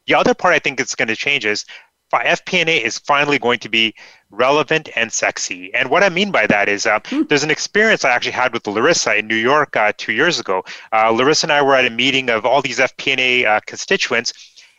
The 0.08 0.16
other 0.16 0.34
part 0.34 0.54
I 0.54 0.60
think 0.60 0.80
it's 0.80 0.95
going 0.95 1.08
to 1.08 1.16
change 1.16 1.45
is 1.45 1.66
FP&A 2.22 2.84
is 2.84 2.99
finally 2.99 3.39
going 3.39 3.60
to 3.60 3.70
be 3.70 3.95
relevant 4.30 4.89
and 4.95 5.12
sexy. 5.12 5.74
And 5.74 5.89
what 5.89 6.04
I 6.04 6.10
mean 6.10 6.32
by 6.32 6.47
that 6.47 6.70
is 6.70 6.86
uh, 6.86 6.99
mm. 6.99 7.28
there's 7.28 7.43
an 7.43 7.51
experience 7.51 8.06
I 8.06 8.12
actually 8.12 8.32
had 8.32 8.54
with 8.54 8.64
Larysa 8.64 9.18
in 9.18 9.28
New 9.28 9.36
York 9.36 9.76
uh, 9.76 9.93
two 9.97 10.14
years 10.14 10.39
ago. 10.39 10.64
Uh, 10.91 11.12
Larysa 11.12 11.43
and 11.43 11.51
I 11.51 11.62
were 11.62 11.76
at 11.76 11.86
a 11.86 11.89
meeting 11.89 12.30
of 12.30 12.45
all 12.45 12.62
these 12.62 12.80
FP&A 12.80 13.45
uh, 13.45 13.60
constituents, 13.66 14.34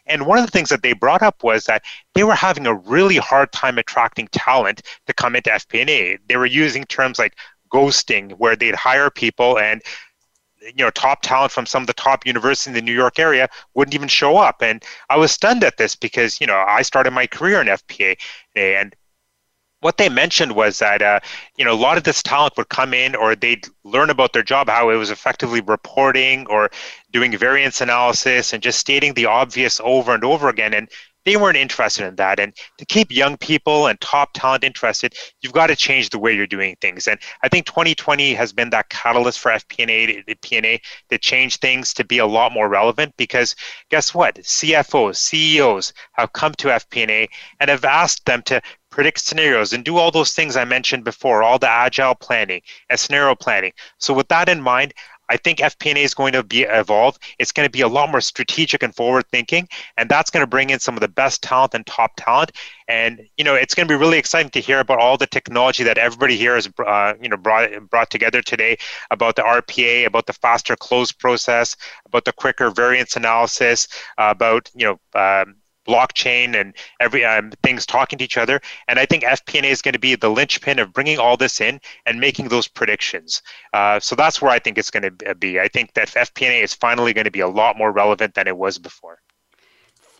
and 0.06 0.26
one 0.26 0.38
of 0.38 0.44
the 0.44 0.50
things 0.50 0.68
that 0.68 0.82
they 0.82 0.92
brought 0.92 1.22
up 1.22 1.42
was 1.42 1.64
that 1.64 1.82
they 2.14 2.24
were 2.24 2.34
having 2.34 2.66
a 2.66 2.74
really 2.74 3.16
hard 3.16 3.52
time 3.52 3.78
attracting 3.78 4.28
talent 4.28 4.82
to 5.06 5.14
come 5.14 5.34
into 5.34 5.50
FP&A. 5.50 6.18
They 6.28 6.36
were 6.36 6.46
using 6.46 6.84
terms 6.84 7.18
like 7.18 7.36
ghosting, 7.72 8.32
where 8.32 8.56
they'd 8.56 8.74
hire 8.74 9.10
people 9.10 9.58
and 9.58 9.82
you 10.60 10.84
know 10.84 10.90
top 10.90 11.20
talent 11.22 11.52
from 11.52 11.66
some 11.66 11.82
of 11.82 11.86
the 11.86 11.92
top 11.94 12.26
universities 12.26 12.68
in 12.68 12.72
the 12.72 12.80
New 12.80 12.94
York 12.94 13.18
area 13.18 13.48
wouldn't 13.74 13.94
even 13.94 14.08
show 14.08 14.36
up. 14.36 14.62
And 14.62 14.82
I 15.10 15.16
was 15.16 15.32
stunned 15.32 15.64
at 15.64 15.76
this 15.76 15.94
because 15.96 16.40
you 16.40 16.46
know 16.46 16.64
I 16.66 16.82
started 16.82 17.12
my 17.12 17.26
career 17.26 17.60
in 17.60 17.66
FPA 17.66 18.16
and 18.54 18.94
what 19.84 19.98
they 19.98 20.08
mentioned 20.08 20.52
was 20.56 20.78
that 20.78 21.02
uh, 21.02 21.20
you 21.58 21.64
know 21.64 21.74
a 21.74 21.76
lot 21.76 21.98
of 21.98 22.04
this 22.04 22.22
talent 22.22 22.56
would 22.56 22.70
come 22.70 22.94
in 22.94 23.14
or 23.14 23.36
they'd 23.36 23.66
learn 23.84 24.08
about 24.08 24.32
their 24.32 24.42
job 24.42 24.66
how 24.66 24.88
it 24.88 24.96
was 24.96 25.10
effectively 25.10 25.60
reporting 25.60 26.46
or 26.46 26.70
doing 27.12 27.36
variance 27.36 27.82
analysis 27.82 28.54
and 28.54 28.62
just 28.62 28.78
stating 28.78 29.12
the 29.12 29.26
obvious 29.26 29.82
over 29.84 30.14
and 30.14 30.24
over 30.24 30.48
again. 30.48 30.72
And 30.72 30.88
they 31.24 31.36
weren't 31.36 31.56
interested 31.56 32.06
in 32.06 32.16
that. 32.16 32.38
And 32.40 32.54
to 32.78 32.84
keep 32.86 33.10
young 33.10 33.36
people 33.36 33.86
and 33.86 34.00
top 34.00 34.30
talent 34.34 34.64
interested 34.64 35.14
you've 35.40 35.52
got 35.52 35.68
to 35.68 35.76
change 35.76 36.10
the 36.10 36.18
way 36.18 36.34
you're 36.34 36.46
doing 36.46 36.76
things. 36.80 37.08
And 37.08 37.18
i 37.42 37.48
think 37.48 37.66
2020 37.66 38.34
has 38.34 38.52
been 38.52 38.70
that 38.70 38.88
catalyst 38.88 39.38
for 39.40 39.52
fp&a 39.52 40.22
p&a 40.42 40.80
to 41.10 41.18
change 41.18 41.58
things 41.58 41.94
to 41.94 42.04
be 42.04 42.18
a 42.18 42.26
lot 42.26 42.52
more 42.52 42.68
relevant 42.68 43.14
because 43.16 43.54
guess 43.90 44.14
what? 44.14 44.36
Cfos 44.36 45.16
ceos 45.16 45.92
have 46.12 46.32
come 46.32 46.52
to 46.54 46.68
fp&a 46.68 47.28
and 47.60 47.70
have 47.70 47.84
asked 47.84 48.26
them 48.26 48.42
to 48.42 48.60
predict 48.94 49.18
scenarios, 49.18 49.72
and 49.72 49.84
do 49.84 49.98
all 49.98 50.12
those 50.12 50.34
things 50.34 50.56
I 50.56 50.64
mentioned 50.64 51.02
before, 51.02 51.42
all 51.42 51.58
the 51.58 51.68
agile 51.68 52.14
planning 52.14 52.60
and 52.88 52.98
scenario 52.98 53.34
planning. 53.34 53.72
So 53.98 54.14
with 54.14 54.28
that 54.28 54.48
in 54.48 54.62
mind, 54.62 54.94
I 55.28 55.36
think 55.36 55.58
FP&A 55.58 56.02
is 56.02 56.14
going 56.14 56.32
to 56.32 56.42
be 56.42 56.62
evolve. 56.62 57.18
It's 57.38 57.52
going 57.52 57.66
to 57.66 57.70
be 57.70 57.80
a 57.80 57.88
lot 57.88 58.10
more 58.10 58.20
strategic 58.20 58.82
and 58.82 58.94
forward 58.94 59.26
thinking, 59.28 59.68
and 59.96 60.08
that's 60.08 60.30
going 60.30 60.42
to 60.42 60.46
bring 60.46 60.70
in 60.70 60.80
some 60.80 60.94
of 60.94 61.00
the 61.00 61.08
best 61.08 61.42
talent 61.42 61.74
and 61.74 61.86
top 61.86 62.12
talent. 62.16 62.52
And 62.88 63.22
you 63.36 63.44
know, 63.44 63.54
it's 63.54 63.74
going 63.74 63.88
to 63.88 63.94
be 63.94 63.98
really 63.98 64.18
exciting 64.18 64.50
to 64.50 64.60
hear 64.60 64.80
about 64.80 64.98
all 64.98 65.16
the 65.16 65.26
technology 65.26 65.84
that 65.84 65.98
everybody 65.98 66.36
here 66.36 66.54
has 66.54 66.68
uh, 66.86 67.14
you 67.20 67.28
know 67.28 67.36
brought 67.36 67.70
brought 67.90 68.10
together 68.10 68.42
today 68.42 68.76
about 69.10 69.36
the 69.36 69.42
RPA, 69.42 70.06
about 70.06 70.26
the 70.26 70.32
faster 70.32 70.76
close 70.76 71.12
process, 71.12 71.76
about 72.06 72.24
the 72.24 72.32
quicker 72.32 72.70
variance 72.70 73.16
analysis, 73.16 73.88
uh, 74.18 74.28
about 74.30 74.70
you 74.74 74.86
know. 74.86 75.20
Um, 75.20 75.56
blockchain 75.86 76.58
and 76.58 76.74
every 77.00 77.24
um, 77.24 77.50
things 77.62 77.86
talking 77.86 78.18
to 78.18 78.24
each 78.24 78.36
other. 78.36 78.60
And 78.88 78.98
I 78.98 79.06
think 79.06 79.24
FP&A 79.24 79.66
is 79.66 79.82
going 79.82 79.92
to 79.92 79.98
be 79.98 80.14
the 80.14 80.30
linchpin 80.30 80.78
of 80.78 80.92
bringing 80.92 81.18
all 81.18 81.36
this 81.36 81.60
in 81.60 81.80
and 82.06 82.20
making 82.20 82.48
those 82.48 82.68
predictions. 82.68 83.42
Uh, 83.72 84.00
so 84.00 84.14
that's 84.14 84.40
where 84.40 84.50
I 84.50 84.58
think 84.58 84.78
it's 84.78 84.90
going 84.90 85.16
to 85.18 85.34
be. 85.34 85.60
I 85.60 85.68
think 85.68 85.94
that 85.94 86.08
FP&A 86.08 86.62
is 86.62 86.74
finally 86.74 87.12
going 87.12 87.24
to 87.24 87.30
be 87.30 87.40
a 87.40 87.48
lot 87.48 87.76
more 87.76 87.92
relevant 87.92 88.34
than 88.34 88.46
it 88.46 88.56
was 88.56 88.78
before. 88.78 89.18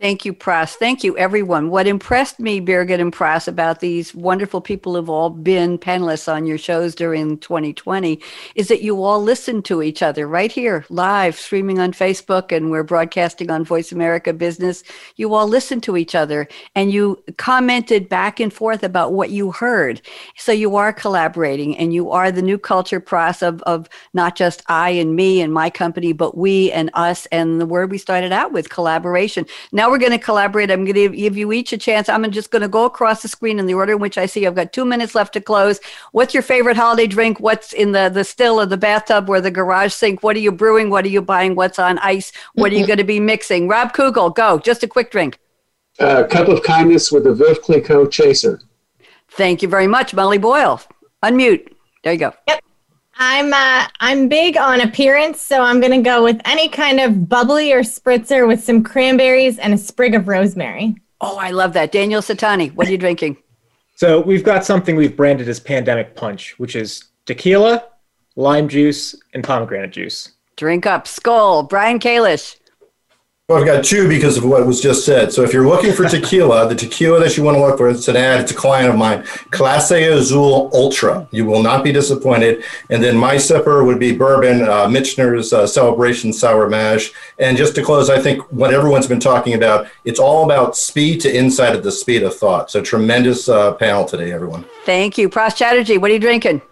Thank 0.01 0.25
you, 0.25 0.35
Pras. 0.35 0.75
Thank 0.75 1.05
you, 1.05 1.17
everyone. 1.17 1.71
What 1.71 1.87
impressed 1.87 2.41
me, 2.41 2.61
Birgit 2.61 3.01
and 3.01 3.13
Pras, 3.13 3.49
about 3.49 3.81
these 3.81 4.15
wonderful 4.15 4.61
people 4.61 4.97
who've 4.97 5.09
all 5.09 5.31
been 5.31 5.79
panelists 5.79 6.31
on 6.31 6.47
your 6.47 6.59
shows 6.59 6.95
during 6.97 7.39
2020 7.39 8.21
is 8.57 8.69
that 8.69 8.83
you 8.83 9.03
all 9.05 9.23
listen 9.23 9.63
to 9.63 9.83
each 9.83 10.03
other 10.03 10.27
right 10.29 10.53
here, 10.53 10.85
live, 10.91 11.37
streaming 11.37 11.79
on 11.79 11.93
Facebook, 11.93 12.55
and 12.55 12.71
we're 12.73 12.83
broadcasting 12.83 13.51
on 13.51 13.65
Voice 13.65 13.93
America 13.93 14.33
Business. 14.33 14.83
You 15.17 15.33
all 15.33 15.47
listen 15.49 15.81
to 15.83 15.97
each 15.97 16.15
other 16.15 16.49
and 16.75 16.93
you 16.93 17.23
commented 17.39 18.09
back 18.09 18.41
and 18.41 18.53
forth 18.53 18.83
about 18.83 19.13
what 19.13 19.31
you 19.31 19.53
heard. 19.53 20.03
So 20.37 20.53
you 20.53 20.77
are 20.77 20.93
collaborating 20.93 21.79
and 21.79 21.95
you 21.95 22.11
are 22.11 22.33
the 22.33 22.43
new 22.43 22.59
culture, 22.59 23.01
Pras, 23.01 23.43
of, 23.43 23.63
of 23.63 23.89
not 24.13 24.37
just 24.37 24.65
I 24.67 24.91
and 24.91 25.17
me 25.17 25.41
and 25.41 25.55
my 25.55 25.71
company, 25.71 26.13
but 26.13 26.37
we 26.37 26.71
and 26.73 26.91
us 26.95 27.27
and 27.27 27.61
the 27.61 27.67
word 27.67 27.91
we 27.91 27.99
started 27.99 28.33
out 28.33 28.53
with, 28.53 28.69
collaboration. 28.69 29.47
Now 29.73 29.84
we're 29.91 29.99
going 29.99 30.13
to 30.13 30.19
collaborate. 30.19 30.71
I'm 30.71 30.85
going 30.85 30.95
to 30.95 31.17
give 31.17 31.37
you 31.37 31.53
each 31.53 31.73
a 31.73 31.79
chance. 31.79 32.09
I'm 32.09 32.31
just 32.31 32.51
going 32.51 32.63
to 32.63 32.69
go 32.69 32.85
across 32.85 33.23
the 33.23 33.29
screen 33.29 33.59
in 33.59 33.67
the 33.67 33.75
order 33.75 33.93
in 33.93 33.99
which 33.99 34.19
I 34.19 34.27
see. 34.27 34.47
I've 34.47 34.55
got 34.55 34.73
two 34.73 34.85
minutes 34.85 35.15
left 35.15 35.33
to 35.35 35.41
close. 35.41 35.81
What's 36.13 36.35
your 36.35 36.43
favorite 36.43 36.77
holiday 36.77 37.07
drink? 37.07 37.41
What's 37.41 37.73
in 37.73 37.93
the, 37.93 38.09
the 38.09 38.25
still 38.25 38.61
of 38.61 38.71
the 38.71 38.77
bathtub 38.77 39.29
or 39.29 39.41
the 39.41 39.51
garage 39.51 39.93
sink? 39.93 40.23
What 40.23 40.37
are 40.37 40.41
you 40.41 40.53
brewing? 40.53 40.91
What 40.91 41.05
are 41.05 41.09
you 41.09 41.23
buying? 41.23 41.55
What's 41.55 41.79
on 41.79 41.99
ice? 41.99 42.33
What 42.55 42.73
are 42.73 42.77
you 42.77 42.87
going 42.87 42.99
to 42.99 43.05
be 43.05 43.21
mixing? 43.21 43.69
Rob 43.69 43.93
Kugel, 43.93 44.35
go. 44.35 44.59
Just 44.59 44.83
a 44.83 44.89
quick 44.89 45.11
drink. 45.11 45.39
A 46.01 46.09
uh, 46.09 46.27
cup 46.27 46.49
of 46.49 46.63
kindness 46.63 47.13
with 47.13 47.27
a 47.27 47.31
Veuve 47.31 47.61
Clicquot 47.63 48.11
chaser. 48.11 48.61
Thank 49.29 49.63
you 49.63 49.69
very 49.69 49.87
much, 49.87 50.15
Molly 50.15 50.39
Boyle. 50.39 50.81
Unmute. 51.23 51.73
There 52.03 52.13
you 52.13 52.19
go. 52.19 52.33
Yep. 52.49 52.64
I'm 53.17 53.53
uh, 53.53 53.87
I'm 54.01 54.29
big 54.29 54.57
on 54.57 54.81
appearance, 54.81 55.41
so 55.41 55.61
I'm 55.61 55.81
gonna 55.81 56.03
go 56.03 56.25
with 56.25 56.41
any 56.45 56.69
kind 56.69 57.01
of 57.01 57.29
bubbly 57.29 57.73
or 57.73 57.81
spritzer 57.81 58.47
with 58.47 58.63
some 58.63 58.83
cranberries 58.83 59.59
and 59.59 59.73
a 59.73 59.79
sprig 59.79 60.15
of 60.15 60.29
rosemary. 60.29 60.97
Oh, 61.21 61.37
I 61.39 61.51
love 61.53 61.73
that. 61.75 61.93
Daniel 61.93 62.21
Satani, 62.21 62.75
what 62.75 62.89
are 62.89 62.91
you 62.91 62.99
drinking? 62.99 63.37
So 63.97 64.21
we've 64.21 64.45
got 64.45 64.65
something 64.65 64.97
we've 64.97 65.17
branded 65.17 65.49
as 65.49 65.61
pandemic 65.61 66.17
punch, 66.17 66.59
which 66.59 66.75
is 66.75 67.05
tequila, 67.27 67.85
lime 68.37 68.69
juice, 68.69 69.15
and 69.33 69.45
pomegranate 69.45 69.93
juice. 69.93 70.33
Drink 70.57 70.85
up, 70.87 71.07
skull. 71.07 71.63
Brian 71.63 72.01
Kalish. 72.01 72.57
Well, 73.51 73.59
I've 73.59 73.67
got 73.67 73.85
two 73.85 74.09
because 74.09 74.39
of 74.39 74.45
what 74.47 74.67
was 74.67 74.81
just 74.81 75.05
said. 75.05 75.31
So 75.31 75.43
if 75.43 75.53
you're 75.53 75.69
looking 75.69 75.93
for 75.93 76.09
tequila, 76.09 76.67
the 76.67 76.75
tequila 76.75 77.21
that 77.21 77.37
you 77.37 77.43
want 77.43 77.59
to 77.59 77.61
look 77.61 77.77
for, 77.77 77.91
it's 77.91 78.09
an 78.09 78.17
ad, 78.17 78.41
it's 78.41 78.53
a 78.53 78.55
client 78.55 78.89
of 78.89 78.97
mine, 78.97 79.23
Clase 79.53 80.11
Azul 80.11 80.71
Ultra. 80.73 81.29
You 81.31 81.45
will 81.45 81.63
not 81.63 81.85
be 81.85 81.93
disappointed. 81.93 82.65
And 82.89 83.05
then 83.05 83.19
my 83.19 83.35
sipper 83.35 83.85
would 83.85 83.99
be 83.99 84.17
bourbon, 84.17 84.67
uh, 84.67 84.89
Michter's 84.89 85.53
uh, 85.53 85.67
Celebration 85.67 86.33
Sour 86.33 86.71
Mash. 86.71 87.13
And 87.39 87.55
just 87.59 87.75
to 87.75 87.83
close, 87.83 88.09
I 88.09 88.19
think 88.19 88.51
what 88.51 88.73
everyone's 88.73 89.09
been 89.09 89.21
talking 89.21 89.53
about, 89.53 89.89
it's 90.07 90.19
all 90.19 90.47
about 90.47 90.75
speed 90.75 91.21
to 91.21 91.37
insight 91.37 91.77
of 91.77 91.83
the 91.83 91.93
speed 91.93 92.23
of 92.23 92.35
thought. 92.35 92.71
So 92.71 92.81
tremendous 92.81 93.47
uh, 93.51 93.75
panel 93.75 94.07
today, 94.07 94.33
everyone. 94.33 94.65
Thank 94.87 95.19
you. 95.19 95.29
Pras 95.29 95.55
Chatterjee, 95.55 95.99
what 95.99 96.11
are 96.11 96.15
you 96.15 96.19
drinking? 96.19 96.63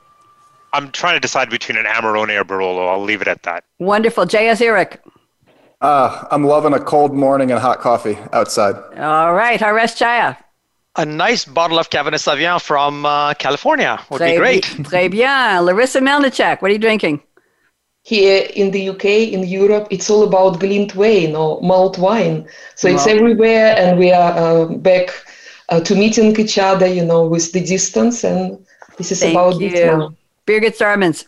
I'm 0.73 0.91
trying 0.91 1.17
to 1.17 1.21
decide 1.21 1.51
between 1.51 1.77
an 1.77 1.85
Amarone 1.85 2.35
or 2.35 2.45
Barolo. 2.47 2.91
I'll 2.91 3.03
leave 3.03 3.21
it 3.21 3.29
at 3.29 3.43
that. 3.43 3.65
Wonderful. 3.79 4.25
J.S. 4.25 4.63
Irick. 4.63 5.01
Uh, 5.83 6.27
I'm 6.31 6.45
loving 6.45 6.75
a 6.75 6.79
cold 6.79 7.13
morning 7.13 7.51
and 7.51 7.61
hot 7.61 7.81
coffee 7.81 8.17
outside. 8.33 8.77
All 8.97 9.35
right, 9.35 9.59
Haresh 9.59 9.97
Chaya. 9.99 10.37
A 10.95 11.05
nice 11.05 11.45
bottle 11.45 11.79
of 11.79 11.91
Cabernet 11.91 12.21
Sauvignon 12.23 12.63
from 12.63 13.05
uh, 13.05 13.35
California 13.35 14.01
would 14.09 14.21
très 14.21 14.33
be 14.33 14.37
great. 14.37 14.65
Très 14.89 15.11
bien. 15.11 15.65
Larysa 15.67 16.01
Melnychuk, 16.01 16.63
what 16.63 16.71
are 16.71 16.75
you 16.75 16.79
drinking? 16.79 17.21
Here 18.05 18.49
in 18.55 18.71
the 18.71 18.91
UK, 18.91 19.05
in 19.35 19.43
Europe, 19.45 19.89
it's 19.91 20.09
all 20.09 20.23
about 20.23 20.61
Glühwein 20.61 21.35
or 21.35 21.61
malt 21.63 21.99
wine. 21.99 22.47
So 22.77 22.89
wow. 22.89 22.95
it's 22.95 23.07
everywhere, 23.07 23.75
and 23.77 23.99
we 23.99 24.13
are 24.13 24.33
uh, 24.33 24.67
back 24.67 25.09
uh, 25.69 25.81
to 25.81 25.95
meeting 25.97 26.39
each 26.39 26.59
other, 26.59 26.87
you 26.87 27.05
know, 27.05 27.27
with 27.27 27.51
the 27.53 27.61
distance 27.61 28.23
and 28.23 28.59
This 28.99 29.11
is 29.13 29.21
Thank 29.21 29.35
about 29.35 29.61
you. 29.61 29.71
this 29.71 29.81
now. 29.81 30.15
Birgit 30.47 30.77
Starmanns. 30.77 31.25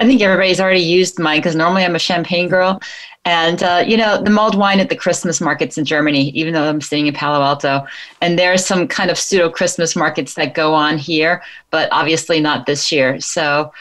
I 0.00 0.06
think 0.06 0.22
everybody's 0.22 0.60
already 0.60 0.80
used 0.80 1.18
mine 1.18 1.38
because 1.38 1.54
normally 1.54 1.84
I'm 1.84 1.94
a 1.94 2.00
champagne 2.00 2.48
girl. 2.48 2.80
And, 3.26 3.62
uh, 3.62 3.84
you 3.86 3.98
know, 3.98 4.20
the 4.20 4.30
mulled 4.30 4.56
wine 4.56 4.80
at 4.80 4.88
the 4.88 4.96
Christmas 4.96 5.42
markets 5.42 5.76
in 5.76 5.84
Germany, 5.84 6.30
even 6.30 6.54
though 6.54 6.66
I'm 6.66 6.80
staying 6.80 7.06
in 7.06 7.12
Palo 7.12 7.44
Alto. 7.44 7.86
And 8.22 8.38
there 8.38 8.50
are 8.50 8.56
some 8.56 8.88
kind 8.88 9.10
of 9.10 9.18
pseudo 9.18 9.50
Christmas 9.50 9.94
markets 9.94 10.34
that 10.34 10.54
go 10.54 10.72
on 10.72 10.96
here, 10.96 11.42
but 11.70 11.90
obviously 11.92 12.40
not 12.40 12.64
this 12.64 12.90
year. 12.90 13.20
So 13.20 13.72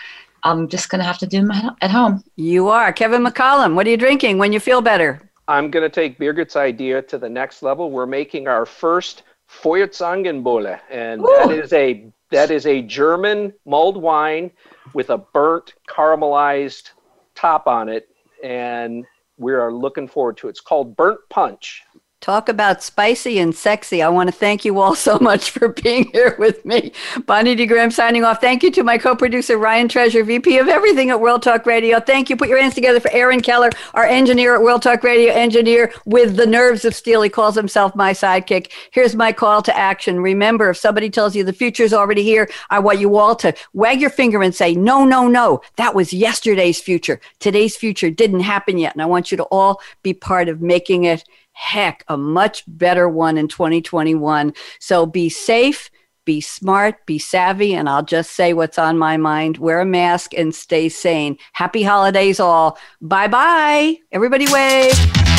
I'm 0.43 0.67
just 0.67 0.89
going 0.89 0.99
to 0.99 1.05
have 1.05 1.17
to 1.19 1.27
do 1.27 1.37
them 1.39 1.51
at 1.81 1.89
home. 1.89 2.21
You 2.35 2.67
are. 2.67 2.91
Kevin 2.91 3.23
McCollum, 3.23 3.75
what 3.75 3.87
are 3.87 3.89
you 3.89 3.97
drinking 3.97 4.39
when 4.39 4.51
you 4.51 4.59
feel 4.59 4.81
better? 4.81 5.21
I'm 5.47 5.71
going 5.71 5.83
to 5.83 5.89
take 5.89 6.19
Birgit's 6.19 6.57
idea 6.57 7.01
to 7.03 7.17
the 7.17 7.29
next 7.29 7.63
level. 7.63 7.91
We're 7.91 8.05
making 8.05 8.47
our 8.49 8.65
first 8.65 9.23
Feuerzangenbowle, 9.49 10.79
and 10.91 11.23
that 11.23 11.51
is 11.51 11.73
a 11.73 12.11
that 12.31 12.51
is 12.51 12.65
a 12.65 12.81
German 12.81 13.53
mulled 13.65 13.97
wine 13.97 14.51
with 14.93 15.09
a 15.09 15.17
burnt 15.17 15.73
caramelized 15.87 16.91
top 17.35 17.67
on 17.67 17.89
it, 17.89 18.09
and 18.43 19.05
we 19.37 19.53
are 19.53 19.73
looking 19.73 20.07
forward 20.07 20.37
to 20.37 20.47
it. 20.47 20.51
It's 20.51 20.61
called 20.61 20.95
Burnt 20.95 21.19
Punch. 21.29 21.83
Talk 22.21 22.49
about 22.49 22.83
spicy 22.83 23.39
and 23.39 23.55
sexy. 23.55 24.01
I 24.01 24.09
want 24.09 24.27
to 24.27 24.35
thank 24.35 24.65
you 24.65 24.81
all 24.81 24.93
so 25.09 25.17
much 25.19 25.51
for 25.51 25.69
being 25.69 26.09
here 26.11 26.35
with 26.37 26.65
me. 26.65 26.91
Bonnie 27.25 27.55
D. 27.55 27.65
Graham 27.65 27.91
signing 27.91 28.25
off. 28.25 28.41
Thank 28.41 28.61
you 28.61 28.71
to 28.71 28.83
my 28.83 28.97
co 28.97 29.15
producer, 29.15 29.57
Ryan 29.57 29.87
Treasure, 29.87 30.23
VP 30.25 30.57
of 30.57 30.67
everything 30.67 31.09
at 31.11 31.21
World 31.21 31.43
Talk 31.43 31.65
Radio. 31.65 32.01
Thank 32.01 32.29
you. 32.29 32.35
Put 32.35 32.49
your 32.49 32.59
hands 32.59 32.75
together 32.75 32.99
for 32.99 33.09
Aaron 33.11 33.39
Keller, 33.39 33.69
our 33.93 34.03
engineer 34.03 34.53
at 34.55 34.61
World 34.61 34.81
Talk 34.81 35.01
Radio, 35.01 35.31
engineer 35.31 35.93
with 36.05 36.35
the 36.35 36.45
nerves 36.45 36.83
of 36.83 36.93
steel. 36.93 37.21
He 37.21 37.29
calls 37.29 37.55
himself 37.55 37.95
my 37.95 38.11
sidekick. 38.11 38.69
Here's 38.91 39.15
my 39.15 39.31
call 39.31 39.61
to 39.61 39.77
action. 39.77 40.19
Remember, 40.19 40.71
if 40.71 40.77
somebody 40.77 41.09
tells 41.09 41.37
you 41.37 41.45
the 41.45 41.53
future 41.53 41.83
is 41.83 41.93
already 41.93 42.23
here, 42.23 42.49
I 42.69 42.79
want 42.79 42.99
you 42.99 43.15
all 43.15 43.35
to 43.37 43.53
wag 43.71 44.01
your 44.01 44.09
finger 44.09 44.43
and 44.43 44.53
say, 44.53 44.75
no, 44.75 45.05
no, 45.05 45.29
no. 45.29 45.61
That 45.77 45.95
was 45.95 46.11
yesterday's 46.11 46.81
future. 46.81 47.21
Today's 47.39 47.77
future 47.77 48.11
didn't 48.11 48.41
happen 48.41 48.77
yet. 48.77 48.93
And 48.93 49.01
I 49.01 49.05
want 49.05 49.31
you 49.31 49.37
to 49.37 49.43
all 49.43 49.79
be 50.03 50.13
part 50.13 50.49
of 50.49 50.61
making 50.61 51.05
it 51.05 51.23
heck, 51.59 52.05
a 52.07 52.17
much 52.17 52.63
better 52.67 53.09
one 53.09 53.37
in 53.37 53.47
2021. 53.47 54.53
So 54.79 55.05
be 55.05 55.27
safe, 55.27 55.91
be 56.23 56.39
smart, 56.39 57.05
be 57.05 57.19
savvy, 57.19 57.75
and 57.75 57.89
I'll 57.89 58.03
just 58.03 58.31
say 58.31 58.53
what's 58.53 58.79
on 58.79 58.97
my 58.97 59.17
mind. 59.17 59.57
Wear 59.57 59.81
a 59.81 59.85
mask 59.85 60.33
and 60.33 60.55
stay 60.55 60.87
sane. 60.87 61.37
Happy 61.53 61.83
holidays, 61.83 62.39
all. 62.39 62.77
Bye 63.01 63.27
bye. 63.27 63.97
Everybody 64.11 64.47
wave. 64.51 65.38